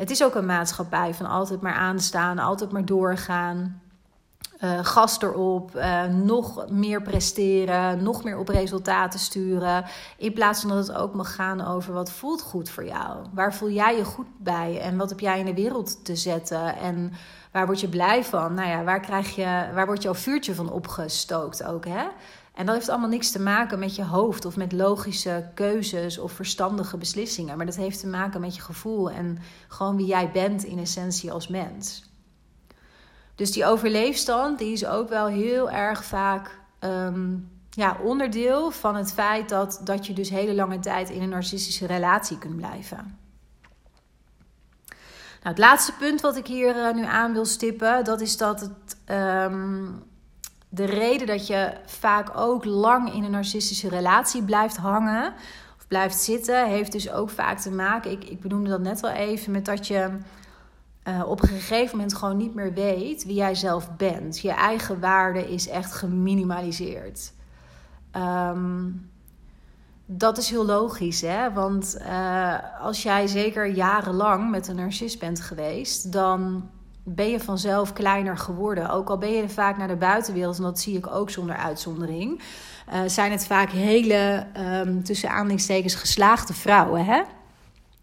Het 0.00 0.10
is 0.10 0.24
ook 0.24 0.34
een 0.34 0.46
maatschappij 0.46 1.14
van 1.14 1.26
altijd 1.26 1.60
maar 1.60 1.74
aanstaan, 1.74 2.38
altijd 2.38 2.72
maar 2.72 2.84
doorgaan. 2.84 3.82
Uh, 4.64 4.78
gas 4.82 5.22
erop, 5.22 5.76
uh, 5.76 6.04
nog 6.04 6.70
meer 6.70 7.02
presteren, 7.02 8.02
nog 8.02 8.24
meer 8.24 8.38
op 8.38 8.48
resultaten 8.48 9.18
sturen. 9.18 9.84
In 10.16 10.32
plaats 10.32 10.60
van 10.60 10.70
dat 10.70 10.86
het 10.86 10.96
ook 10.96 11.14
mag 11.14 11.34
gaan 11.34 11.66
over 11.66 11.92
wat 11.92 12.10
voelt 12.10 12.42
goed 12.42 12.70
voor 12.70 12.84
jou. 12.84 13.16
Waar 13.32 13.54
voel 13.54 13.70
jij 13.70 13.96
je 13.96 14.04
goed 14.04 14.26
bij 14.38 14.80
en 14.80 14.96
wat 14.96 15.08
heb 15.08 15.20
jij 15.20 15.38
in 15.38 15.44
de 15.44 15.54
wereld 15.54 16.04
te 16.04 16.16
zetten 16.16 16.76
en 16.76 17.12
waar 17.52 17.66
word 17.66 17.80
je 17.80 17.88
blij 17.88 18.24
van? 18.24 18.54
Nou 18.54 18.68
ja, 18.68 18.84
waar, 18.84 19.00
krijg 19.00 19.34
je, 19.34 19.68
waar 19.74 19.86
wordt 19.86 20.02
jouw 20.02 20.14
vuurtje 20.14 20.54
van 20.54 20.70
opgestookt 20.70 21.64
ook, 21.64 21.84
hè? 21.84 22.04
En 22.60 22.66
dat 22.66 22.74
heeft 22.74 22.88
allemaal 22.88 23.08
niks 23.08 23.30
te 23.30 23.40
maken 23.40 23.78
met 23.78 23.96
je 23.96 24.04
hoofd 24.04 24.44
of 24.44 24.56
met 24.56 24.72
logische 24.72 25.50
keuzes 25.54 26.18
of 26.18 26.32
verstandige 26.32 26.96
beslissingen. 26.96 27.56
Maar 27.56 27.66
dat 27.66 27.76
heeft 27.76 28.00
te 28.00 28.06
maken 28.06 28.40
met 28.40 28.54
je 28.54 28.60
gevoel 28.60 29.10
en 29.10 29.38
gewoon 29.68 29.96
wie 29.96 30.06
jij 30.06 30.30
bent 30.30 30.64
in 30.64 30.78
essentie 30.78 31.32
als 31.32 31.48
mens. 31.48 32.10
Dus 33.34 33.52
die 33.52 33.66
overleefstand 33.66 34.58
die 34.58 34.72
is 34.72 34.86
ook 34.86 35.08
wel 35.08 35.26
heel 35.26 35.70
erg 35.70 36.04
vaak 36.04 36.58
ehm, 36.78 37.36
ja, 37.70 37.96
onderdeel 38.02 38.70
van 38.70 38.96
het 38.96 39.12
feit 39.12 39.48
dat, 39.48 39.80
dat 39.84 40.06
je 40.06 40.12
dus 40.12 40.30
hele 40.30 40.54
lange 40.54 40.78
tijd 40.78 41.10
in 41.10 41.22
een 41.22 41.28
narcistische 41.28 41.86
relatie 41.86 42.38
kunt 42.38 42.56
blijven. 42.56 43.18
Nou, 45.42 45.54
het 45.54 45.58
laatste 45.58 45.92
punt 45.92 46.20
wat 46.20 46.36
ik 46.36 46.46
hier 46.46 46.76
uh, 46.76 46.94
nu 46.94 47.04
aan 47.04 47.32
wil 47.32 47.44
stippen, 47.44 48.04
dat 48.04 48.20
is 48.20 48.36
dat 48.36 48.60
het 48.60 48.96
ehm, 49.04 49.86
de 50.72 50.84
reden 50.84 51.26
dat 51.26 51.46
je 51.46 51.72
vaak 51.86 52.36
ook 52.36 52.64
lang 52.64 53.14
in 53.14 53.24
een 53.24 53.30
narcistische 53.30 53.88
relatie 53.88 54.42
blijft 54.42 54.76
hangen 54.76 55.32
of 55.78 55.86
blijft 55.88 56.18
zitten, 56.18 56.68
heeft 56.68 56.92
dus 56.92 57.10
ook 57.10 57.30
vaak 57.30 57.58
te 57.58 57.70
maken, 57.70 58.10
ik, 58.10 58.24
ik 58.24 58.40
benoemde 58.40 58.70
dat 58.70 58.80
net 58.80 59.02
al 59.02 59.10
even, 59.10 59.52
met 59.52 59.64
dat 59.64 59.86
je 59.86 60.08
uh, 61.04 61.22
op 61.26 61.42
een 61.42 61.48
gegeven 61.48 61.96
moment 61.96 62.14
gewoon 62.14 62.36
niet 62.36 62.54
meer 62.54 62.72
weet 62.72 63.24
wie 63.24 63.34
jij 63.34 63.54
zelf 63.54 63.96
bent. 63.96 64.40
Je 64.40 64.50
eigen 64.50 65.00
waarde 65.00 65.52
is 65.52 65.68
echt 65.68 65.92
geminimaliseerd. 65.92 67.32
Um, 68.16 69.10
dat 70.06 70.38
is 70.38 70.50
heel 70.50 70.64
logisch, 70.64 71.20
hè? 71.20 71.52
Want 71.52 71.96
uh, 72.00 72.54
als 72.80 73.02
jij 73.02 73.26
zeker 73.26 73.66
jarenlang 73.66 74.50
met 74.50 74.68
een 74.68 74.76
narcist 74.76 75.18
bent 75.18 75.40
geweest, 75.40 76.12
dan 76.12 76.70
ben 77.14 77.30
je 77.30 77.40
vanzelf 77.40 77.92
kleiner 77.92 78.38
geworden. 78.38 78.90
Ook 78.90 79.08
al 79.08 79.18
ben 79.18 79.32
je 79.32 79.48
vaak 79.48 79.76
naar 79.76 79.88
de 79.88 79.96
buitenwereld, 79.96 80.56
en 80.56 80.62
dat 80.62 80.80
zie 80.80 80.96
ik 80.96 81.06
ook 81.06 81.30
zonder 81.30 81.56
uitzondering, 81.56 82.42
uh, 82.92 83.00
zijn 83.06 83.30
het 83.30 83.46
vaak 83.46 83.70
hele, 83.70 84.46
um, 84.84 85.02
tussen 85.02 85.30
aanhalingstekens, 85.30 85.94
geslaagde 85.94 86.52
vrouwen. 86.52 87.04
Hè? 87.04 87.22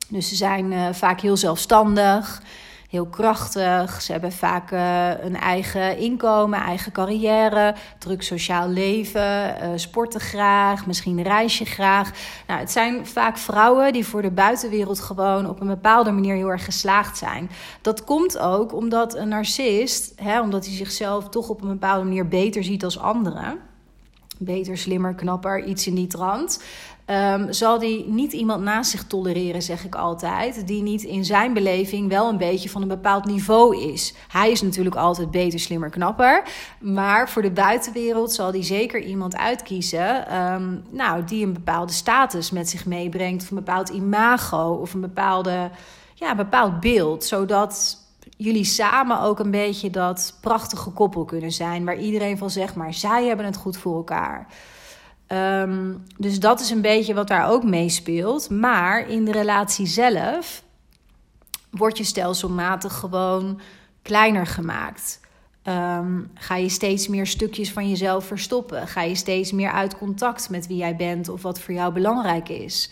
Dus 0.09 0.29
ze 0.29 0.35
zijn 0.35 0.71
uh, 0.71 0.93
vaak 0.93 1.21
heel 1.21 1.37
zelfstandig 1.37 2.41
heel 2.88 3.06
krachtig. 3.06 4.02
Ze 4.02 4.12
hebben 4.12 4.32
vaak 4.32 4.71
uh, 4.71 5.10
een 5.23 5.36
eigen 5.36 5.97
inkomen, 5.97 6.60
eigen 6.60 6.91
carrière, 6.91 7.76
druk 7.97 8.21
sociaal 8.21 8.69
leven, 8.69 9.56
uh, 9.63 9.69
sporten 9.76 10.19
graag, 10.19 10.86
misschien 10.86 11.23
reis 11.23 11.58
je 11.58 11.65
graag. 11.65 12.12
Nou, 12.47 12.60
het 12.60 12.71
zijn 12.71 13.06
vaak 13.08 13.38
vrouwen 13.38 13.93
die 13.93 14.06
voor 14.06 14.21
de 14.21 14.32
buitenwereld 14.32 15.00
gewoon 15.00 15.50
op 15.50 15.62
een 15.62 15.67
bepaalde 15.67 16.12
manier 16.12 16.36
heel 16.36 16.52
erg 16.52 16.65
geslaagd 16.65 17.17
zijn. 17.17 17.50
Dat 17.82 18.04
komt 18.04 18.38
ook 18.38 18.73
omdat 18.73 19.15
een 19.15 19.28
narcist, 19.28 20.13
hè, 20.15 20.41
omdat 20.41 20.65
hij 20.65 20.76
zichzelf 20.76 21.30
toch 21.30 21.50
op 21.50 21.62
een 21.62 21.67
bepaalde 21.67 22.04
manier 22.04 22.28
beter 22.28 22.63
ziet 22.63 22.84
als 22.84 23.00
anderen 23.00 23.60
beter, 24.38 24.78
slimmer, 24.78 25.13
knapper, 25.13 25.63
iets 25.63 25.88
in 25.88 25.95
die 25.95 26.08
trant. 26.08 26.63
Um, 27.09 27.53
zal 27.53 27.79
die 27.79 28.07
niet 28.07 28.33
iemand 28.33 28.63
naast 28.63 28.91
zich 28.91 29.03
tolereren, 29.03 29.61
zeg 29.61 29.85
ik 29.85 29.95
altijd, 29.95 30.67
die 30.67 30.81
niet 30.81 31.03
in 31.03 31.25
zijn 31.25 31.53
beleving 31.53 32.09
wel 32.09 32.29
een 32.29 32.37
beetje 32.37 32.69
van 32.69 32.81
een 32.81 32.87
bepaald 32.87 33.25
niveau 33.25 33.91
is. 33.91 34.13
Hij 34.27 34.51
is 34.51 34.61
natuurlijk 34.61 34.95
altijd 34.95 35.31
beter, 35.31 35.59
slimmer, 35.59 35.89
knapper. 35.89 36.43
Maar 36.79 37.29
voor 37.29 37.41
de 37.41 37.51
buitenwereld 37.51 38.33
zal 38.33 38.51
die 38.51 38.63
zeker 38.63 39.01
iemand 39.01 39.37
uitkiezen 39.37 40.35
um, 40.37 40.83
nou, 40.89 41.23
die 41.23 41.45
een 41.45 41.53
bepaalde 41.53 41.93
status 41.93 42.51
met 42.51 42.69
zich 42.69 42.85
meebrengt, 42.85 43.43
of 43.43 43.49
een 43.49 43.55
bepaald 43.55 43.89
imago 43.89 44.71
of 44.81 44.93
een 44.93 45.01
bepaalde, 45.01 45.69
ja, 46.13 46.35
bepaald 46.35 46.79
beeld. 46.79 47.23
Zodat 47.23 47.97
jullie 48.37 48.65
samen 48.65 49.21
ook 49.21 49.39
een 49.39 49.51
beetje 49.51 49.89
dat 49.89 50.37
prachtige 50.41 50.89
koppel 50.89 51.25
kunnen 51.25 51.51
zijn. 51.51 51.85
Waar 51.85 51.97
iedereen 51.97 52.37
van 52.37 52.49
zegt, 52.49 52.75
maar 52.75 52.93
zij 52.93 53.25
hebben 53.25 53.45
het 53.45 53.57
goed 53.57 53.77
voor 53.77 53.95
elkaar. 53.95 54.47
Ehm, 55.27 55.93
dus 56.17 56.39
dat 56.39 56.59
is 56.59 56.69
een 56.69 56.81
beetje 56.81 57.13
wat 57.13 57.27
daar 57.27 57.49
ook 57.49 57.63
meespeelt. 57.63 58.49
Maar 58.49 59.09
in 59.09 59.25
de 59.25 59.31
relatie 59.31 59.85
zelf 59.85 60.63
wordt 61.69 61.97
je 61.97 62.03
stelselmatig 62.03 62.93
gewoon 62.93 63.59
kleiner 64.01 64.45
gemaakt. 64.45 65.19
Ehm, 65.63 66.21
ga 66.33 66.55
je 66.55 66.69
steeds 66.69 67.07
meer 67.07 67.27
stukjes 67.27 67.71
van 67.71 67.89
jezelf 67.89 68.25
verstoppen? 68.25 68.87
Ga 68.87 69.01
je 69.01 69.15
steeds 69.15 69.51
meer 69.51 69.71
uit 69.71 69.97
contact 69.97 70.49
met 70.49 70.67
wie 70.67 70.77
jij 70.77 70.95
bent 70.95 71.29
of 71.29 71.41
wat 71.41 71.59
voor 71.59 71.73
jou 71.73 71.93
belangrijk 71.93 72.49
is? 72.49 72.91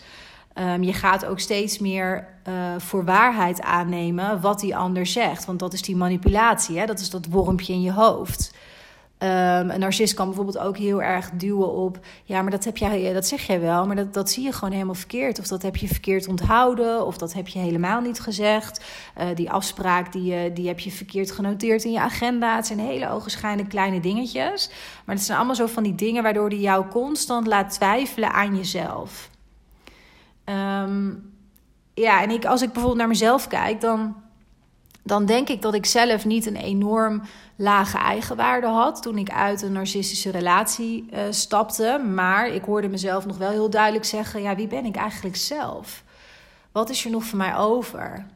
Um, 0.58 0.82
je 0.82 0.92
gaat 0.92 1.24
ook 1.24 1.40
steeds 1.40 1.78
meer 1.78 2.28
uh, 2.48 2.54
voor 2.78 3.04
waarheid 3.04 3.60
aannemen 3.60 4.40
wat 4.40 4.60
die 4.60 4.76
ander 4.76 5.06
zegt. 5.06 5.44
Want 5.44 5.58
dat 5.58 5.72
is 5.72 5.82
die 5.82 5.96
manipulatie, 5.96 6.78
hè? 6.78 6.86
dat 6.86 7.00
is 7.00 7.10
dat 7.10 7.26
wormpje 7.26 7.72
in 7.72 7.82
je 7.82 7.92
hoofd. 7.92 8.54
Um, 9.18 9.70
een 9.70 9.80
narcist 9.80 10.14
kan 10.14 10.26
bijvoorbeeld 10.26 10.58
ook 10.58 10.76
heel 10.76 11.02
erg 11.02 11.30
duwen 11.30 11.72
op... 11.72 11.98
ja, 12.24 12.42
maar 12.42 12.50
dat, 12.50 12.64
heb 12.64 12.76
jij, 12.76 13.12
dat 13.12 13.26
zeg 13.26 13.46
jij 13.46 13.60
wel, 13.60 13.86
maar 13.86 13.96
dat, 13.96 14.14
dat 14.14 14.30
zie 14.30 14.44
je 14.44 14.52
gewoon 14.52 14.72
helemaal 14.72 14.94
verkeerd. 14.94 15.38
Of 15.38 15.46
dat 15.46 15.62
heb 15.62 15.76
je 15.76 15.86
verkeerd 15.86 16.28
onthouden, 16.28 17.06
of 17.06 17.16
dat 17.16 17.32
heb 17.32 17.48
je 17.48 17.58
helemaal 17.58 18.00
niet 18.00 18.20
gezegd. 18.20 18.84
Uh, 19.18 19.24
die 19.34 19.50
afspraak, 19.50 20.12
die, 20.12 20.52
die 20.52 20.66
heb 20.66 20.80
je 20.80 20.90
verkeerd 20.90 21.30
genoteerd 21.30 21.84
in 21.84 21.92
je 21.92 22.00
agenda. 22.00 22.56
Het 22.56 22.66
zijn 22.66 22.78
hele 22.78 23.10
ogenschijnlijk 23.10 23.68
kleine 23.68 24.00
dingetjes. 24.00 24.70
Maar 25.04 25.14
het 25.14 25.24
zijn 25.24 25.38
allemaal 25.38 25.56
zo 25.56 25.66
van 25.66 25.82
die 25.82 25.94
dingen... 25.94 26.22
waardoor 26.22 26.48
die 26.48 26.60
jou 26.60 26.86
constant 26.88 27.46
laat 27.46 27.70
twijfelen 27.70 28.32
aan 28.32 28.56
jezelf. 28.56 29.30
Um, 30.44 31.34
ja, 31.94 32.22
en 32.22 32.30
ik, 32.30 32.44
als 32.44 32.62
ik 32.62 32.68
bijvoorbeeld 32.68 32.98
naar 32.98 33.08
mezelf 33.08 33.46
kijk, 33.46 33.80
dan, 33.80 34.16
dan 35.06 35.26
denk 35.26 35.48
ik 35.48 35.62
dat 35.62 35.74
ik 35.74 35.86
zelf 35.86 36.24
niet 36.24 36.46
een 36.46 36.56
enorm 36.56 37.22
lage 37.56 37.98
eigenwaarde 37.98 38.66
had 38.66 39.02
toen 39.02 39.18
ik 39.18 39.30
uit 39.30 39.62
een 39.62 39.72
narcistische 39.72 40.30
relatie 40.30 41.08
uh, 41.12 41.20
stapte. 41.30 42.02
Maar 42.14 42.48
ik 42.48 42.64
hoorde 42.64 42.88
mezelf 42.88 43.26
nog 43.26 43.38
wel 43.38 43.50
heel 43.50 43.70
duidelijk 43.70 44.04
zeggen: 44.04 44.42
ja, 44.42 44.54
wie 44.54 44.66
ben 44.66 44.84
ik 44.84 44.96
eigenlijk 44.96 45.36
zelf? 45.36 46.04
Wat 46.72 46.90
is 46.90 47.04
er 47.04 47.10
nog 47.10 47.24
voor 47.24 47.38
mij 47.38 47.56
over? 47.56 48.26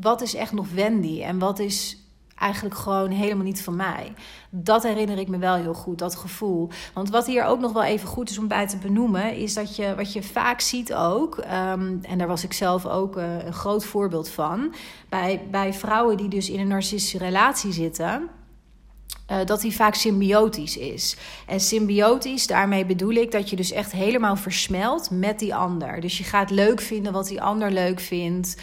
Wat 0.00 0.20
is 0.20 0.34
echt 0.34 0.52
nog 0.52 0.70
Wendy? 0.74 1.22
En 1.22 1.38
wat 1.38 1.58
is 1.58 2.05
eigenlijk 2.38 2.74
gewoon 2.74 3.10
helemaal 3.10 3.44
niet 3.44 3.62
van 3.62 3.76
mij. 3.76 4.12
Dat 4.50 4.82
herinner 4.82 5.18
ik 5.18 5.28
me 5.28 5.38
wel 5.38 5.54
heel 5.54 5.74
goed, 5.74 5.98
dat 5.98 6.16
gevoel. 6.16 6.68
Want 6.94 7.10
wat 7.10 7.26
hier 7.26 7.44
ook 7.44 7.60
nog 7.60 7.72
wel 7.72 7.84
even 7.84 8.08
goed 8.08 8.30
is 8.30 8.38
om 8.38 8.48
bij 8.48 8.66
te 8.66 8.76
benoemen, 8.76 9.34
is 9.34 9.54
dat 9.54 9.76
je 9.76 9.94
wat 9.94 10.12
je 10.12 10.22
vaak 10.22 10.60
ziet 10.60 10.94
ook, 10.94 11.36
um, 11.36 11.98
en 12.02 12.18
daar 12.18 12.26
was 12.26 12.44
ik 12.44 12.52
zelf 12.52 12.86
ook 12.86 13.16
uh, 13.16 13.44
een 13.44 13.52
groot 13.52 13.84
voorbeeld 13.84 14.28
van, 14.28 14.74
bij, 15.08 15.46
bij 15.50 15.72
vrouwen 15.72 16.16
die 16.16 16.28
dus 16.28 16.50
in 16.50 16.60
een 16.60 16.68
narcistische 16.68 17.18
relatie 17.18 17.72
zitten 17.72 18.28
uh, 19.30 19.36
dat 19.44 19.60
die 19.60 19.74
vaak 19.74 19.94
symbiotisch 19.94 20.76
is. 20.76 21.16
En 21.46 21.60
symbiotisch, 21.60 22.46
daarmee 22.46 22.86
bedoel 22.86 23.14
ik 23.14 23.30
dat 23.30 23.50
je 23.50 23.56
dus 23.56 23.72
echt 23.72 23.92
helemaal 23.92 24.36
versmelt 24.36 25.10
met 25.10 25.38
die 25.38 25.54
ander. 25.54 26.00
Dus 26.00 26.18
je 26.18 26.24
gaat 26.24 26.50
leuk 26.50 26.80
vinden 26.80 27.12
wat 27.12 27.26
die 27.28 27.42
ander 27.42 27.70
leuk 27.70 28.00
vindt. 28.00 28.56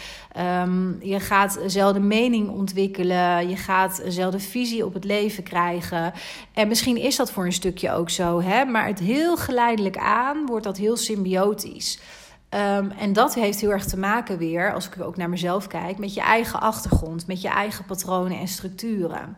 Um, 0.62 0.98
je 1.02 1.20
gaat 1.20 1.58
dezelfde 1.62 2.00
mening 2.00 2.48
ontwikkelen. 2.48 3.48
Je 3.48 3.56
gaat 3.56 3.96
dezelfde 4.04 4.40
visie 4.40 4.84
op 4.84 4.94
het 4.94 5.04
leven 5.04 5.42
krijgen. 5.42 6.12
En 6.52 6.68
misschien 6.68 6.96
is 6.96 7.16
dat 7.16 7.30
voor 7.30 7.44
een 7.44 7.52
stukje 7.52 7.92
ook 7.92 8.10
zo, 8.10 8.40
hè? 8.40 8.64
maar 8.64 8.86
het 8.86 8.98
heel 8.98 9.36
geleidelijk 9.36 9.96
aan 9.96 10.46
wordt 10.46 10.64
dat 10.64 10.76
heel 10.76 10.96
symbiotisch. 10.96 12.00
Um, 12.78 12.90
en 12.90 13.12
dat 13.12 13.34
heeft 13.34 13.60
heel 13.60 13.70
erg 13.70 13.84
te 13.84 13.98
maken 13.98 14.38
weer, 14.38 14.74
als 14.74 14.86
ik 14.86 15.00
ook 15.00 15.16
naar 15.16 15.28
mezelf 15.28 15.66
kijk, 15.66 15.98
met 15.98 16.14
je 16.14 16.20
eigen 16.20 16.60
achtergrond, 16.60 17.26
met 17.26 17.42
je 17.42 17.48
eigen 17.48 17.84
patronen 17.84 18.38
en 18.38 18.48
structuren 18.48 19.36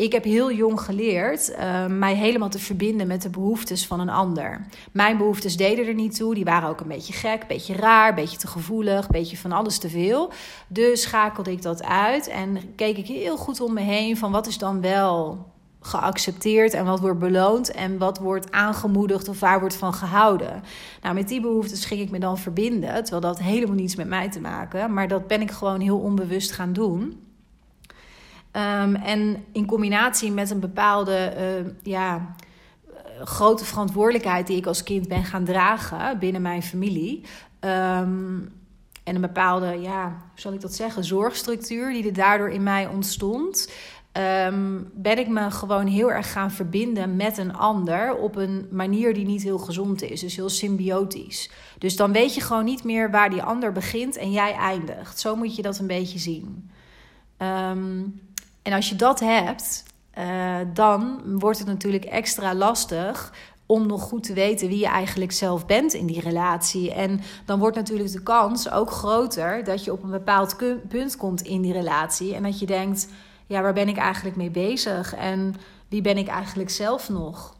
ik 0.00 0.12
heb 0.12 0.24
heel 0.24 0.52
jong 0.52 0.80
geleerd 0.80 1.50
uh, 1.50 1.86
mij 1.86 2.14
helemaal 2.14 2.48
te 2.48 2.58
verbinden 2.58 3.06
met 3.06 3.22
de 3.22 3.30
behoeftes 3.30 3.86
van 3.86 4.00
een 4.00 4.08
ander. 4.08 4.66
Mijn 4.92 5.16
behoeftes 5.16 5.56
deden 5.56 5.86
er 5.86 5.94
niet 5.94 6.16
toe. 6.16 6.34
Die 6.34 6.44
waren 6.44 6.68
ook 6.68 6.80
een 6.80 6.88
beetje 6.88 7.12
gek, 7.12 7.40
een 7.40 7.48
beetje 7.48 7.74
raar, 7.74 8.08
een 8.08 8.14
beetje 8.14 8.38
te 8.38 8.46
gevoelig, 8.46 9.04
een 9.04 9.10
beetje 9.10 9.36
van 9.36 9.52
alles 9.52 9.78
te 9.78 9.88
veel. 9.88 10.32
Dus 10.68 11.02
schakelde 11.02 11.52
ik 11.52 11.62
dat 11.62 11.82
uit 11.84 12.28
en 12.28 12.74
keek 12.76 12.96
ik 12.96 13.06
heel 13.06 13.36
goed 13.36 13.60
om 13.60 13.72
me 13.72 13.80
heen 13.80 14.16
van 14.16 14.32
wat 14.32 14.46
is 14.46 14.58
dan 14.58 14.80
wel 14.80 15.46
geaccepteerd 15.80 16.74
en 16.74 16.84
wat 16.84 17.00
wordt 17.00 17.18
beloond 17.18 17.70
en 17.70 17.98
wat 17.98 18.18
wordt 18.18 18.52
aangemoedigd 18.52 19.28
of 19.28 19.40
waar 19.40 19.60
wordt 19.60 19.76
van 19.76 19.94
gehouden. 19.94 20.62
Nou, 21.02 21.14
met 21.14 21.28
die 21.28 21.40
behoeftes 21.40 21.84
ging 21.84 22.00
ik 22.00 22.10
me 22.10 22.18
dan 22.18 22.38
verbinden, 22.38 23.04
terwijl 23.04 23.20
dat 23.20 23.38
helemaal 23.38 23.74
niets 23.74 23.96
met 23.96 24.08
mij 24.08 24.30
te 24.30 24.40
maken, 24.40 24.92
maar 24.92 25.08
dat 25.08 25.26
ben 25.26 25.40
ik 25.40 25.50
gewoon 25.50 25.80
heel 25.80 25.98
onbewust 25.98 26.52
gaan 26.52 26.72
doen. 26.72 27.28
Um, 28.52 28.94
en 28.94 29.44
in 29.52 29.66
combinatie 29.66 30.32
met 30.32 30.50
een 30.50 30.60
bepaalde 30.60 31.34
uh, 31.38 31.70
ja, 31.82 32.34
grote 33.24 33.64
verantwoordelijkheid 33.64 34.46
die 34.46 34.56
ik 34.56 34.66
als 34.66 34.82
kind 34.82 35.08
ben 35.08 35.24
gaan 35.24 35.44
dragen 35.44 36.18
binnen 36.18 36.42
mijn 36.42 36.62
familie. 36.62 37.24
Um, 37.60 38.52
en 39.04 39.14
een 39.14 39.20
bepaalde, 39.20 39.80
ja, 39.80 40.04
hoe 40.04 40.40
zal 40.40 40.52
ik 40.52 40.60
dat 40.60 40.74
zeggen, 40.74 41.04
zorgstructuur 41.04 41.92
die 41.92 42.06
er 42.06 42.12
daardoor 42.12 42.50
in 42.50 42.62
mij 42.62 42.86
ontstond. 42.86 43.72
Ben 44.92 45.18
ik 45.18 45.28
me 45.28 45.50
gewoon 45.50 45.86
heel 45.86 46.12
erg 46.12 46.32
gaan 46.32 46.50
verbinden 46.50 47.16
met 47.16 47.38
een 47.38 47.54
ander 47.54 48.16
op 48.16 48.36
een 48.36 48.68
manier 48.70 49.14
die 49.14 49.26
niet 49.26 49.42
heel 49.42 49.58
gezond 49.58 50.02
is. 50.02 50.20
Dus 50.20 50.36
heel 50.36 50.48
symbiotisch. 50.48 51.50
Dus 51.78 51.96
dan 51.96 52.12
weet 52.12 52.34
je 52.34 52.40
gewoon 52.40 52.64
niet 52.64 52.84
meer 52.84 53.10
waar 53.10 53.30
die 53.30 53.42
ander 53.42 53.72
begint 53.72 54.16
en 54.16 54.32
jij 54.32 54.52
eindigt. 54.52 55.20
Zo 55.20 55.36
moet 55.36 55.56
je 55.56 55.62
dat 55.62 55.78
een 55.78 55.86
beetje 55.86 56.18
zien. 56.18 56.70
Um, 57.38 58.20
en 58.70 58.76
als 58.76 58.88
je 58.88 58.96
dat 58.96 59.20
hebt, 59.20 59.84
uh, 60.18 60.56
dan 60.74 61.20
wordt 61.38 61.58
het 61.58 61.66
natuurlijk 61.66 62.04
extra 62.04 62.54
lastig 62.54 63.32
om 63.66 63.86
nog 63.86 64.02
goed 64.02 64.22
te 64.22 64.32
weten 64.32 64.68
wie 64.68 64.78
je 64.78 64.86
eigenlijk 64.86 65.32
zelf 65.32 65.66
bent 65.66 65.92
in 65.92 66.06
die 66.06 66.20
relatie. 66.20 66.92
En 66.92 67.20
dan 67.44 67.58
wordt 67.58 67.76
natuurlijk 67.76 68.12
de 68.12 68.22
kans 68.22 68.70
ook 68.70 68.90
groter 68.90 69.64
dat 69.64 69.84
je 69.84 69.92
op 69.92 70.02
een 70.02 70.10
bepaald 70.10 70.56
punt 70.88 71.16
komt 71.16 71.40
in 71.40 71.62
die 71.62 71.72
relatie 71.72 72.34
en 72.34 72.42
dat 72.42 72.58
je 72.58 72.66
denkt: 72.66 73.08
ja, 73.46 73.62
waar 73.62 73.72
ben 73.72 73.88
ik 73.88 73.96
eigenlijk 73.96 74.36
mee 74.36 74.50
bezig 74.50 75.14
en 75.14 75.54
wie 75.88 76.02
ben 76.02 76.16
ik 76.16 76.28
eigenlijk 76.28 76.70
zelf 76.70 77.08
nog? 77.08 77.56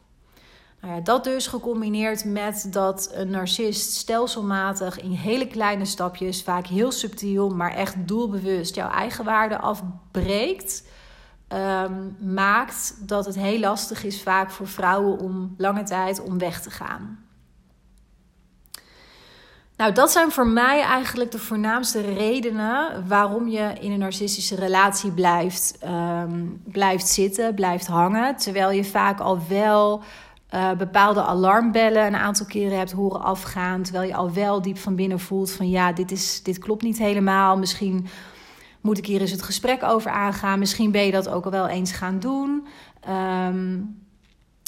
Nou 0.80 0.94
ja, 0.94 1.00
dat 1.00 1.24
dus 1.24 1.46
gecombineerd 1.46 2.24
met 2.24 2.66
dat 2.70 3.10
een 3.12 3.30
narcist 3.30 3.92
stelselmatig 3.92 5.00
in 5.00 5.10
hele 5.10 5.46
kleine 5.46 5.84
stapjes, 5.84 6.42
vaak 6.42 6.66
heel 6.66 6.92
subtiel, 6.92 7.48
maar 7.48 7.74
echt 7.74 8.08
doelbewust 8.08 8.74
jouw 8.74 8.90
eigen 8.90 9.24
waarde 9.24 9.58
afbreekt 9.58 10.82
um, 11.52 12.16
maakt 12.34 12.94
dat 13.08 13.26
het 13.26 13.34
heel 13.34 13.58
lastig 13.58 14.04
is 14.04 14.22
vaak 14.22 14.50
voor 14.50 14.68
vrouwen 14.68 15.18
om 15.18 15.54
lange 15.56 15.82
tijd 15.82 16.20
om 16.22 16.38
weg 16.38 16.62
te 16.62 16.70
gaan. 16.70 17.18
Nou, 19.76 19.92
dat 19.92 20.10
zijn 20.10 20.30
voor 20.30 20.46
mij 20.46 20.80
eigenlijk 20.80 21.30
de 21.30 21.38
voornaamste 21.38 22.00
redenen 22.00 23.08
waarom 23.08 23.48
je 23.48 23.72
in 23.80 23.92
een 23.92 23.98
narcistische 23.98 24.54
relatie 24.54 25.10
blijft, 25.10 25.78
um, 25.84 26.62
blijft 26.64 27.08
zitten, 27.08 27.54
blijft 27.54 27.86
hangen. 27.86 28.36
Terwijl 28.36 28.70
je 28.70 28.84
vaak 28.84 29.20
al 29.20 29.38
wel 29.48 30.02
uh, 30.54 30.72
bepaalde 30.72 31.22
alarmbellen 31.22 32.06
een 32.06 32.16
aantal 32.16 32.46
keren 32.46 32.78
hebt 32.78 32.92
horen 32.92 33.22
afgaan. 33.22 33.82
Terwijl 33.82 34.08
je 34.08 34.14
al 34.14 34.32
wel 34.32 34.62
diep 34.62 34.78
van 34.78 34.94
binnen 34.94 35.20
voelt 35.20 35.50
van 35.50 35.70
ja, 35.70 35.92
dit, 35.92 36.10
is, 36.10 36.42
dit 36.42 36.58
klopt 36.58 36.82
niet 36.82 36.98
helemaal. 36.98 37.58
Misschien 37.58 38.06
moet 38.80 38.98
ik 38.98 39.06
hier 39.06 39.20
eens 39.20 39.30
het 39.30 39.42
gesprek 39.42 39.82
over 39.82 40.10
aangaan? 40.10 40.58
Misschien 40.58 40.90
ben 40.90 41.04
je 41.04 41.12
dat 41.12 41.28
ook 41.28 41.44
al 41.44 41.50
wel 41.50 41.68
eens 41.68 41.92
gaan 41.92 42.18
doen. 42.18 42.66
Um, 43.08 43.98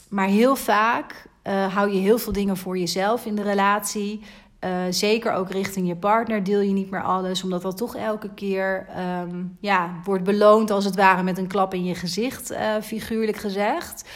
maar 0.09 0.27
heel 0.27 0.57
vaak 0.57 1.27
uh, 1.45 1.75
hou 1.75 1.91
je 1.91 1.99
heel 1.99 2.19
veel 2.19 2.33
dingen 2.33 2.57
voor 2.57 2.79
jezelf 2.79 3.27
in 3.27 3.35
de 3.35 3.43
relatie. 3.43 4.21
Uh, 4.65 4.71
zeker 4.91 5.33
ook 5.33 5.51
richting 5.51 5.89
je 5.89 5.97
partner 5.97 6.45
deel 6.45 6.61
je 6.61 6.73
niet 6.73 6.91
meer 6.91 7.03
alles, 7.03 7.43
omdat 7.43 7.63
dat 7.63 7.77
toch 7.77 7.97
elke 7.97 8.35
keer 8.35 8.87
um, 9.23 9.57
ja, 9.61 10.01
wordt 10.05 10.25
beloond 10.25 10.71
als 10.71 10.85
het 10.85 10.97
ware 10.97 11.23
met 11.23 11.39
een 11.39 11.47
klap 11.47 11.75
in 11.75 11.85
je 11.85 11.95
gezicht, 11.95 12.53
uh, 12.53 12.59
figuurlijk 12.83 13.37
gezegd. 13.37 14.09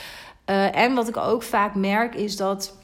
en 0.72 0.94
wat 0.94 1.08
ik 1.08 1.16
ook 1.16 1.42
vaak 1.42 1.74
merk 1.74 2.14
is 2.14 2.36
dat 2.36 2.78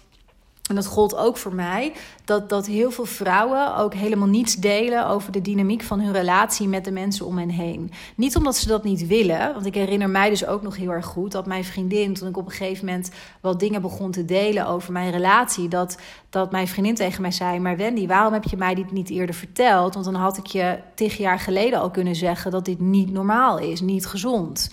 en 0.72 0.82
dat 0.82 0.92
gold 0.92 1.16
ook 1.16 1.36
voor 1.36 1.54
mij, 1.54 1.92
dat, 2.24 2.48
dat 2.48 2.66
heel 2.66 2.90
veel 2.90 3.04
vrouwen 3.04 3.76
ook 3.76 3.94
helemaal 3.94 4.28
niets 4.28 4.54
delen 4.54 5.06
over 5.06 5.32
de 5.32 5.40
dynamiek 5.40 5.82
van 5.82 6.00
hun 6.00 6.12
relatie 6.12 6.68
met 6.68 6.84
de 6.84 6.90
mensen 6.90 7.26
om 7.26 7.38
hen 7.38 7.48
heen. 7.48 7.90
Niet 8.16 8.36
omdat 8.36 8.56
ze 8.56 8.68
dat 8.68 8.84
niet 8.84 9.06
willen, 9.06 9.52
want 9.52 9.66
ik 9.66 9.74
herinner 9.74 10.10
mij 10.10 10.28
dus 10.28 10.46
ook 10.46 10.62
nog 10.62 10.76
heel 10.76 10.90
erg 10.90 11.06
goed 11.06 11.32
dat 11.32 11.46
mijn 11.46 11.64
vriendin, 11.64 12.14
toen 12.14 12.28
ik 12.28 12.36
op 12.36 12.44
een 12.44 12.52
gegeven 12.52 12.84
moment 12.84 13.10
wat 13.40 13.60
dingen 13.60 13.82
begon 13.82 14.10
te 14.10 14.24
delen 14.24 14.66
over 14.66 14.92
mijn 14.92 15.10
relatie, 15.10 15.68
dat, 15.68 15.98
dat 16.30 16.50
mijn 16.50 16.68
vriendin 16.68 16.94
tegen 16.94 17.22
mij 17.22 17.30
zei: 17.30 17.58
Maar 17.58 17.76
Wendy, 17.76 18.06
waarom 18.06 18.32
heb 18.32 18.44
je 18.44 18.56
mij 18.56 18.74
dit 18.74 18.92
niet 18.92 19.10
eerder 19.10 19.34
verteld? 19.34 19.94
Want 19.94 20.06
dan 20.06 20.14
had 20.14 20.36
ik 20.36 20.46
je 20.46 20.78
tig 20.94 21.16
jaar 21.16 21.38
geleden 21.38 21.80
al 21.80 21.90
kunnen 21.90 22.16
zeggen 22.16 22.50
dat 22.50 22.64
dit 22.64 22.80
niet 22.80 23.12
normaal 23.12 23.58
is, 23.58 23.80
niet 23.80 24.06
gezond. 24.06 24.70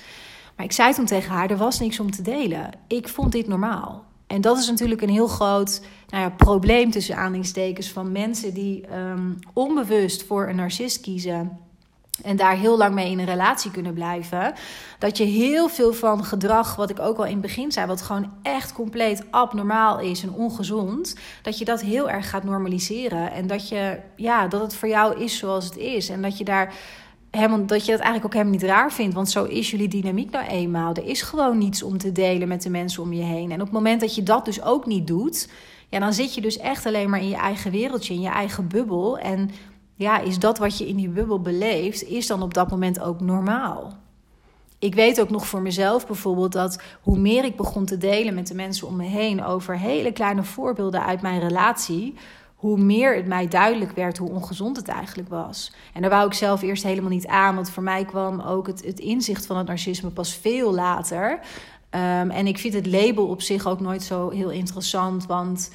Maar 0.55 0.65
ik 0.65 0.71
zei 0.71 0.93
toen 0.93 1.05
tegen 1.05 1.31
haar: 1.31 1.49
er 1.49 1.57
was 1.57 1.79
niks 1.79 1.99
om 1.99 2.11
te 2.11 2.21
delen. 2.21 2.69
Ik 2.87 3.07
vond 3.07 3.31
dit 3.31 3.47
normaal. 3.47 4.07
En 4.29 4.41
dat 4.41 4.57
is 4.57 4.69
natuurlijk 4.69 5.01
een 5.01 5.09
heel 5.09 5.27
groot 5.27 5.81
nou 6.09 6.23
ja, 6.23 6.29
probleem 6.29 6.91
tussen 6.91 7.15
aanhalingstekens 7.15 7.91
van 7.91 8.11
mensen 8.11 8.53
die 8.53 8.93
um, 8.95 9.39
onbewust 9.53 10.23
voor 10.23 10.47
een 10.47 10.55
narcist 10.55 11.01
kiezen. 11.01 11.57
en 12.23 12.35
daar 12.35 12.57
heel 12.57 12.77
lang 12.77 12.93
mee 12.93 13.11
in 13.11 13.19
een 13.19 13.25
relatie 13.25 13.71
kunnen 13.71 13.93
blijven. 13.93 14.53
Dat 14.99 15.17
je 15.17 15.23
heel 15.23 15.69
veel 15.69 15.93
van 15.93 16.23
gedrag, 16.23 16.75
wat 16.75 16.89
ik 16.89 16.99
ook 16.99 17.17
al 17.17 17.25
in 17.25 17.31
het 17.31 17.41
begin 17.41 17.71
zei, 17.71 17.87
wat 17.87 18.01
gewoon 18.01 18.31
echt 18.41 18.73
compleet 18.73 19.23
abnormaal 19.31 19.99
is 19.99 20.23
en 20.23 20.33
ongezond, 20.33 21.15
dat 21.41 21.57
je 21.57 21.65
dat 21.65 21.81
heel 21.81 22.09
erg 22.09 22.29
gaat 22.29 22.43
normaliseren. 22.43 23.31
En 23.31 23.47
dat, 23.47 23.69
je, 23.69 23.99
ja, 24.15 24.47
dat 24.47 24.61
het 24.61 24.75
voor 24.75 24.89
jou 24.89 25.19
is 25.23 25.37
zoals 25.37 25.65
het 25.65 25.77
is. 25.77 26.09
En 26.09 26.21
dat 26.21 26.37
je 26.37 26.43
daar 26.43 26.73
helemaal, 27.31 27.65
dat 27.65 27.85
je 27.85 27.91
dat 27.91 28.01
eigenlijk 28.01 28.25
ook 28.25 28.33
helemaal 28.33 28.59
niet 28.59 28.69
raar 28.69 28.91
vindt. 28.91 29.15
Want 29.15 29.29
zo 29.29 29.43
is 29.43 29.71
jullie 29.71 29.87
dynamiek 29.87 30.31
nou 30.31 30.45
eenmaal. 30.45 30.93
Er 30.93 31.05
is 31.05 31.21
gewoon 31.21 31.57
niets 31.57 31.83
om 31.83 31.97
te 31.97 32.11
delen 32.11 32.47
met 32.47 32.61
de 32.61 32.69
mensen 32.69 33.03
om 33.03 33.13
je 33.13 33.23
heen. 33.23 33.51
En 33.51 33.59
op 33.59 33.65
het 33.65 33.71
moment 33.71 34.01
dat 34.01 34.15
je 34.15 34.23
dat 34.23 34.45
dus 34.45 34.63
ook 34.63 34.85
niet 34.85 35.07
doet, 35.07 35.49
ja, 35.89 35.99
dan 35.99 36.13
zit 36.13 36.33
je 36.33 36.41
dus 36.41 36.57
echt 36.57 36.85
alleen 36.85 37.09
maar 37.09 37.21
in 37.21 37.29
je 37.29 37.35
eigen 37.35 37.71
wereldje, 37.71 38.13
in 38.13 38.21
je 38.21 38.29
eigen 38.29 38.67
bubbel. 38.67 39.17
En 39.17 39.49
ja, 39.95 40.19
is 40.19 40.39
dat 40.39 40.57
wat 40.57 40.77
je 40.77 40.87
in 40.87 40.95
die 40.95 41.09
bubbel 41.09 41.41
beleeft, 41.41 42.03
is 42.03 42.27
dan 42.27 42.41
op 42.41 42.53
dat 42.53 42.69
moment 42.69 42.99
ook 42.99 43.19
normaal. 43.19 43.93
Ik 44.79 44.95
weet 44.95 45.21
ook 45.21 45.29
nog 45.29 45.47
voor 45.47 45.61
mezelf 45.61 46.07
bijvoorbeeld 46.07 46.51
dat 46.51 46.81
hoe 47.01 47.17
meer 47.17 47.43
ik 47.43 47.55
begon 47.55 47.85
te 47.85 47.97
delen 47.97 48.33
met 48.33 48.47
de 48.47 48.55
mensen 48.55 48.87
om 48.87 48.95
me 48.95 49.03
heen 49.03 49.43
over 49.43 49.77
hele 49.77 50.11
kleine 50.11 50.43
voorbeelden 50.43 51.05
uit 51.05 51.21
mijn 51.21 51.39
relatie, 51.39 52.15
hoe 52.59 52.77
meer 52.77 53.15
het 53.15 53.27
mij 53.27 53.47
duidelijk 53.47 53.91
werd 53.91 54.17
hoe 54.17 54.29
ongezond 54.29 54.77
het 54.77 54.87
eigenlijk 54.87 55.29
was. 55.29 55.71
En 55.93 56.01
daar 56.01 56.09
wou 56.09 56.27
ik 56.27 56.33
zelf 56.33 56.61
eerst 56.61 56.83
helemaal 56.83 57.09
niet 57.09 57.27
aan, 57.27 57.55
want 57.55 57.69
voor 57.69 57.83
mij 57.83 58.05
kwam 58.05 58.41
ook 58.41 58.67
het, 58.67 58.85
het 58.85 58.99
inzicht 58.99 59.45
van 59.45 59.57
het 59.57 59.67
narcisme 59.67 60.09
pas 60.09 60.33
veel 60.35 60.73
later. 60.73 61.39
Ehm, 61.89 62.29
en 62.29 62.47
ik 62.47 62.57
vind 62.57 62.73
het 62.73 62.85
label 62.85 63.27
op 63.27 63.41
zich 63.41 63.67
ook 63.67 63.79
nooit 63.79 64.03
zo 64.03 64.29
heel 64.29 64.49
interessant, 64.49 65.25
want 65.25 65.71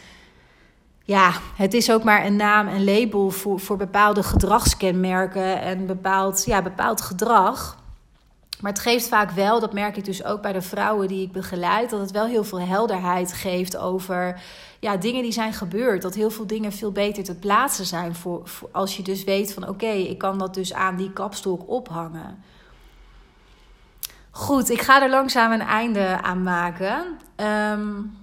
ja, 1.04 1.32
het 1.56 1.74
is 1.74 1.92
ook 1.92 2.04
maar 2.04 2.26
een 2.26 2.36
naam 2.36 2.68
en 2.68 2.84
label 2.84 3.30
voor, 3.30 3.60
voor 3.60 3.76
bepaalde 3.76 4.22
gedragskenmerken 4.22 5.60
en 5.60 5.86
bepaald, 5.86 6.44
ja, 6.44 6.62
bepaald 6.62 7.00
gedrag. 7.00 7.82
Maar 8.60 8.72
het 8.72 8.82
geeft 8.82 9.08
vaak 9.08 9.30
wel, 9.30 9.60
dat 9.60 9.72
merk 9.72 9.96
ik 9.96 10.04
dus 10.04 10.24
ook 10.24 10.42
bij 10.42 10.52
de 10.52 10.62
vrouwen 10.62 11.08
die 11.08 11.22
ik 11.22 11.32
begeleid, 11.32 11.90
dat 11.90 12.00
het 12.00 12.10
wel 12.10 12.26
heel 12.26 12.44
veel 12.44 12.60
helderheid 12.60 13.32
geeft 13.32 13.76
over 13.76 14.40
ja, 14.84 14.96
dingen 14.96 15.22
die 15.22 15.32
zijn 15.32 15.52
gebeurd. 15.52 16.02
Dat 16.02 16.14
heel 16.14 16.30
veel 16.30 16.46
dingen 16.46 16.72
veel 16.72 16.92
beter 16.92 17.24
te 17.24 17.34
plaatsen 17.34 17.86
zijn 17.86 18.14
voor, 18.14 18.42
als 18.72 18.96
je 18.96 19.02
dus 19.02 19.24
weet 19.24 19.52
van 19.52 19.68
oké, 19.68 19.86
ik 19.86 20.18
kan 20.18 20.38
dat 20.38 20.54
dus 20.54 20.72
aan 20.72 20.96
die 20.96 21.12
kapstok 21.12 21.68
ophangen. 21.68 22.42
Goed, 24.30 24.70
ik 24.70 24.80
ga 24.80 25.02
er 25.02 25.10
langzaam 25.10 25.52
een 25.52 25.60
einde 25.60 26.22
aan 26.22 26.42
maken. 26.42 27.04
Um, 27.36 28.16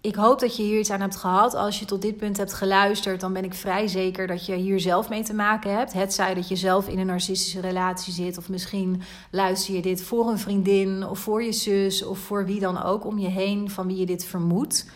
ik 0.00 0.14
hoop 0.14 0.40
dat 0.40 0.56
je 0.56 0.62
hier 0.62 0.78
iets 0.78 0.90
aan 0.90 1.00
hebt 1.00 1.16
gehad. 1.16 1.54
Als 1.54 1.78
je 1.78 1.84
tot 1.84 2.02
dit 2.02 2.16
punt 2.16 2.36
hebt 2.36 2.52
geluisterd, 2.52 3.20
dan 3.20 3.32
ben 3.32 3.44
ik 3.44 3.54
vrij 3.54 3.86
zeker 3.86 4.26
dat 4.26 4.46
je 4.46 4.54
hier 4.54 4.80
zelf 4.80 5.08
mee 5.08 5.22
te 5.22 5.34
maken 5.34 5.76
hebt. 5.76 5.92
Het 5.92 6.14
zij 6.14 6.34
dat 6.34 6.48
je 6.48 6.56
zelf 6.56 6.88
in 6.88 6.98
een 6.98 7.06
narcistische 7.06 7.60
relatie 7.60 8.12
zit, 8.12 8.38
of 8.38 8.48
misschien 8.48 9.02
luister 9.30 9.74
je 9.74 9.82
dit 9.82 10.02
voor 10.02 10.28
een 10.28 10.38
vriendin, 10.38 11.06
of 11.06 11.18
voor 11.18 11.42
je 11.42 11.52
zus, 11.52 12.04
of 12.04 12.18
voor 12.18 12.46
wie 12.46 12.60
dan 12.60 12.82
ook 12.82 13.04
om 13.04 13.18
je 13.18 13.28
heen 13.28 13.70
van 13.70 13.86
wie 13.86 13.96
je 13.96 14.06
dit 14.06 14.24
vermoedt 14.24 14.86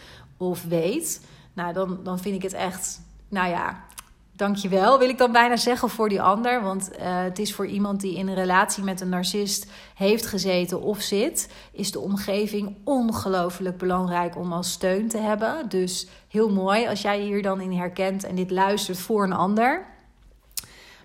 of 0.48 0.64
weet. 0.64 1.26
Nou, 1.52 1.72
dan, 1.72 1.98
dan 2.02 2.18
vind 2.18 2.34
ik 2.34 2.42
het 2.42 2.52
echt, 2.52 3.00
nou 3.28 3.48
ja, 3.48 3.84
dankjewel, 4.32 4.98
wil 4.98 5.08
ik 5.08 5.18
dan 5.18 5.32
bijna 5.32 5.56
zeggen 5.56 5.88
voor 5.88 6.08
die 6.08 6.22
ander. 6.22 6.62
Want 6.62 6.90
uh, 6.92 6.96
het 7.00 7.38
is 7.38 7.54
voor 7.54 7.66
iemand 7.66 8.00
die 8.00 8.16
in 8.16 8.28
een 8.28 8.34
relatie 8.34 8.82
met 8.82 9.00
een 9.00 9.08
narcist 9.08 9.70
heeft 9.94 10.26
gezeten 10.26 10.82
of 10.82 11.00
zit, 11.00 11.52
is 11.72 11.92
de 11.92 12.00
omgeving 12.00 12.76
ongelooflijk 12.84 13.78
belangrijk 13.78 14.36
om 14.36 14.52
als 14.52 14.72
steun 14.72 15.08
te 15.08 15.18
hebben. 15.18 15.68
Dus 15.68 16.06
heel 16.28 16.50
mooi 16.50 16.88
als 16.88 17.02
jij 17.02 17.20
hier 17.20 17.42
dan 17.42 17.60
in 17.60 17.72
herkent 17.72 18.24
en 18.24 18.34
dit 18.34 18.50
luistert 18.50 18.98
voor 18.98 19.24
een 19.24 19.32
ander. 19.32 19.90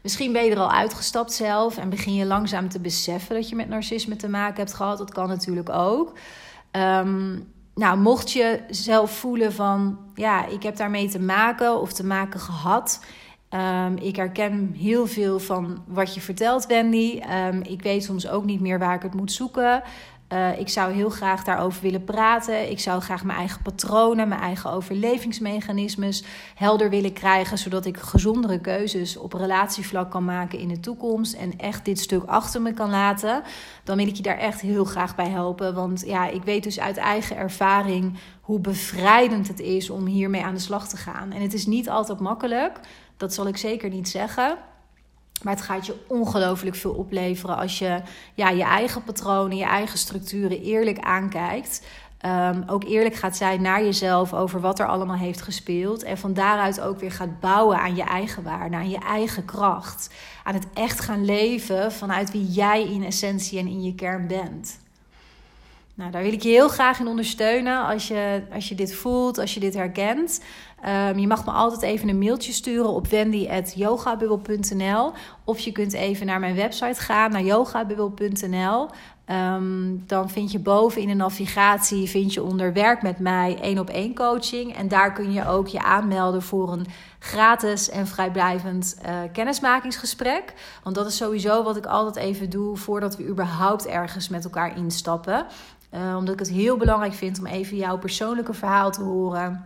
Misschien 0.01 0.33
ben 0.33 0.43
je 0.43 0.51
er 0.51 0.59
al 0.59 0.71
uitgestapt 0.71 1.33
zelf 1.33 1.77
en 1.77 1.89
begin 1.89 2.13
je 2.13 2.25
langzaam 2.25 2.69
te 2.69 2.79
beseffen 2.79 3.35
dat 3.35 3.49
je 3.49 3.55
met 3.55 3.69
narcisme 3.69 4.15
te 4.15 4.29
maken 4.29 4.55
hebt 4.55 4.73
gehad. 4.73 4.97
Dat 4.97 5.11
kan 5.11 5.27
natuurlijk 5.27 5.69
ook. 5.69 6.13
Um, 6.71 7.53
nou, 7.77 7.97
mocht 7.97 8.31
je 8.31 8.59
zelf 8.69 9.11
voelen 9.11 9.53
van 9.53 9.99
ja, 10.13 10.45
ik 10.45 10.63
heb 10.63 10.75
daarmee 10.75 11.09
te 11.09 11.19
maken 11.19 11.81
of 11.81 11.93
te 11.93 12.05
maken 12.05 12.39
gehad. 12.39 13.03
Um, 13.49 13.97
ik 13.97 14.15
herken 14.15 14.73
heel 14.77 15.07
veel 15.07 15.39
van 15.39 15.83
wat 15.87 16.13
je 16.13 16.21
vertelt, 16.21 16.65
Wendy. 16.65 17.21
Um, 17.47 17.61
ik 17.61 17.81
weet 17.81 18.03
soms 18.03 18.27
ook 18.27 18.45
niet 18.45 18.61
meer 18.61 18.79
waar 18.79 18.95
ik 18.95 19.01
het 19.01 19.13
moet 19.13 19.31
zoeken. 19.31 19.83
Uh, 20.33 20.59
ik 20.59 20.69
zou 20.69 20.93
heel 20.93 21.09
graag 21.09 21.43
daarover 21.43 21.81
willen 21.81 22.03
praten. 22.03 22.69
Ik 22.69 22.79
zou 22.79 23.01
graag 23.01 23.23
mijn 23.23 23.37
eigen 23.37 23.61
patronen, 23.61 24.27
mijn 24.27 24.41
eigen 24.41 24.71
overlevingsmechanismes 24.71 26.23
helder 26.55 26.89
willen 26.89 27.13
krijgen, 27.13 27.57
zodat 27.57 27.85
ik 27.85 27.97
gezondere 27.97 28.59
keuzes 28.59 29.17
op 29.17 29.33
relatievlak 29.33 30.11
kan 30.11 30.25
maken 30.25 30.59
in 30.59 30.67
de 30.67 30.79
toekomst 30.79 31.33
en 31.33 31.57
echt 31.57 31.85
dit 31.85 31.99
stuk 31.99 32.23
achter 32.23 32.61
me 32.61 32.73
kan 32.73 32.89
laten. 32.89 33.41
Dan 33.83 33.97
wil 33.97 34.07
ik 34.07 34.15
je 34.15 34.23
daar 34.23 34.37
echt 34.37 34.61
heel 34.61 34.85
graag 34.85 35.15
bij 35.15 35.29
helpen. 35.29 35.73
Want 35.73 36.03
ja, 36.05 36.27
ik 36.27 36.43
weet 36.43 36.63
dus 36.63 36.79
uit 36.79 36.97
eigen 36.97 37.37
ervaring 37.37 38.17
hoe 38.41 38.59
bevrijdend 38.59 39.47
het 39.47 39.59
is 39.59 39.89
om 39.89 40.05
hiermee 40.05 40.43
aan 40.43 40.53
de 40.53 40.59
slag 40.59 40.87
te 40.87 40.97
gaan. 40.97 41.31
En 41.31 41.41
het 41.41 41.53
is 41.53 41.65
niet 41.65 41.89
altijd 41.89 42.19
makkelijk. 42.19 42.79
Dat 43.17 43.33
zal 43.33 43.47
ik 43.47 43.57
zeker 43.57 43.89
niet 43.89 44.09
zeggen. 44.09 44.57
Maar 45.43 45.53
het 45.53 45.63
gaat 45.63 45.85
je 45.85 46.05
ongelooflijk 46.07 46.75
veel 46.75 46.93
opleveren 46.93 47.57
als 47.57 47.79
je 47.79 48.01
ja, 48.33 48.49
je 48.49 48.63
eigen 48.63 49.03
patronen, 49.03 49.57
je 49.57 49.65
eigen 49.65 49.97
structuren 49.97 50.61
eerlijk 50.61 50.99
aankijkt. 50.99 51.81
Um, 52.25 52.63
ook 52.67 52.83
eerlijk 52.83 53.15
gaat 53.15 53.37
zijn 53.37 53.61
naar 53.61 53.83
jezelf 53.83 54.33
over 54.33 54.59
wat 54.61 54.79
er 54.79 54.87
allemaal 54.87 55.17
heeft 55.17 55.41
gespeeld. 55.41 56.03
En 56.03 56.17
van 56.17 56.33
daaruit 56.33 56.81
ook 56.81 56.99
weer 56.99 57.11
gaat 57.11 57.39
bouwen 57.39 57.79
aan 57.79 57.95
je 57.95 58.03
eigen 58.03 58.43
waarde, 58.43 58.75
aan 58.75 58.89
je 58.89 58.99
eigen 58.99 59.45
kracht. 59.45 60.09
Aan 60.43 60.53
het 60.53 60.67
echt 60.73 60.99
gaan 60.99 61.25
leven 61.25 61.91
vanuit 61.91 62.31
wie 62.31 62.45
jij 62.45 62.83
in 62.83 63.03
essentie 63.03 63.59
en 63.59 63.67
in 63.67 63.83
je 63.83 63.95
kern 63.95 64.27
bent. 64.27 64.79
Nou, 65.97 66.11
daar 66.11 66.23
wil 66.23 66.33
ik 66.33 66.41
je 66.41 66.49
heel 66.49 66.67
graag 66.67 66.99
in 66.99 67.07
ondersteunen 67.07 67.85
als 67.85 68.07
je, 68.07 68.41
als 68.53 68.69
je 68.69 68.75
dit 68.75 68.95
voelt, 68.95 69.37
als 69.37 69.53
je 69.53 69.59
dit 69.59 69.73
herkent. 69.73 70.41
Um, 70.85 71.19
je 71.19 71.27
mag 71.27 71.45
me 71.45 71.51
altijd 71.51 71.81
even 71.81 72.09
een 72.09 72.17
mailtje 72.17 72.51
sturen 72.51 72.89
op 72.89 73.07
wendy.yogabubbel.nl 73.07 75.11
of 75.43 75.59
je 75.59 75.71
kunt 75.71 75.93
even 75.93 76.25
naar 76.25 76.39
mijn 76.39 76.55
website 76.55 77.01
gaan, 77.01 77.31
naar 77.31 77.43
yogabubbel.nl. 77.43 78.87
Um, 79.31 80.03
dan 80.05 80.29
vind 80.29 80.51
je 80.51 80.59
boven 80.59 81.01
in 81.01 81.07
de 81.07 81.13
navigatie 81.13 82.09
vind 82.09 82.33
je 82.33 82.43
onder 82.43 82.73
werk 82.73 83.01
met 83.01 83.19
mij 83.19 83.57
één 83.61 83.79
op 83.79 83.89
één 83.89 84.15
coaching. 84.15 84.75
En 84.75 84.87
daar 84.87 85.13
kun 85.13 85.31
je 85.31 85.47
ook 85.47 85.67
je 85.67 85.83
aanmelden 85.83 86.41
voor 86.41 86.71
een 86.71 86.85
gratis 87.19 87.89
en 87.89 88.07
vrijblijvend 88.07 88.97
uh, 89.05 89.19
kennismakingsgesprek. 89.33 90.53
Want 90.83 90.95
dat 90.95 91.07
is 91.07 91.17
sowieso 91.17 91.63
wat 91.63 91.77
ik 91.77 91.85
altijd 91.85 92.15
even 92.15 92.49
doe 92.49 92.77
voordat 92.77 93.17
we 93.17 93.27
überhaupt 93.27 93.87
ergens 93.87 94.29
met 94.29 94.43
elkaar 94.43 94.77
instappen. 94.77 95.45
Uh, 95.93 96.15
omdat 96.17 96.33
ik 96.33 96.39
het 96.39 96.49
heel 96.49 96.77
belangrijk 96.77 97.13
vind 97.13 97.39
om 97.39 97.45
even 97.45 97.77
jouw 97.77 97.97
persoonlijke 97.97 98.53
verhaal 98.53 98.91
te 98.91 99.01
horen. 99.01 99.65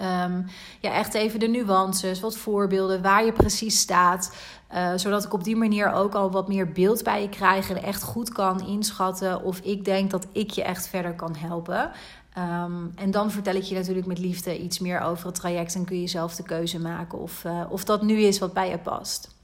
Um, 0.00 0.46
ja, 0.80 0.92
echt 0.92 1.14
even 1.14 1.40
de 1.40 1.46
nuances, 1.46 2.20
wat 2.20 2.36
voorbeelden, 2.36 3.02
waar 3.02 3.24
je 3.24 3.32
precies 3.32 3.78
staat. 3.78 4.36
Uh, 4.74 4.92
zodat 4.96 5.24
ik 5.24 5.32
op 5.32 5.44
die 5.44 5.56
manier 5.56 5.92
ook 5.92 6.14
al 6.14 6.30
wat 6.30 6.48
meer 6.48 6.72
beeld 6.72 7.02
bij 7.02 7.22
je 7.22 7.28
krijg 7.28 7.70
en 7.70 7.82
echt 7.82 8.02
goed 8.02 8.32
kan 8.32 8.66
inschatten 8.66 9.42
of 9.42 9.58
ik 9.58 9.84
denk 9.84 10.10
dat 10.10 10.26
ik 10.32 10.50
je 10.50 10.62
echt 10.62 10.88
verder 10.88 11.14
kan 11.14 11.36
helpen. 11.36 11.90
Um, 12.38 12.92
en 12.94 13.10
dan 13.10 13.30
vertel 13.30 13.54
ik 13.54 13.62
je 13.62 13.74
natuurlijk 13.74 14.06
met 14.06 14.18
liefde 14.18 14.58
iets 14.58 14.78
meer 14.78 15.00
over 15.00 15.26
het 15.26 15.34
traject 15.34 15.74
en 15.74 15.84
kun 15.84 16.00
je 16.00 16.06
zelf 16.06 16.34
de 16.34 16.42
keuze 16.42 16.80
maken 16.80 17.18
of, 17.18 17.44
uh, 17.44 17.60
of 17.68 17.84
dat 17.84 18.02
nu 18.02 18.20
is 18.20 18.38
wat 18.38 18.52
bij 18.52 18.70
je 18.70 18.78
past. 18.78 19.34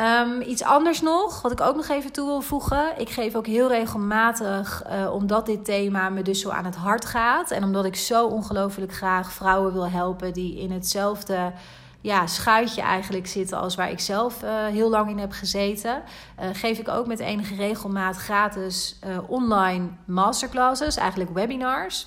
Um, 0.00 0.40
iets 0.40 0.62
anders 0.62 1.00
nog, 1.00 1.42
wat 1.42 1.52
ik 1.52 1.60
ook 1.60 1.76
nog 1.76 1.88
even 1.88 2.12
toe 2.12 2.26
wil 2.26 2.40
voegen. 2.40 2.98
Ik 2.98 3.08
geef 3.10 3.34
ook 3.34 3.46
heel 3.46 3.68
regelmatig, 3.68 4.82
uh, 4.86 5.12
omdat 5.14 5.46
dit 5.46 5.64
thema 5.64 6.08
me 6.08 6.22
dus 6.22 6.40
zo 6.40 6.50
aan 6.50 6.64
het 6.64 6.76
hart 6.76 7.04
gaat. 7.04 7.50
En 7.50 7.64
omdat 7.64 7.84
ik 7.84 7.96
zo 7.96 8.26
ongelooflijk 8.26 8.94
graag 8.94 9.32
vrouwen 9.32 9.72
wil 9.72 9.88
helpen 9.88 10.32
die 10.32 10.58
in 10.58 10.70
hetzelfde 10.70 11.52
ja, 12.00 12.26
schuitje 12.26 12.80
eigenlijk 12.80 13.26
zitten 13.26 13.58
als 13.58 13.74
waar 13.74 13.90
ik 13.90 14.00
zelf 14.00 14.42
uh, 14.42 14.66
heel 14.66 14.90
lang 14.90 15.10
in 15.10 15.18
heb 15.18 15.32
gezeten. 15.32 16.02
Uh, 16.40 16.46
geef 16.52 16.78
ik 16.78 16.88
ook 16.88 17.06
met 17.06 17.18
enige 17.18 17.54
regelmaat 17.54 18.16
gratis 18.16 18.98
online 19.26 19.88
masterclasses, 20.04 20.96
eigenlijk 20.96 21.30
webinars. 21.30 22.06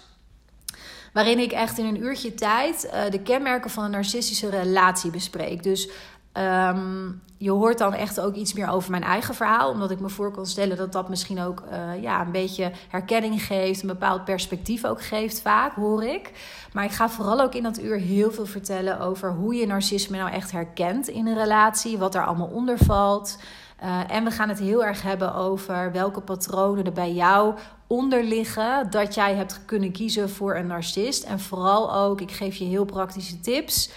Waarin 1.13 1.39
ik 1.39 1.51
echt 1.51 1.77
in 1.77 1.85
een 1.85 2.03
uurtje 2.03 2.33
tijd 2.33 2.93
de 3.09 3.21
kenmerken 3.21 3.69
van 3.69 3.83
een 3.83 3.91
narcistische 3.91 4.49
relatie 4.49 5.11
bespreek. 5.11 5.63
Dus 5.63 5.89
Um, 6.37 7.21
je 7.37 7.51
hoort 7.51 7.77
dan 7.77 7.93
echt 7.93 8.19
ook 8.19 8.35
iets 8.35 8.53
meer 8.53 8.69
over 8.69 8.91
mijn 8.91 9.03
eigen 9.03 9.35
verhaal. 9.35 9.69
Omdat 9.69 9.91
ik 9.91 9.99
me 9.99 10.09
voor 10.09 10.31
kan 10.31 10.45
stellen 10.45 10.77
dat 10.77 10.91
dat 10.91 11.09
misschien 11.09 11.41
ook 11.41 11.63
uh, 11.71 12.01
ja, 12.01 12.21
een 12.21 12.31
beetje 12.31 12.71
herkenning 12.89 13.43
geeft. 13.43 13.81
Een 13.81 13.87
bepaald 13.87 14.25
perspectief 14.25 14.85
ook 14.85 15.03
geeft, 15.03 15.41
vaak 15.41 15.73
hoor 15.73 16.03
ik. 16.03 16.31
Maar 16.73 16.83
ik 16.83 16.91
ga 16.91 17.09
vooral 17.09 17.41
ook 17.41 17.53
in 17.53 17.63
dat 17.63 17.81
uur 17.81 17.97
heel 17.97 18.31
veel 18.31 18.45
vertellen 18.45 18.99
over 18.99 19.31
hoe 19.31 19.55
je 19.55 19.67
narcisme 19.67 20.17
nou 20.17 20.31
echt 20.31 20.51
herkent 20.51 21.07
in 21.07 21.27
een 21.27 21.37
relatie. 21.37 21.97
Wat 21.97 22.15
er 22.15 22.25
allemaal 22.25 22.47
onder 22.47 22.77
valt. 22.77 23.37
Uh, 23.83 23.99
en 24.11 24.23
we 24.23 24.31
gaan 24.31 24.49
het 24.49 24.59
heel 24.59 24.85
erg 24.85 25.01
hebben 25.01 25.35
over 25.35 25.91
welke 25.91 26.21
patronen 26.21 26.85
er 26.85 26.91
bij 26.91 27.13
jou 27.13 27.55
onder 27.87 28.23
liggen. 28.23 28.89
Dat 28.89 29.13
jij 29.13 29.35
hebt 29.35 29.65
kunnen 29.65 29.91
kiezen 29.91 30.29
voor 30.29 30.55
een 30.55 30.67
narcist. 30.67 31.23
En 31.23 31.39
vooral 31.39 31.95
ook, 31.95 32.21
ik 32.21 32.31
geef 32.31 32.55
je 32.55 32.65
heel 32.65 32.85
praktische 32.85 33.39
tips. 33.39 33.91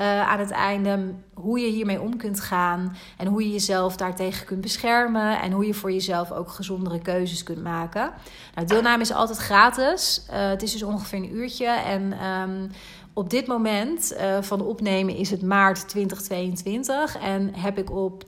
Uh, 0.00 0.28
aan 0.28 0.38
het 0.38 0.50
einde 0.50 1.14
hoe 1.34 1.60
je 1.60 1.70
hiermee 1.70 2.00
om 2.00 2.16
kunt 2.16 2.40
gaan 2.40 2.96
en 3.16 3.26
hoe 3.26 3.42
je 3.42 3.50
jezelf 3.50 3.96
daartegen 3.96 4.46
kunt 4.46 4.60
beschermen 4.60 5.40
en 5.40 5.52
hoe 5.52 5.66
je 5.66 5.74
voor 5.74 5.92
jezelf 5.92 6.32
ook 6.32 6.48
gezondere 6.48 6.98
keuzes 6.98 7.42
kunt 7.42 7.62
maken. 7.62 8.12
Nou, 8.54 8.66
deelname 8.66 9.02
is 9.02 9.12
altijd 9.12 9.38
gratis. 9.38 10.26
Uh, 10.30 10.48
het 10.48 10.62
is 10.62 10.72
dus 10.72 10.82
ongeveer 10.82 11.18
een 11.18 11.34
uurtje 11.34 11.66
en 11.66 12.26
um, 12.26 12.70
op 13.12 13.30
dit 13.30 13.46
moment 13.46 14.12
uh, 14.12 14.42
van 14.42 14.60
opnemen 14.60 15.16
is 15.16 15.30
het 15.30 15.42
maart 15.42 15.88
2022 15.88 17.18
en 17.18 17.54
heb 17.54 17.78
ik 17.78 17.90
op, 17.90 18.24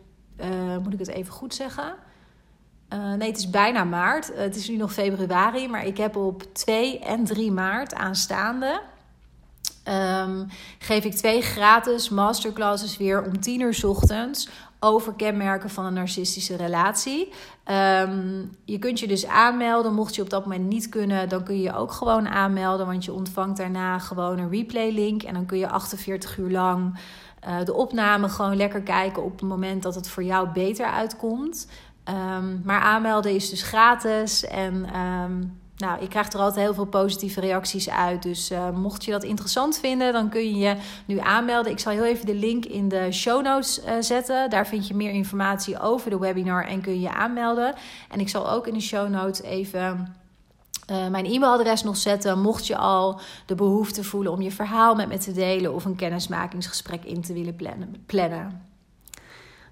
moet 0.83 0.93
ik 0.93 0.99
het 0.99 1.09
even 1.09 1.33
goed 1.33 1.55
zeggen? 1.55 1.95
nee, 3.19 3.29
het 3.29 3.39
is 3.39 3.51
bijna 3.51 3.85
maart. 3.85 4.33
het 4.35 4.57
is 4.57 4.69
nu 4.69 4.77
nog 4.77 4.93
februari, 4.93 5.69
maar 5.69 5.87
ik 5.87 5.97
heb 5.97 6.17
op 6.17 6.55
2 6.55 6.99
en 6.99 7.25
3 7.25 7.53
maart 7.53 7.95
aanstaande 7.95 8.81
Um, 9.89 10.47
geef 10.79 11.05
ik 11.05 11.15
twee 11.15 11.43
gratis 11.43 12.09
masterclasses 12.09 12.97
weer 12.97 13.25
om 13.25 13.41
tien 13.41 13.61
uur 13.61 13.81
ochtends 13.87 14.49
over 14.81 15.15
kenmerken 15.15 15.71
van 15.71 15.85
een 15.85 15.95
narcistische 15.95 16.57
relatie. 16.57 17.33
Um, 18.01 18.51
je 18.65 18.79
kunt 18.79 19.01
je 19.01 19.09
dus 19.09 19.27
aanmelden. 19.27 19.95
Mocht 19.95 20.15
je 20.15 20.23
op 20.23 20.31
dat 20.31 20.45
moment 20.45 20.69
niet 20.69 20.89
kunnen, 20.89 21.29
dan 21.29 21.45
kun 21.45 21.57
je 21.57 21.63
je 21.63 21.75
ook 21.75 21.93
gewoon 21.93 22.29
aanmelden. 22.29 22.87
Want 22.87 23.05
je 23.05 23.13
ontvangt 23.13 23.57
daarna 23.57 23.99
gewoon 23.99 24.39
een 24.39 24.51
replay 24.51 24.91
link. 24.91 25.23
En 25.23 25.35
dan 25.35 25.47
kun 25.47 25.59
je 25.59 25.69
48 25.69 26.39
uur 26.39 26.51
lang 26.51 26.99
uh, 27.49 27.65
de 27.65 27.75
opname 27.75 28.29
gewoon 28.29 28.57
lekker 28.57 28.83
kijken 28.83 29.23
op 29.23 29.33
het 29.33 29.49
moment 29.49 29.83
dat 29.83 29.95
het 29.95 30.09
voor 30.09 30.25
jou 30.25 30.49
beter 30.49 30.87
uitkomt. 30.87 31.69
Um, 32.09 32.61
maar 32.65 32.81
aanmelden 32.81 33.35
is 33.35 33.51
dus 33.51 33.63
gratis. 33.63 34.45
En 34.45 34.87
nou, 35.83 36.03
ik 36.03 36.09
krijg 36.09 36.33
er 36.33 36.39
altijd 36.39 36.65
heel 36.65 36.75
veel 36.75 36.85
positieve 36.85 37.41
reacties 37.41 37.91
uit. 37.91 38.23
Dus 38.23 38.51
uh, 38.51 38.71
mocht 38.71 39.05
je 39.05 39.11
dat 39.11 39.25
interessant 39.25 39.79
vinden, 39.79 40.13
dan 40.13 40.29
kun 40.29 40.41
je 40.41 40.57
je 40.57 40.77
nu 41.07 41.19
aanmelden. 41.19 41.73
Ik 41.73 41.79
zal 41.79 41.93
heel 41.93 42.05
even 42.05 42.27
de 42.27 42.35
link 42.35 42.65
in 42.65 42.89
de 42.89 43.13
show 43.13 43.43
notes 43.43 43.85
uh, 43.85 43.93
zetten. 44.01 44.51
Daar 44.51 44.67
vind 44.67 44.89
je 44.89 44.95
meer 44.95 45.11
informatie 45.11 45.81
over 45.81 46.11
de 46.11 46.19
webinar 46.19 46.67
en 46.67 46.81
kun 46.81 46.93
je 46.93 47.01
je 47.01 47.13
aanmelden. 47.13 47.75
En 48.09 48.21
ik 48.21 48.29
zal 48.29 48.51
ook 48.51 48.67
in 48.67 48.75
de 48.75 48.81
show 48.81 49.09
notes 49.09 49.43
even. 49.43 50.17
Uh, 50.91 51.09
mijn 51.09 51.27
e-mailadres 51.27 51.83
nog 51.83 51.97
zetten. 51.97 52.41
Mocht 52.41 52.67
je 52.67 52.77
al 52.77 53.21
de 53.47 53.55
behoefte 53.55 54.05
voelen 54.05 54.33
om 54.33 54.43
je 54.43 54.51
verhaal 54.51 54.95
met 54.95 55.09
me 55.09 55.19
te 55.19 55.33
delen 55.33 55.75
of 55.75 55.85
een 55.85 55.97
kennismakingsgesprek 55.97 57.05
in 57.05 57.21
te 57.21 57.33
willen 57.33 57.57
plannen. 57.57 58.05
plannen. 58.07 58.71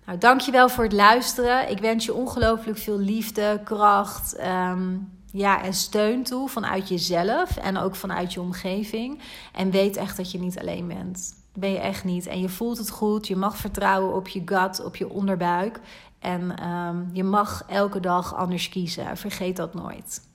Nou, 0.06 0.18
dankjewel 0.18 0.68
voor 0.68 0.84
het 0.84 0.92
luisteren. 0.92 1.70
Ik 1.70 1.78
wens 1.78 2.04
je 2.04 2.14
ongelooflijk 2.14 2.78
veel 2.78 2.98
liefde, 2.98 3.60
kracht. 3.64 4.40
Um, 4.40 5.19
ja, 5.32 5.62
en 5.62 5.74
steun 5.74 6.22
toe 6.22 6.48
vanuit 6.48 6.88
jezelf 6.88 7.56
en 7.56 7.76
ook 7.76 7.94
vanuit 7.94 8.32
je 8.32 8.40
omgeving. 8.40 9.20
En 9.52 9.70
weet 9.70 9.96
echt 9.96 10.16
dat 10.16 10.30
je 10.30 10.38
niet 10.38 10.58
alleen 10.58 10.86
bent. 10.86 11.34
Ben 11.54 11.70
je 11.70 11.78
echt 11.78 12.04
niet. 12.04 12.26
En 12.26 12.40
je 12.40 12.48
voelt 12.48 12.78
het 12.78 12.90
goed. 12.90 13.26
Je 13.26 13.36
mag 13.36 13.56
vertrouwen 13.56 14.14
op 14.14 14.28
je 14.28 14.42
gut, 14.44 14.84
op 14.84 14.96
je 14.96 15.10
onderbuik. 15.10 15.80
En 16.18 16.68
um, 16.68 17.10
je 17.12 17.24
mag 17.24 17.64
elke 17.66 18.00
dag 18.00 18.34
anders 18.34 18.68
kiezen. 18.68 19.16
Vergeet 19.16 19.56
dat 19.56 19.74
nooit. 19.74 20.28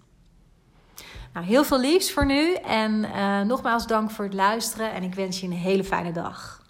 Nou, 1.33 1.45
heel 1.45 1.63
veel 1.63 1.79
liefs 1.79 2.11
voor 2.11 2.25
nu. 2.25 2.53
En 2.53 2.91
uh, 2.91 3.41
nogmaals 3.41 3.87
dank 3.87 4.11
voor 4.11 4.25
het 4.25 4.33
luisteren. 4.33 4.93
En 4.93 5.03
ik 5.03 5.15
wens 5.15 5.39
je 5.39 5.47
een 5.47 5.53
hele 5.53 5.83
fijne 5.83 6.11
dag. 6.11 6.64